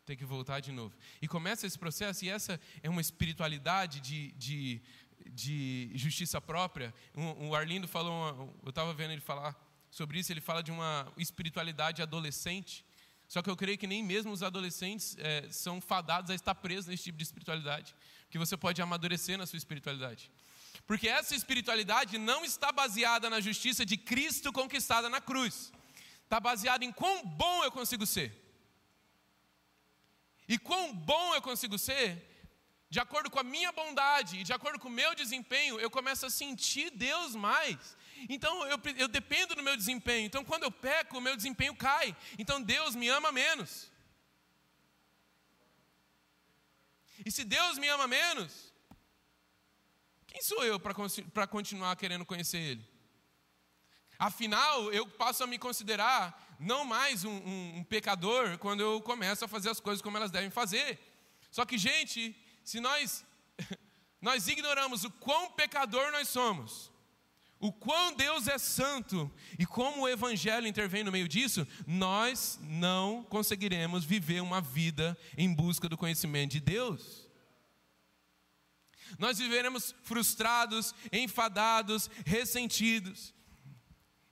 tem 0.05 0.17
que 0.17 0.25
voltar 0.25 0.61
de 0.61 0.73
novo. 0.73 0.97
E 1.21 1.29
começa 1.29 1.67
esse 1.67 1.79
processo, 1.79 2.25
e 2.25 2.29
essa 2.29 2.61
é 2.83 2.89
uma 2.89 3.01
espiritualidade 3.01 4.01
de, 4.01 4.33
de, 4.33 4.83
de 5.27 5.91
justiça 5.95 6.41
própria. 6.41 6.95
O, 7.15 7.55
Arlindo 7.55 7.89
falou, 7.89 8.55
eu 8.63 8.71
estava 8.71 8.93
vendo 8.93 9.13
ele 9.13 9.21
falar 9.21 9.57
sobre 9.91 10.19
isso, 10.19 10.33
ele 10.33 10.41
fala 10.41 10.63
de 10.63 10.71
uma 10.71 11.13
espiritualidade 11.17 12.03
adolescente. 12.03 12.85
Só 13.27 13.43
que 13.43 13.51
eu 13.51 13.57
creio 13.57 13.77
que 13.77 13.87
nem 13.87 14.03
mesmo 14.03 14.33
os 14.33 14.43
adolescentes 14.43 15.17
é, 15.19 15.47
são 15.51 15.81
fadados 15.81 16.31
a 16.31 16.35
estar 16.35 16.55
presos 16.55 16.87
nesse 16.87 17.05
tipo 17.05 17.19
de 17.19 17.25
espiritualidade, 17.25 17.95
que 18.31 18.39
você 18.39 18.57
pode 18.57 18.81
amadurecer 18.81 19.37
na 19.37 19.47
sua 19.47 19.59
espiritualidade. 19.59 20.31
Porque 20.87 21.09
essa 21.09 21.35
espiritualidade 21.35 22.17
não 22.17 22.45
está 22.45 22.73
baseada 22.73 23.29
na 23.29 23.41
justiça 23.41 23.85
de 23.85 23.97
Cristo 23.97 24.53
conquistada 24.53 25.09
na 25.11 25.21
cruz. 25.21 25.73
Está 26.25 26.41
baseada 26.41 26.85
em 26.85 26.93
quão 26.93 27.25
bom 27.25 27.65
eu 27.65 27.71
consigo 27.71 28.07
ser. 28.07 28.33
E 30.49 30.59
quão 30.59 30.95
bom 30.95 31.35
eu 31.35 31.43
consigo 31.43 31.79
ser, 31.79 32.28
de 32.91 32.99
acordo 32.99 33.31
com 33.31 33.39
a 33.39 33.43
minha 33.43 33.71
bondade 33.71 34.39
e 34.39 34.45
de 34.45 34.53
acordo 34.53 34.79
com 34.79 34.89
o 34.89 34.99
meu 35.03 35.15
desempenho, 35.15 35.79
eu 35.79 35.91
começo 35.91 36.25
a 36.25 36.31
sentir 36.31 36.91
Deus 36.91 37.35
mais. 37.35 37.97
Então 38.29 38.67
eu, 38.67 38.81
eu 38.97 39.09
dependo 39.09 39.55
do 39.55 39.63
meu 39.63 39.77
desempenho. 39.77 40.27
Então 40.27 40.45
quando 40.45 40.63
eu 40.63 40.71
peco, 40.71 41.19
o 41.19 41.21
meu 41.21 41.37
desempenho 41.37 41.75
cai. 41.75 42.17
Então 42.39 42.63
Deus 42.63 42.95
me 42.95 43.09
ama 43.09 43.31
menos. 43.31 43.91
E 47.25 47.31
se 47.31 47.45
Deus 47.45 47.77
me 47.79 47.89
ama 47.89 48.07
menos, 48.07 48.73
quem 50.27 50.41
sou 50.43 50.65
eu 50.65 50.81
para 50.81 51.47
continuar 51.47 51.95
querendo 51.97 52.25
conhecer 52.25 52.59
Ele? 52.59 52.99
Afinal, 54.19 54.93
eu 54.93 55.07
passo 55.07 55.45
a 55.45 55.47
me 55.47 55.59
considerar 55.59 56.57
não 56.59 56.85
mais 56.85 57.25
um, 57.25 57.31
um, 57.31 57.79
um, 57.79 57.85
pecador 57.85 58.59
quando 58.59 58.81
eu 58.81 59.01
começo 59.01 59.45
a 59.45 59.49
fazer 59.49 59.71
as 59.71 59.79
coisas 59.79 60.03
como 60.03 60.17
elas 60.17 60.31
devem 60.31 60.51
fazer. 60.51 60.99
Só 61.51 61.65
que, 61.65 61.79
gente, 61.79 62.37
se 62.69 62.81
nós, 62.81 63.25
nós 64.21 64.47
ignoramos 64.47 65.03
o 65.03 65.11
quão 65.11 65.51
pecador 65.53 66.13
nós 66.13 66.29
somos, 66.29 66.93
o 67.59 67.73
quão 67.73 68.15
Deus 68.15 68.47
é 68.47 68.59
santo 68.59 69.33
e 69.59 69.65
como 69.65 70.03
o 70.03 70.09
Evangelho 70.09 70.67
intervém 70.67 71.03
no 71.03 71.11
meio 71.11 71.27
disso, 71.27 71.67
nós 71.87 72.61
não 72.63 73.25
conseguiremos 73.25 74.05
viver 74.05 74.43
uma 74.43 74.61
vida 74.61 75.17
em 75.35 75.53
busca 75.53 75.89
do 75.89 75.97
conhecimento 75.97 76.53
de 76.53 76.61
Deus. 76.61 77.27
Nós 79.19 79.39
viveremos 79.39 79.95
frustrados, 80.03 80.95
enfadados, 81.11 82.11
ressentidos. 82.27 83.35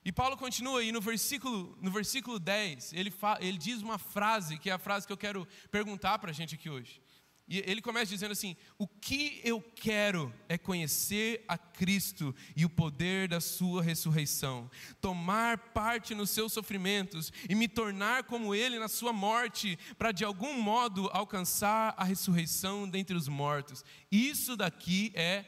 E 0.05 0.11
Paulo 0.11 0.37
continua 0.37 0.81
aí 0.81 0.91
no 0.91 1.01
versículo, 1.01 1.75
no 1.81 1.89
versículo 1.89 2.37
10, 2.37 2.93
ele, 2.93 3.09
fa, 3.09 3.39
ele 3.41 3.57
diz 3.57 3.81
uma 3.81 3.97
frase, 3.97 4.59
que 4.59 4.69
é 4.69 4.73
a 4.73 4.77
frase 4.77 5.07
que 5.07 5.11
eu 5.11 5.17
quero 5.17 5.47
perguntar 5.71 6.19
para 6.19 6.29
a 6.29 6.33
gente 6.33 6.53
aqui 6.53 6.69
hoje. 6.69 7.01
E 7.47 7.59
ele 7.65 7.81
começa 7.81 8.11
dizendo 8.11 8.33
assim: 8.33 8.57
O 8.77 8.85
que 8.85 9.39
eu 9.41 9.61
quero 9.61 10.33
é 10.49 10.57
conhecer 10.57 11.45
a 11.47 11.57
Cristo 11.57 12.35
e 12.55 12.65
o 12.65 12.69
poder 12.69 13.29
da 13.29 13.39
Sua 13.39 13.81
ressurreição, 13.81 14.69
tomar 14.99 15.57
parte 15.57 16.13
nos 16.13 16.29
seus 16.29 16.51
sofrimentos 16.51 17.31
e 17.47 17.55
me 17.55 17.69
tornar 17.69 18.25
como 18.25 18.53
Ele 18.53 18.77
na 18.77 18.89
Sua 18.89 19.13
morte, 19.13 19.79
para 19.97 20.11
de 20.11 20.25
algum 20.25 20.61
modo 20.61 21.09
alcançar 21.13 21.93
a 21.97 22.03
ressurreição 22.03 22.87
dentre 22.87 23.15
os 23.15 23.29
mortos. 23.29 23.83
Isso 24.11 24.57
daqui 24.57 25.13
é 25.15 25.45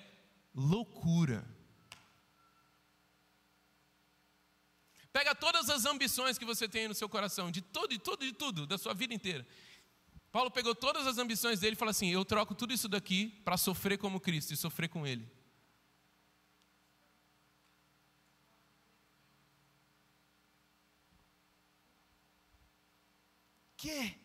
loucura. 0.55 1.45
Pega 5.11 5.35
todas 5.35 5.69
as 5.69 5.85
ambições 5.85 6.37
que 6.37 6.45
você 6.45 6.65
tem 6.65 6.87
no 6.87 6.93
seu 6.93 7.09
coração, 7.09 7.51
de 7.51 7.61
tudo, 7.61 7.89
de 7.89 7.99
tudo, 7.99 8.25
de 8.25 8.31
tudo, 8.31 8.65
da 8.65 8.77
sua 8.77 8.93
vida 8.93 9.13
inteira 9.13 9.45
Paulo 10.31 10.51
pegou 10.51 10.75
todas 10.75 11.07
as 11.07 11.17
ambições 11.17 11.59
dele 11.59 11.73
e 11.73 11.75
falou 11.75 11.89
assim: 11.89 12.09
Eu 12.09 12.23
troco 12.23 12.53
tudo 12.53 12.73
isso 12.73 12.87
daqui 12.87 13.29
para 13.43 13.57
sofrer 13.57 13.97
como 13.97 14.19
Cristo 14.19 14.53
e 14.53 14.57
sofrer 14.57 14.87
com 14.87 15.05
Ele. 15.05 15.27
Que? 23.75 24.15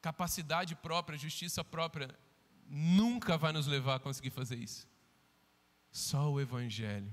Capacidade 0.00 0.74
própria, 0.74 1.18
justiça 1.18 1.62
própria, 1.62 2.08
nunca 2.66 3.36
vai 3.36 3.52
nos 3.52 3.66
levar 3.66 3.96
a 3.96 4.00
conseguir 4.00 4.30
fazer 4.30 4.56
isso. 4.56 4.88
Só 5.92 6.32
o 6.32 6.40
Evangelho. 6.40 7.12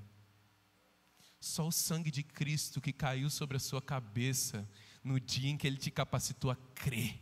Só 1.40 1.68
o 1.68 1.72
sangue 1.72 2.10
de 2.10 2.24
Cristo 2.24 2.80
que 2.80 2.94
caiu 2.94 3.30
sobre 3.30 3.58
a 3.58 3.60
sua 3.60 3.82
cabeça 3.82 4.68
no 5.04 5.20
dia 5.20 5.50
em 5.50 5.58
que 5.58 5.68
Ele 5.68 5.78
te 5.78 5.92
capacitou 5.92 6.52
a 6.52 6.56
crer. 6.56 7.20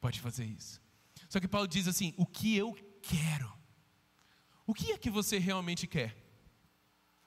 Pode 0.00 0.20
fazer 0.20 0.44
isso. 0.44 0.80
Só 1.28 1.40
que 1.40 1.48
Paulo 1.48 1.68
diz 1.68 1.88
assim: 1.88 2.14
o 2.16 2.26
que 2.26 2.56
eu 2.56 2.74
quero. 3.02 3.52
O 4.66 4.74
que 4.74 4.92
é 4.92 4.98
que 4.98 5.10
você 5.10 5.38
realmente 5.38 5.86
quer? 5.86 6.16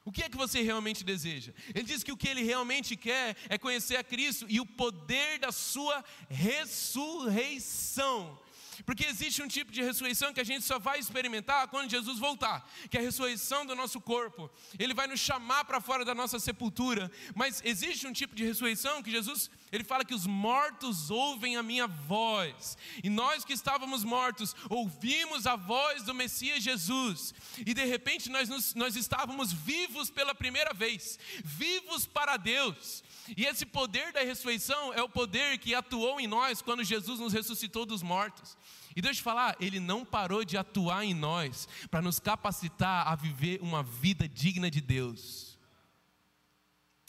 O 0.06 0.12
que 0.12 0.24
é 0.24 0.30
que 0.30 0.38
você 0.38 0.62
realmente 0.62 1.04
deseja? 1.04 1.52
Ele 1.74 1.84
diz 1.84 2.04
que 2.04 2.12
o 2.12 2.18
que 2.18 2.28
ele 2.28 2.44
realmente 2.44 2.96
quer 2.96 3.36
é 3.50 3.58
conhecer 3.58 3.98
a 3.98 4.04
Cristo 4.04 4.46
e 4.48 4.60
o 4.60 4.66
poder 4.66 5.40
da 5.40 5.52
sua 5.52 6.06
ressurreição. 6.30 8.40
Porque 8.86 9.06
existe 9.06 9.42
um 9.42 9.48
tipo 9.48 9.72
de 9.72 9.82
ressurreição 9.82 10.34
que 10.34 10.42
a 10.42 10.46
gente 10.46 10.66
só 10.66 10.80
vai 10.80 11.00
experimentar 11.00 11.68
quando 11.68 11.90
Jesus 11.90 12.20
voltar, 12.20 12.68
que 12.90 12.98
é 12.98 13.00
a 13.00 13.04
ressurreição 13.04 13.66
do 13.66 13.76
nosso 13.76 14.02
corpo. 14.02 14.50
Ele 14.78 14.94
vai 14.94 15.08
nos 15.08 15.20
chamar 15.20 15.66
para 15.66 15.80
fora 15.80 16.04
da 16.04 16.16
nossa 16.16 16.40
sepultura, 16.40 17.12
mas 17.36 17.62
existe 17.64 18.08
um 18.08 18.14
tipo 18.14 18.36
de 18.36 18.44
ressurreição 18.44 19.02
que 19.02 19.12
Jesus, 19.12 19.50
ele 19.72 19.84
fala 19.84 20.04
que 20.04 20.14
os 20.14 20.26
mortos 20.26 21.10
ouvem 21.10 21.56
a 21.56 21.64
minha 21.64 21.88
voz. 21.88 22.78
E 23.04 23.10
nós 23.10 23.46
que 23.46 23.54
estávamos 23.54 24.04
mortos, 24.04 24.56
ouvimos 24.70 25.48
a 25.48 25.56
voz 25.56 26.04
do 26.04 26.14
Messias 26.14 26.64
Jesus. 26.64 27.34
E 27.66 27.74
de 27.74 27.86
repente 27.86 28.30
nós, 28.30 28.50
nos, 28.50 28.74
nós 28.74 28.96
estávamos 28.96 29.54
vivos 29.54 30.10
pela 30.10 30.36
primeira 30.36 30.74
vez, 30.74 31.18
vivos 31.44 32.06
para 32.06 32.38
Deus. 32.38 33.04
E 33.36 33.46
esse 33.46 33.66
poder 33.66 34.12
da 34.12 34.22
ressurreição 34.22 34.94
é 34.94 35.02
o 35.02 35.10
poder 35.10 35.58
que 35.58 35.74
atuou 35.74 36.20
em 36.20 36.28
nós 36.28 36.62
quando 36.62 36.84
Jesus 36.84 37.20
nos 37.20 37.34
ressuscitou 37.34 37.86
dos 37.86 38.04
mortos. 38.04 38.58
E 38.96 39.02
deixa 39.02 39.20
eu 39.20 39.22
te 39.22 39.24
falar, 39.24 39.56
ele 39.60 39.80
não 39.80 40.06
parou 40.06 40.44
de 40.46 40.58
atuar 40.58 41.04
em 41.04 41.14
nós 41.14 41.68
para 41.90 42.02
nos 42.02 42.20
capacitar 42.20 43.08
a 43.08 43.16
viver 43.16 43.60
uma 43.62 43.82
vida 43.82 44.28
digna 44.28 44.70
de 44.70 44.82
Deus. 44.82 45.58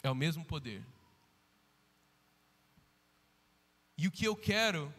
É 0.02 0.10
o 0.10 0.14
mesmo 0.14 0.44
poder. 0.44 0.84
E 3.98 4.06
o 4.06 4.10
que 4.10 4.26
eu 4.26 4.36
quero 4.36 4.92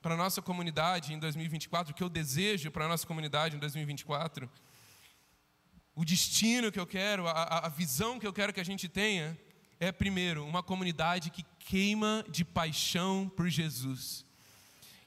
para 0.00 0.14
a 0.14 0.16
nossa 0.16 0.40
comunidade 0.40 1.12
em 1.12 1.18
2024, 1.18 1.92
o 1.92 1.96
que 1.96 2.02
eu 2.02 2.08
desejo 2.08 2.70
para 2.70 2.84
a 2.84 2.88
nossa 2.88 3.06
comunidade 3.06 3.56
em 3.56 3.58
2024, 3.58 4.48
o 5.94 6.04
destino 6.04 6.70
que 6.70 6.78
eu 6.78 6.86
quero, 6.86 7.26
a, 7.26 7.66
a 7.66 7.68
visão 7.68 8.20
que 8.20 8.26
eu 8.26 8.32
quero 8.32 8.52
que 8.52 8.60
a 8.60 8.64
gente 8.64 8.88
tenha, 8.88 9.36
é, 9.78 9.92
primeiro, 9.92 10.44
uma 10.44 10.62
comunidade 10.62 11.30
que 11.30 11.44
queima 11.58 12.24
de 12.28 12.44
paixão 12.44 13.30
por 13.36 13.48
Jesus. 13.48 14.24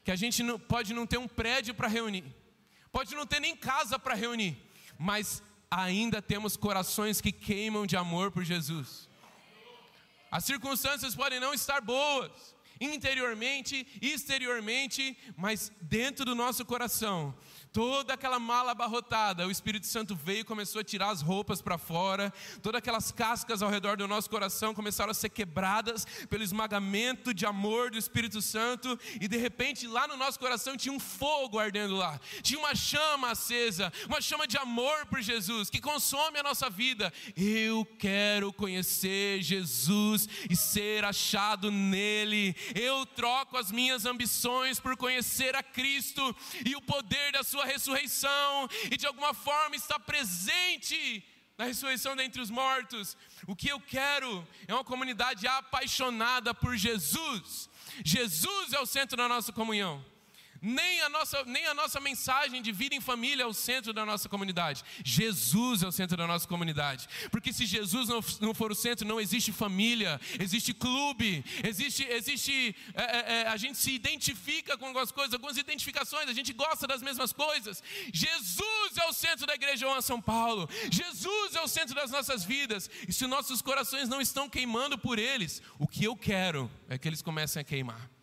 Que 0.04 0.12
a 0.12 0.16
gente 0.16 0.44
não, 0.44 0.60
pode 0.60 0.94
não 0.94 1.08
ter 1.08 1.18
um 1.18 1.28
prédio 1.28 1.74
para 1.74 1.88
reunir, 1.88 2.24
pode 2.92 3.16
não 3.16 3.26
ter 3.26 3.40
nem 3.40 3.56
casa 3.56 3.98
para 3.98 4.16
reunir, 4.16 4.58
mas 4.98 5.42
ainda 5.70 6.22
temos 6.22 6.56
corações 6.56 7.22
que 7.22 7.32
queimam 7.32 7.86
de 7.86 7.96
amor 7.96 8.32
por 8.32 8.44
Jesus. 8.44 9.08
As 10.32 10.46
circunstâncias 10.46 11.16
podem 11.16 11.40
não 11.40 11.54
estar 11.54 11.82
boas, 11.82 12.32
interiormente, 12.80 13.88
exteriormente, 14.02 15.18
mas 15.36 15.72
dentro 15.82 16.24
do 16.24 16.36
nosso 16.36 16.64
coração 16.66 17.36
Toda 17.72 18.16
aquela 18.16 18.40
mala 18.40 18.72
abarrotada, 18.72 19.48
o 19.48 19.52
Espírito 19.52 19.86
Santo 19.86 20.16
veio 20.16 20.40
e 20.40 20.44
começou 20.44 20.82
a 20.82 20.84
tirar 20.84 21.10
as 21.10 21.22
roupas 21.22 21.62
para 21.62 21.78
fora, 21.78 22.34
todas 22.64 22.80
aquelas 22.80 23.12
cascas 23.12 23.62
ao 23.62 23.70
redor 23.70 23.96
do 23.96 24.08
nosso 24.08 24.30
coração 24.30 24.74
começaram 24.74 25.12
a 25.12 25.14
ser 25.14 25.30
quebradas 25.30 26.06
pelo 26.30 26.44
esmagamento 26.44 27.34
de 27.34 27.46
amor 27.46 27.92
do 27.92 27.98
Espírito 27.98 28.42
Santo, 28.42 29.00
e 29.22 29.28
de 29.28 29.38
repente 29.38 29.86
lá 29.86 30.08
no 30.08 30.18
nosso 30.18 30.40
coração 30.40 30.76
tinha 30.76 30.94
um 30.94 31.00
fogo 31.00 31.60
ardendo 31.60 31.96
lá, 31.96 32.20
tinha 32.42 32.60
uma 32.60 32.74
chama 32.74 33.32
acesa, 33.32 33.94
uma 34.08 34.20
chama 34.20 34.48
de 34.48 34.58
amor 34.58 35.06
por 35.06 35.22
Jesus 35.22 35.70
que 35.70 35.80
consome 35.80 36.40
a 36.40 36.44
nossa 36.44 36.70
vida. 36.70 37.14
Eu 37.36 37.86
quero 37.98 38.52
conhecer 38.52 39.42
Jesus 39.42 40.28
e 40.50 40.56
ser 40.56 41.06
achado 41.06 41.72
nele. 41.72 42.56
Eu 42.74 43.06
troco 43.06 43.58
as 43.58 43.72
minhas 43.72 44.06
ambições 44.06 44.80
por 44.80 44.98
conhecer 44.98 45.56
a 45.56 45.64
Cristo 45.64 46.36
e 46.66 46.76
o 46.76 46.82
poder 46.82 47.34
da 47.34 47.44
Sua 47.44 47.59
sua 47.60 47.66
ressurreição 47.66 48.70
e 48.90 48.96
de 48.96 49.06
alguma 49.06 49.34
forma 49.34 49.76
está 49.76 50.00
presente 50.00 51.24
na 51.58 51.66
ressurreição 51.66 52.16
dentre 52.16 52.42
os 52.42 52.50
mortos. 52.50 53.18
O 53.46 53.54
que 53.56 53.68
eu 53.68 53.82
quero 53.82 54.48
é 54.66 54.74
uma 54.74 54.84
comunidade 54.84 55.46
apaixonada 55.46 56.54
por 56.54 56.78
Jesus. 56.78 57.70
Jesus 58.06 58.72
é 58.72 58.80
o 58.80 58.86
centro 58.86 59.18
da 59.18 59.28
nossa 59.28 59.52
comunhão. 59.52 60.04
Nem 60.62 61.02
a, 61.02 61.10
nossa, 61.10 61.44
nem 61.46 61.66
a 61.66 61.74
nossa 61.74 62.00
mensagem 62.00 62.62
de 62.62 62.72
vida 62.72 62.96
em 62.96 63.02
família 63.02 63.44
é 63.44 63.46
o 63.46 63.54
centro 63.54 63.94
da 63.94 64.06
nossa 64.06 64.28
comunidade. 64.28 64.84
Jesus 65.04 65.84
é 65.84 65.88
o 65.88 65.92
centro 65.92 66.18
da 66.18 66.28
nossa 66.28 66.48
comunidade. 66.48 67.08
Porque 67.32 67.54
se 67.54 67.66
Jesus 67.66 68.10
não, 68.10 68.20
não 68.42 68.54
for 68.54 68.72
o 68.72 68.76
centro, 68.76 69.08
não 69.08 69.20
existe 69.20 69.52
família, 69.52 70.20
existe 70.40 70.74
clube, 70.74 71.44
existe. 71.64 72.04
existe 72.04 72.76
é, 72.94 73.04
é, 73.04 73.42
é, 73.42 73.48
a 73.48 73.58
gente 73.58 73.78
se 73.78 73.92
identifica 73.92 74.78
com 74.78 74.88
algumas 74.88 75.12
coisas, 75.12 75.34
algumas 75.34 75.58
identificações, 75.58 76.30
a 76.30 76.34
gente 76.34 76.54
gosta 76.54 76.86
das 76.88 77.02
mesmas 77.02 77.32
coisas. 77.32 77.82
Jesus 78.14 78.98
é 78.98 79.06
o 79.06 79.14
centro 79.14 79.46
da 79.46 79.56
igreja 79.56 79.78
João 79.78 80.02
São 80.02 80.22
Paulo. 80.22 80.70
Jesus 80.92 81.56
é 81.56 81.62
o 81.62 81.68
centro 81.68 81.96
das 81.96 82.12
nossas 82.12 82.44
vidas. 82.44 82.90
E 83.08 83.14
se 83.14 83.26
nossos 83.28 83.62
corações 83.62 84.10
não 84.10 84.20
estão 84.20 84.50
queimando 84.50 84.98
por 84.98 85.18
eles, 85.18 85.62
o 85.78 85.88
que 85.88 86.04
eu 86.04 86.16
quero 86.16 86.70
é 86.88 86.98
que 86.98 87.08
eles 87.08 87.22
comecem 87.22 87.62
a 87.62 87.64
queimar. 87.64 88.19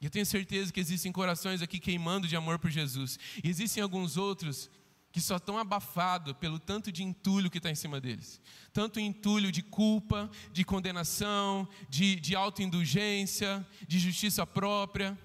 Eu 0.00 0.10
tenho 0.10 0.26
certeza 0.26 0.72
que 0.72 0.80
existem 0.80 1.10
corações 1.10 1.62
aqui 1.62 1.78
queimando 1.78 2.28
de 2.28 2.36
amor 2.36 2.58
por 2.58 2.70
Jesus. 2.70 3.18
E 3.42 3.48
existem 3.48 3.82
alguns 3.82 4.16
outros 4.16 4.70
que 5.10 5.20
só 5.20 5.36
estão 5.36 5.56
abafados 5.56 6.34
pelo 6.34 6.58
tanto 6.58 6.92
de 6.92 7.02
entulho 7.02 7.50
que 7.50 7.56
está 7.56 7.70
em 7.70 7.74
cima 7.74 7.98
deles. 7.98 8.38
Tanto 8.70 9.00
entulho 9.00 9.50
de 9.50 9.62
culpa, 9.62 10.30
de 10.52 10.62
condenação, 10.62 11.66
de, 11.88 12.16
de 12.16 12.36
autoindulgência, 12.36 13.66
de 13.88 13.98
justiça 13.98 14.46
própria. 14.46 15.18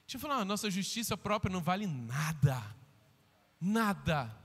Deixa 0.00 0.16
eu 0.16 0.20
falar, 0.20 0.44
nossa 0.44 0.68
justiça 0.68 1.16
própria 1.16 1.52
não 1.52 1.62
vale 1.62 1.86
nada. 1.86 2.76
Nada. 3.60 4.36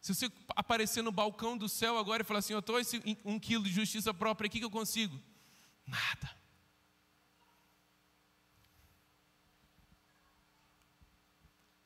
Se 0.00 0.14
você 0.14 0.30
aparecer 0.50 1.02
no 1.02 1.10
balcão 1.10 1.58
do 1.58 1.68
céu 1.68 1.98
agora 1.98 2.22
e 2.22 2.24
falar 2.24 2.38
assim, 2.38 2.52
eu 2.52 2.60
estou 2.60 2.78
esse 2.78 3.02
um 3.24 3.40
quilo 3.40 3.64
de 3.64 3.72
justiça 3.72 4.14
própria 4.14 4.46
aqui 4.46 4.60
que 4.60 4.64
eu 4.64 4.70
consigo. 4.70 5.20
Nada. 5.84 6.43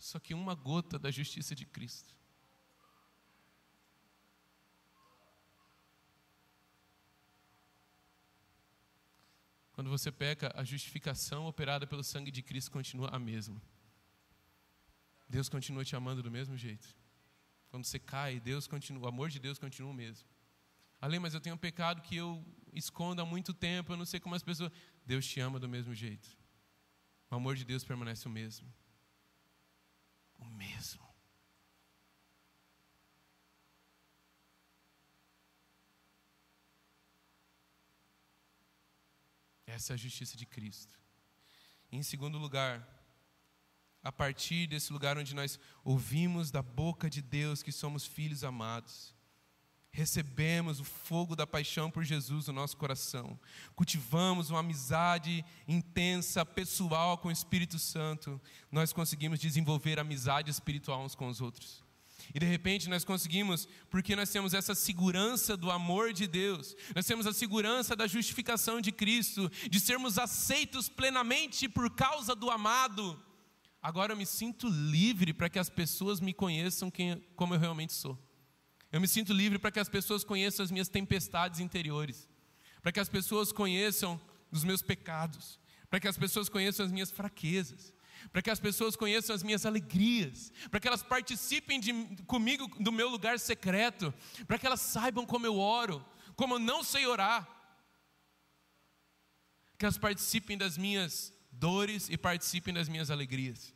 Só 0.08 0.18
que 0.18 0.32
uma 0.32 0.54
gota 0.54 0.98
da 0.98 1.10
justiça 1.10 1.54
de 1.54 1.66
Cristo. 1.66 2.16
Quando 9.72 9.90
você 9.90 10.10
peca, 10.10 10.50
a 10.56 10.64
justificação 10.64 11.46
operada 11.46 11.86
pelo 11.86 12.02
sangue 12.02 12.30
de 12.30 12.42
Cristo 12.42 12.70
continua 12.70 13.10
a 13.10 13.18
mesma. 13.18 13.62
Deus 15.28 15.48
continua 15.48 15.84
te 15.84 15.94
amando 15.94 16.22
do 16.22 16.30
mesmo 16.30 16.56
jeito. 16.56 16.88
Quando 17.68 17.84
você 17.84 17.98
cai, 17.98 18.40
Deus 18.40 18.66
continua, 18.66 19.04
o 19.04 19.08
amor 19.08 19.28
de 19.28 19.38
Deus 19.38 19.58
continua 19.58 19.90
o 19.90 19.94
mesmo. 19.94 20.26
Além, 21.00 21.20
mas 21.20 21.34
eu 21.34 21.40
tenho 21.40 21.54
um 21.54 21.58
pecado 21.58 22.00
que 22.00 22.16
eu 22.16 22.42
escondo 22.72 23.20
há 23.20 23.26
muito 23.26 23.52
tempo, 23.52 23.92
eu 23.92 23.96
não 23.96 24.06
sei 24.06 24.18
como 24.18 24.34
as 24.34 24.42
pessoas. 24.42 24.72
Deus 25.04 25.26
te 25.26 25.38
ama 25.38 25.60
do 25.60 25.68
mesmo 25.68 25.94
jeito. 25.94 26.28
O 27.30 27.34
amor 27.34 27.56
de 27.56 27.64
Deus 27.64 27.84
permanece 27.84 28.26
o 28.26 28.30
mesmo. 28.30 28.66
O 30.38 30.46
mesmo. 30.46 31.06
Essa 39.66 39.92
é 39.92 39.94
a 39.94 39.96
justiça 39.96 40.36
de 40.36 40.46
Cristo. 40.46 40.98
Em 41.92 42.02
segundo 42.02 42.38
lugar, 42.38 42.86
a 44.02 44.10
partir 44.10 44.66
desse 44.66 44.92
lugar 44.92 45.18
onde 45.18 45.34
nós 45.34 45.58
ouvimos 45.84 46.50
da 46.50 46.62
boca 46.62 47.10
de 47.10 47.20
Deus 47.20 47.62
que 47.62 47.72
somos 47.72 48.06
filhos 48.06 48.44
amados, 48.44 49.14
recebemos 49.98 50.78
o 50.78 50.84
fogo 50.84 51.34
da 51.34 51.44
paixão 51.44 51.90
por 51.90 52.04
Jesus 52.04 52.46
no 52.46 52.52
nosso 52.52 52.76
coração, 52.76 53.36
cultivamos 53.74 54.48
uma 54.48 54.60
amizade 54.60 55.44
intensa, 55.66 56.46
pessoal 56.46 57.18
com 57.18 57.26
o 57.26 57.32
Espírito 57.32 57.80
Santo, 57.80 58.40
nós 58.70 58.92
conseguimos 58.92 59.40
desenvolver 59.40 59.98
amizade 59.98 60.52
espiritual 60.52 61.02
uns 61.02 61.16
com 61.16 61.26
os 61.26 61.40
outros. 61.40 61.82
E 62.32 62.38
de 62.38 62.46
repente 62.46 62.88
nós 62.88 63.04
conseguimos, 63.04 63.66
porque 63.90 64.14
nós 64.14 64.30
temos 64.30 64.54
essa 64.54 64.72
segurança 64.72 65.56
do 65.56 65.68
amor 65.68 66.12
de 66.12 66.28
Deus, 66.28 66.76
nós 66.94 67.04
temos 67.04 67.26
a 67.26 67.32
segurança 67.32 67.96
da 67.96 68.06
justificação 68.06 68.80
de 68.80 68.92
Cristo, 68.92 69.50
de 69.68 69.80
sermos 69.80 70.16
aceitos 70.16 70.88
plenamente 70.88 71.68
por 71.68 71.90
causa 71.90 72.36
do 72.36 72.50
amado. 72.52 73.20
Agora 73.82 74.12
eu 74.12 74.16
me 74.16 74.26
sinto 74.26 74.68
livre 74.68 75.32
para 75.32 75.48
que 75.48 75.58
as 75.58 75.68
pessoas 75.68 76.20
me 76.20 76.32
conheçam 76.32 76.88
quem, 76.88 77.20
como 77.34 77.54
eu 77.54 77.58
realmente 77.58 77.92
sou. 77.92 78.27
Eu 78.90 79.00
me 79.00 79.08
sinto 79.08 79.32
livre 79.32 79.58
para 79.58 79.70
que 79.70 79.80
as 79.80 79.88
pessoas 79.88 80.24
conheçam 80.24 80.64
as 80.64 80.70
minhas 80.70 80.88
tempestades 80.88 81.60
interiores, 81.60 82.28
para 82.82 82.92
que 82.92 83.00
as 83.00 83.08
pessoas 83.08 83.52
conheçam 83.52 84.20
os 84.50 84.64
meus 84.64 84.82
pecados, 84.82 85.58
para 85.90 86.00
que 86.00 86.08
as 86.08 86.16
pessoas 86.16 86.48
conheçam 86.48 86.86
as 86.86 86.92
minhas 86.92 87.10
fraquezas, 87.10 87.92
para 88.32 88.42
que 88.42 88.50
as 88.50 88.58
pessoas 88.58 88.96
conheçam 88.96 89.34
as 89.34 89.42
minhas 89.42 89.66
alegrias, 89.66 90.52
para 90.70 90.80
que 90.80 90.88
elas 90.88 91.02
participem 91.02 91.78
de, 91.78 91.92
comigo 92.26 92.66
do 92.82 92.90
meu 92.90 93.08
lugar 93.08 93.38
secreto, 93.38 94.12
para 94.46 94.58
que 94.58 94.66
elas 94.66 94.80
saibam 94.80 95.26
como 95.26 95.46
eu 95.46 95.58
oro, 95.58 96.04
como 96.34 96.54
eu 96.54 96.58
não 96.58 96.82
sei 96.82 97.06
orar, 97.06 97.46
que 99.78 99.84
elas 99.84 99.98
participem 99.98 100.58
das 100.58 100.76
minhas 100.76 101.32
dores 101.52 102.08
e 102.08 102.16
participem 102.16 102.74
das 102.74 102.88
minhas 102.88 103.10
alegrias. 103.10 103.74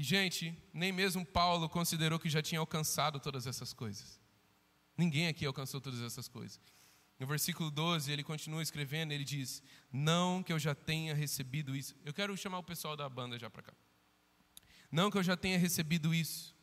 E, 0.00 0.02
gente, 0.02 0.58
nem 0.72 0.90
mesmo 0.90 1.26
Paulo 1.26 1.68
considerou 1.68 2.18
que 2.18 2.30
já 2.30 2.40
tinha 2.40 2.58
alcançado 2.58 3.20
todas 3.20 3.46
essas 3.46 3.74
coisas. 3.74 4.18
Ninguém 4.96 5.28
aqui 5.28 5.44
alcançou 5.44 5.78
todas 5.78 6.00
essas 6.00 6.26
coisas. 6.26 6.58
No 7.18 7.26
versículo 7.26 7.70
12, 7.70 8.10
ele 8.10 8.24
continua 8.24 8.62
escrevendo, 8.62 9.12
ele 9.12 9.24
diz: 9.24 9.62
Não 9.92 10.42
que 10.42 10.54
eu 10.54 10.58
já 10.58 10.74
tenha 10.74 11.14
recebido 11.14 11.76
isso. 11.76 11.94
Eu 12.02 12.14
quero 12.14 12.34
chamar 12.34 12.60
o 12.60 12.62
pessoal 12.62 12.96
da 12.96 13.06
banda 13.10 13.38
já 13.38 13.50
para 13.50 13.62
cá. 13.62 13.74
Não 14.90 15.10
que 15.10 15.18
eu 15.18 15.22
já 15.22 15.36
tenha 15.36 15.58
recebido 15.58 16.14
isso, 16.14 16.56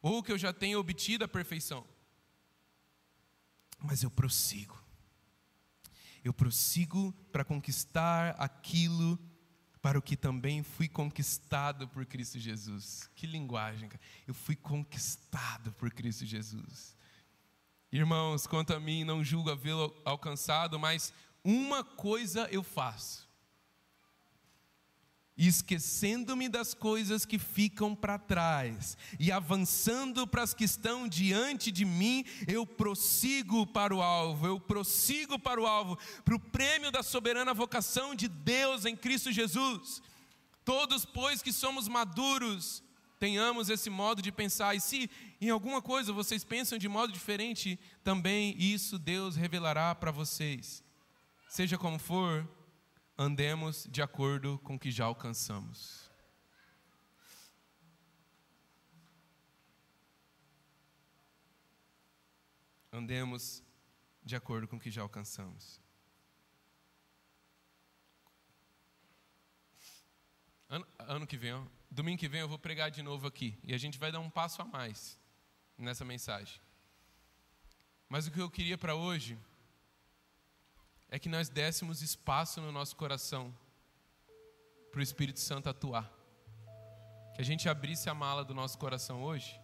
ou 0.00 0.22
que 0.22 0.30
eu 0.30 0.38
já 0.38 0.52
tenha 0.52 0.78
obtido 0.78 1.24
a 1.24 1.28
perfeição, 1.28 1.84
mas 3.80 4.04
eu 4.04 4.10
prossigo. 4.10 4.80
Eu 6.22 6.32
prossigo 6.32 7.12
para 7.32 7.44
conquistar 7.44 8.36
aquilo 8.38 9.18
para 9.80 9.98
o 9.98 10.02
que 10.02 10.16
também 10.16 10.62
fui 10.62 10.88
conquistado 10.88 11.86
por 11.88 12.04
Cristo 12.04 12.38
Jesus. 12.38 13.08
Que 13.14 13.26
linguagem, 13.26 13.88
cara. 13.88 14.02
Eu 14.26 14.34
fui 14.34 14.56
conquistado 14.56 15.72
por 15.72 15.90
Cristo 15.90 16.26
Jesus. 16.26 16.96
Irmãos, 17.90 18.46
quanto 18.46 18.74
a 18.74 18.80
mim, 18.80 19.04
não 19.04 19.22
julgo 19.22 19.50
havê-lo 19.50 19.94
alcançado, 20.04 20.78
mas 20.78 21.12
uma 21.44 21.84
coisa 21.84 22.48
eu 22.50 22.62
faço. 22.62 23.27
Esquecendo-me 25.38 26.48
das 26.48 26.74
coisas 26.74 27.24
que 27.24 27.38
ficam 27.38 27.94
para 27.94 28.18
trás 28.18 28.98
e 29.20 29.30
avançando 29.30 30.26
para 30.26 30.42
as 30.42 30.52
que 30.52 30.64
estão 30.64 31.06
diante 31.06 31.70
de 31.70 31.84
mim, 31.84 32.24
eu 32.48 32.66
prossigo 32.66 33.64
para 33.64 33.94
o 33.94 34.02
alvo, 34.02 34.48
eu 34.48 34.58
prossigo 34.58 35.38
para 35.38 35.60
o 35.60 35.66
alvo, 35.66 35.96
para 36.24 36.34
o 36.34 36.40
prêmio 36.40 36.90
da 36.90 37.04
soberana 37.04 37.54
vocação 37.54 38.16
de 38.16 38.26
Deus 38.26 38.84
em 38.84 38.96
Cristo 38.96 39.30
Jesus. 39.30 40.02
Todos, 40.64 41.04
pois 41.04 41.40
que 41.40 41.52
somos 41.52 41.86
maduros, 41.86 42.82
tenhamos 43.18 43.70
esse 43.70 43.88
modo 43.88 44.20
de 44.20 44.32
pensar. 44.32 44.74
E 44.74 44.80
se 44.80 45.08
em 45.40 45.50
alguma 45.50 45.80
coisa 45.80 46.12
vocês 46.12 46.42
pensam 46.42 46.78
de 46.78 46.88
modo 46.88 47.12
diferente, 47.12 47.78
também 48.02 48.56
isso 48.58 48.98
Deus 48.98 49.36
revelará 49.36 49.94
para 49.94 50.10
vocês. 50.10 50.82
Seja 51.48 51.78
como 51.78 51.98
for, 51.98 52.46
andemos 53.18 53.88
de 53.90 54.00
acordo 54.00 54.58
com 54.60 54.76
o 54.76 54.78
que 54.78 54.92
já 54.92 55.04
alcançamos. 55.04 56.08
Andemos 62.92 63.62
de 64.22 64.36
acordo 64.36 64.68
com 64.68 64.76
o 64.76 64.80
que 64.80 64.90
já 64.90 65.02
alcançamos. 65.02 65.80
Ano, 70.68 70.86
ano 70.98 71.26
que 71.26 71.36
vem, 71.36 71.66
domingo 71.90 72.18
que 72.18 72.28
vem 72.28 72.40
eu 72.40 72.48
vou 72.48 72.58
pregar 72.58 72.90
de 72.90 73.02
novo 73.02 73.26
aqui 73.26 73.58
e 73.64 73.74
a 73.74 73.78
gente 73.78 73.98
vai 73.98 74.12
dar 74.12 74.20
um 74.20 74.30
passo 74.30 74.62
a 74.62 74.64
mais 74.64 75.18
nessa 75.76 76.04
mensagem. 76.04 76.60
Mas 78.08 78.26
o 78.26 78.30
que 78.30 78.40
eu 78.40 78.50
queria 78.50 78.78
para 78.78 78.94
hoje 78.94 79.38
é 81.10 81.18
que 81.18 81.28
nós 81.28 81.48
dessemos 81.48 82.02
espaço 82.02 82.60
no 82.60 82.70
nosso 82.70 82.96
coração 82.96 83.54
para 84.90 85.00
o 85.00 85.02
Espírito 85.02 85.40
Santo 85.40 85.68
atuar. 85.68 86.10
Que 87.34 87.40
a 87.40 87.44
gente 87.44 87.68
abrisse 87.68 88.10
a 88.10 88.14
mala 88.14 88.44
do 88.44 88.54
nosso 88.54 88.78
coração 88.78 89.22
hoje 89.22 89.60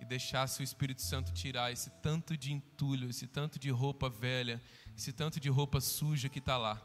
e 0.00 0.04
deixasse 0.04 0.60
o 0.60 0.64
Espírito 0.64 1.02
Santo 1.02 1.32
tirar 1.32 1.72
esse 1.72 1.90
tanto 2.02 2.36
de 2.36 2.52
entulho, 2.52 3.10
esse 3.10 3.26
tanto 3.26 3.58
de 3.58 3.70
roupa 3.70 4.08
velha, 4.08 4.60
esse 4.96 5.12
tanto 5.12 5.38
de 5.38 5.48
roupa 5.48 5.80
suja 5.80 6.28
que 6.28 6.38
está 6.38 6.56
lá 6.56 6.82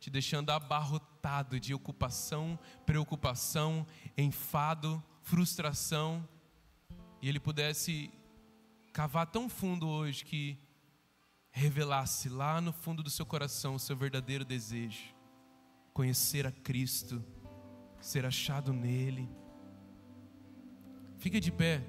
te 0.00 0.08
deixando 0.08 0.48
abarrotado 0.48 1.60
de 1.60 1.74
ocupação, 1.74 2.58
preocupação, 2.86 3.86
enfado, 4.16 5.02
frustração, 5.20 6.26
e 7.20 7.28
Ele 7.28 7.38
pudesse 7.38 8.10
cavar 8.94 9.26
tão 9.26 9.46
fundo 9.46 9.86
hoje 9.86 10.24
que 10.24 10.58
revelasse 11.52 12.28
lá 12.28 12.60
no 12.60 12.72
fundo 12.72 13.02
do 13.02 13.10
seu 13.10 13.26
coração 13.26 13.74
o 13.74 13.78
seu 13.78 13.96
verdadeiro 13.96 14.44
desejo, 14.44 15.14
conhecer 15.92 16.46
a 16.46 16.52
Cristo, 16.52 17.24
ser 18.00 18.24
achado 18.24 18.72
nele. 18.72 19.28
Fica 21.18 21.40
de 21.40 21.52
pé, 21.52 21.82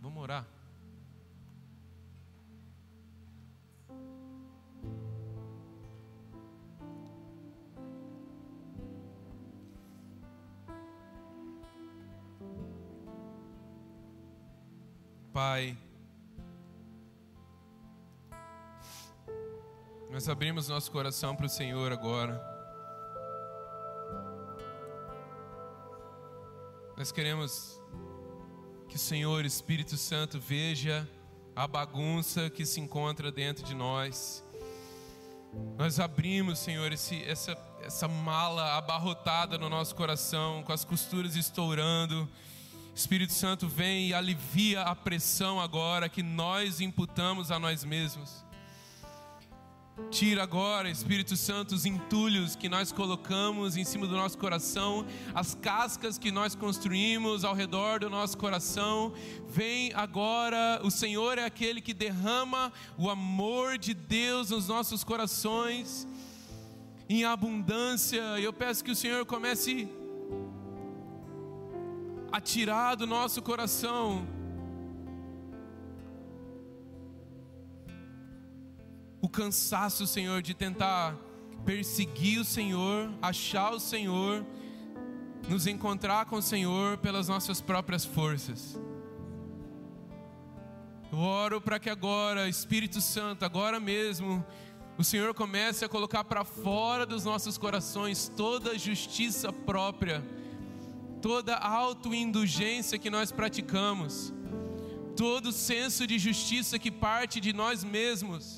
vamos 0.00 0.22
orar. 0.22 0.46
Pai, 15.32 15.76
nós 20.16 20.30
abrimos 20.30 20.66
nosso 20.66 20.90
coração 20.90 21.36
para 21.36 21.44
o 21.44 21.48
Senhor 21.48 21.92
agora. 21.92 22.42
Nós 26.96 27.12
queremos 27.12 27.78
que 28.88 28.96
o 28.96 28.98
Senhor, 28.98 29.44
Espírito 29.44 29.98
Santo, 29.98 30.40
veja 30.40 31.06
a 31.54 31.68
bagunça 31.68 32.48
que 32.48 32.64
se 32.64 32.80
encontra 32.80 33.30
dentro 33.30 33.62
de 33.62 33.74
nós. 33.74 34.42
Nós 35.76 36.00
abrimos, 36.00 36.60
Senhor, 36.60 36.90
esse, 36.94 37.22
essa, 37.24 37.54
essa 37.82 38.08
mala 38.08 38.74
abarrotada 38.78 39.58
no 39.58 39.68
nosso 39.68 39.94
coração, 39.94 40.62
com 40.62 40.72
as 40.72 40.82
costuras 40.82 41.36
estourando 41.36 42.26
Espírito 42.96 43.34
Santo 43.34 43.68
vem 43.68 44.06
e 44.06 44.14
alivia 44.14 44.80
a 44.80 44.96
pressão 44.96 45.60
agora 45.60 46.08
que 46.08 46.22
nós 46.22 46.80
imputamos 46.80 47.50
a 47.50 47.58
nós 47.58 47.84
mesmos. 47.84 48.45
Tira 50.10 50.42
agora, 50.42 50.90
Espírito 50.90 51.38
Santo, 51.38 51.74
os 51.74 51.86
entulhos 51.86 52.54
que 52.54 52.68
nós 52.68 52.92
colocamos 52.92 53.78
em 53.78 53.84
cima 53.84 54.06
do 54.06 54.14
nosso 54.14 54.36
coração, 54.36 55.06
as 55.34 55.54
cascas 55.54 56.18
que 56.18 56.30
nós 56.30 56.54
construímos 56.54 57.44
ao 57.44 57.54
redor 57.54 58.00
do 58.00 58.10
nosso 58.10 58.36
coração. 58.36 59.14
Vem 59.48 59.94
agora, 59.94 60.80
o 60.84 60.90
Senhor 60.90 61.38
é 61.38 61.44
aquele 61.46 61.80
que 61.80 61.94
derrama 61.94 62.70
o 62.98 63.08
amor 63.08 63.78
de 63.78 63.94
Deus 63.94 64.50
nos 64.50 64.68
nossos 64.68 65.02
corações 65.02 66.06
em 67.08 67.24
abundância. 67.24 68.20
Eu 68.38 68.52
peço 68.52 68.84
que 68.84 68.90
o 68.90 68.96
Senhor 68.96 69.24
comece 69.24 69.88
a 72.30 72.38
tirar 72.38 72.96
do 72.96 73.06
nosso 73.06 73.40
coração 73.40 74.26
o 79.20 79.28
cansaço, 79.28 80.06
Senhor, 80.06 80.42
de 80.42 80.54
tentar 80.54 81.16
perseguir 81.64 82.40
o 82.40 82.44
Senhor, 82.44 83.10
achar 83.20 83.72
o 83.72 83.80
Senhor, 83.80 84.44
nos 85.48 85.66
encontrar 85.66 86.26
com 86.26 86.36
o 86.36 86.42
Senhor 86.42 86.98
pelas 86.98 87.28
nossas 87.28 87.60
próprias 87.60 88.04
forças. 88.04 88.78
Eu 91.10 91.18
oro 91.18 91.60
para 91.60 91.78
que 91.78 91.88
agora, 91.88 92.48
Espírito 92.48 93.00
Santo, 93.00 93.44
agora 93.44 93.78
mesmo, 93.78 94.44
o 94.98 95.04
Senhor 95.04 95.34
comece 95.34 95.84
a 95.84 95.88
colocar 95.88 96.24
para 96.24 96.44
fora 96.44 97.04
dos 97.04 97.24
nossos 97.24 97.58
corações 97.58 98.32
toda 98.34 98.78
justiça 98.78 99.52
própria, 99.52 100.24
toda 101.20 101.54
autoindulgência 101.54 102.98
que 102.98 103.10
nós 103.10 103.30
praticamos, 103.30 104.32
todo 105.16 105.52
senso 105.52 106.06
de 106.06 106.18
justiça 106.18 106.78
que 106.78 106.90
parte 106.90 107.40
de 107.40 107.52
nós 107.52 107.84
mesmos. 107.84 108.55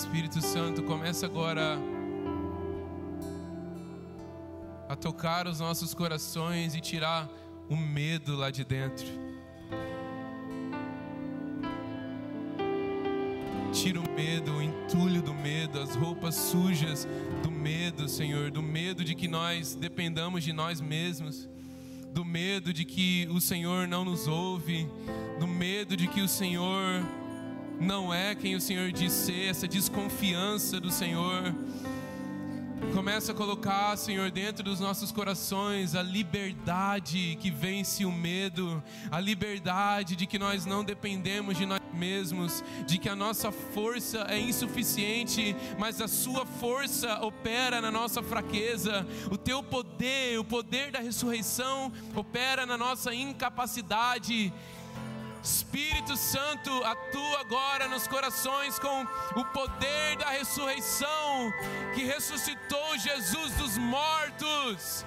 Espírito 0.00 0.40
Santo, 0.40 0.82
começa 0.82 1.26
agora 1.26 1.78
a 4.88 4.96
tocar 4.96 5.46
os 5.46 5.60
nossos 5.60 5.92
corações 5.92 6.74
e 6.74 6.80
tirar 6.80 7.28
o 7.68 7.76
medo 7.76 8.34
lá 8.34 8.50
de 8.50 8.64
dentro. 8.64 9.06
Tira 13.74 14.00
o 14.00 14.10
medo, 14.10 14.52
o 14.52 14.62
entulho 14.62 15.20
do 15.20 15.34
medo, 15.34 15.78
as 15.78 15.94
roupas 15.94 16.34
sujas 16.34 17.06
do 17.42 17.50
medo, 17.50 18.08
Senhor, 18.08 18.50
do 18.50 18.62
medo 18.62 19.04
de 19.04 19.14
que 19.14 19.28
nós 19.28 19.74
dependamos 19.74 20.42
de 20.42 20.52
nós 20.54 20.80
mesmos, 20.80 21.46
do 22.10 22.24
medo 22.24 22.72
de 22.72 22.86
que 22.86 23.28
o 23.30 23.38
Senhor 23.38 23.86
não 23.86 24.06
nos 24.06 24.26
ouve, 24.26 24.88
do 25.38 25.46
medo 25.46 25.94
de 25.94 26.08
que 26.08 26.22
o 26.22 26.28
Senhor 26.28 27.04
não 27.80 28.12
é 28.12 28.34
quem 28.34 28.54
o 28.54 28.60
Senhor 28.60 28.92
diz 28.92 29.10
ser, 29.10 29.48
essa 29.48 29.66
desconfiança 29.66 30.78
do 30.78 30.90
Senhor. 30.90 31.54
Começa 32.94 33.32
a 33.32 33.34
colocar, 33.34 33.96
Senhor, 33.96 34.30
dentro 34.30 34.62
dos 34.62 34.80
nossos 34.80 35.10
corações 35.10 35.94
a 35.94 36.02
liberdade 36.02 37.38
que 37.40 37.50
vence 37.50 38.04
o 38.04 38.12
medo, 38.12 38.82
a 39.10 39.18
liberdade 39.18 40.16
de 40.16 40.26
que 40.26 40.38
nós 40.38 40.66
não 40.66 40.84
dependemos 40.84 41.56
de 41.56 41.64
nós 41.64 41.80
mesmos, 41.92 42.64
de 42.86 42.98
que 42.98 43.08
a 43.08 43.16
nossa 43.16 43.52
força 43.52 44.26
é 44.28 44.38
insuficiente, 44.38 45.54
mas 45.78 46.00
a 46.00 46.08
Sua 46.08 46.44
força 46.44 47.20
opera 47.22 47.80
na 47.80 47.90
nossa 47.90 48.22
fraqueza, 48.22 49.06
o 49.30 49.38
Teu 49.38 49.62
poder, 49.62 50.38
o 50.38 50.44
poder 50.44 50.90
da 50.90 51.00
ressurreição 51.00 51.92
opera 52.14 52.66
na 52.66 52.76
nossa 52.76 53.14
incapacidade. 53.14 54.52
Espírito 55.42 56.16
Santo, 56.16 56.84
atua 56.84 57.40
agora 57.40 57.88
nos 57.88 58.06
corações 58.06 58.78
com 58.78 59.06
o 59.36 59.44
poder 59.46 60.16
da 60.18 60.30
ressurreição 60.30 61.52
que 61.94 62.04
ressuscitou 62.04 62.98
Jesus 62.98 63.54
dos 63.54 63.78
mortos 63.78 65.04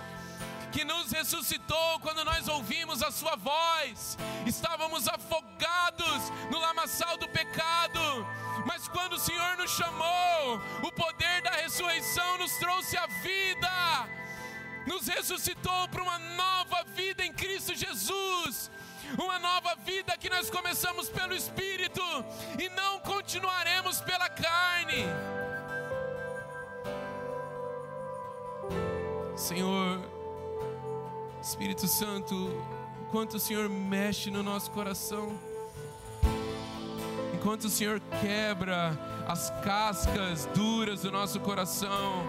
que 0.71 0.84
nos 0.84 1.11
ressuscitou 1.11 1.99
quando 1.99 2.25
nós 2.25 2.47
ouvimos 2.47 3.03
a 3.03 3.11
Sua 3.11 3.36
voz. 3.36 4.17
Estávamos 4.43 5.07
afogados 5.07 6.31
no 6.49 6.59
lamaçal 6.59 7.15
do 7.15 7.29
pecado, 7.29 7.99
mas 8.65 8.88
quando 8.88 9.13
o 9.13 9.19
Senhor 9.19 9.55
nos 9.55 9.69
chamou, 9.69 10.59
o 10.81 10.91
poder 10.91 11.43
da 11.43 11.51
ressurreição 11.51 12.39
nos 12.39 12.53
trouxe 12.53 12.97
a 12.97 13.05
vida, 13.05 13.69
nos 14.88 15.07
ressuscitou 15.07 15.88
para 15.89 16.01
uma 16.01 16.17
nova 16.17 16.84
vida 16.95 17.23
em 17.23 17.31
Cristo 17.31 17.75
Jesus 17.75 18.71
uma 19.18 19.39
nova 19.39 19.76
vida 19.76 20.18
que 20.18 20.30
nós 20.30 20.49
começamos 20.49 21.10
pelo 21.10 21.36
Espírito 21.36 22.01
e 22.60 22.70
não 22.70 22.99
continuaremos 22.99 24.01
pela 24.01 24.30
carne. 24.30 25.06
Senhor, 29.36 29.99
Espírito 31.41 31.88
Santo, 31.88 32.36
enquanto 33.01 33.34
o 33.34 33.39
Senhor 33.39 33.68
mexe 33.70 34.32
no 34.32 34.41
nosso 34.41 34.72
coração, 34.72 35.38
enquanto 37.34 37.66
o 37.66 37.70
Senhor 37.70 38.01
quebra 38.22 38.97
as 39.28 39.49
cascas 39.64 40.45
duras 40.56 41.01
do 41.01 41.12
nosso 41.12 41.39
coração, 41.39 42.26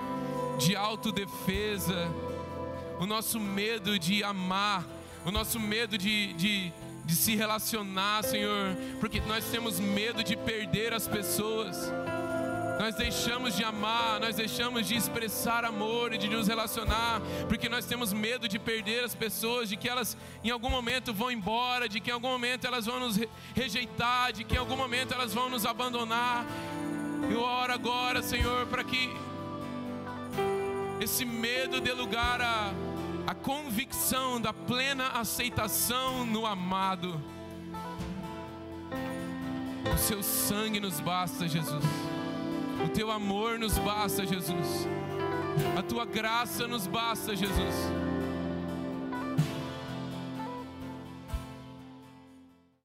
de 0.59 0.75
autodefesa, 0.75 2.09
o 3.01 3.07
nosso 3.07 3.39
medo 3.39 3.99
de 3.99 4.23
amar, 4.23 4.85
o 5.25 5.31
nosso 5.31 5.59
medo 5.59 5.97
de, 5.97 6.33
de, 6.35 6.73
de 7.05 7.15
se 7.15 7.35
relacionar, 7.35 8.23
Senhor, 8.25 8.77
porque 9.01 9.21
nós 9.21 9.45
temos 9.47 9.81
medo 9.81 10.23
de 10.23 10.37
perder 10.37 10.93
as 10.93 11.09
pessoas. 11.09 11.91
Nós 12.79 12.97
deixamos 12.97 13.57
de 13.57 13.63
amar, 13.63 14.21
nós 14.21 14.35
deixamos 14.35 14.87
de 14.87 14.97
expressar 14.97 15.65
amor 15.65 16.13
e 16.13 16.19
de 16.19 16.29
nos 16.29 16.49
relacionar, 16.49 17.23
porque 17.49 17.69
nós 17.69 17.87
temos 17.87 18.13
medo 18.13 18.49
de 18.49 18.59
perder 18.59 19.05
as 19.05 19.15
pessoas, 19.15 19.69
de 19.69 19.77
que 19.77 19.89
elas 19.89 20.17
em 20.43 20.51
algum 20.51 20.69
momento 20.69 21.15
vão 21.15 21.31
embora, 21.31 21.89
de 21.89 22.01
que 22.01 22.11
em 22.11 22.13
algum 22.13 22.29
momento 22.29 22.67
elas 22.67 22.85
vão 22.85 22.99
nos 22.99 23.19
rejeitar, 23.55 24.33
de 24.33 24.43
que 24.45 24.57
em 24.57 24.59
algum 24.59 24.77
momento 24.77 25.15
elas 25.15 25.33
vão 25.33 25.49
nos 25.49 25.65
abandonar. 25.65 26.45
Eu 27.31 27.41
oro 27.41 27.73
agora, 27.73 28.23
Senhor, 28.23 28.67
para 28.67 28.83
que 28.83 29.09
esse 31.01 31.25
medo 31.25 31.81
dê 31.81 31.93
lugar 31.93 32.41
a 32.43 32.73
a 33.27 33.35
convicção 33.35 34.41
da 34.41 34.53
plena 34.53 35.09
aceitação 35.09 36.27
no 36.27 36.47
amado. 36.47 37.21
O 39.93 39.99
seu 39.99 40.23
sangue 40.23 40.81
nos 40.81 41.01
basta, 41.01 41.49
Jesus. 41.49 41.85
O 42.85 42.89
teu 42.89 43.11
amor 43.11 43.59
nos 43.59 43.79
basta, 43.79 44.27
Jesus. 44.27 44.87
A 45.79 45.83
tua 45.83 46.05
graça 46.05 46.67
nos 46.67 46.87
basta, 46.87 47.35
Jesus. 47.35 47.75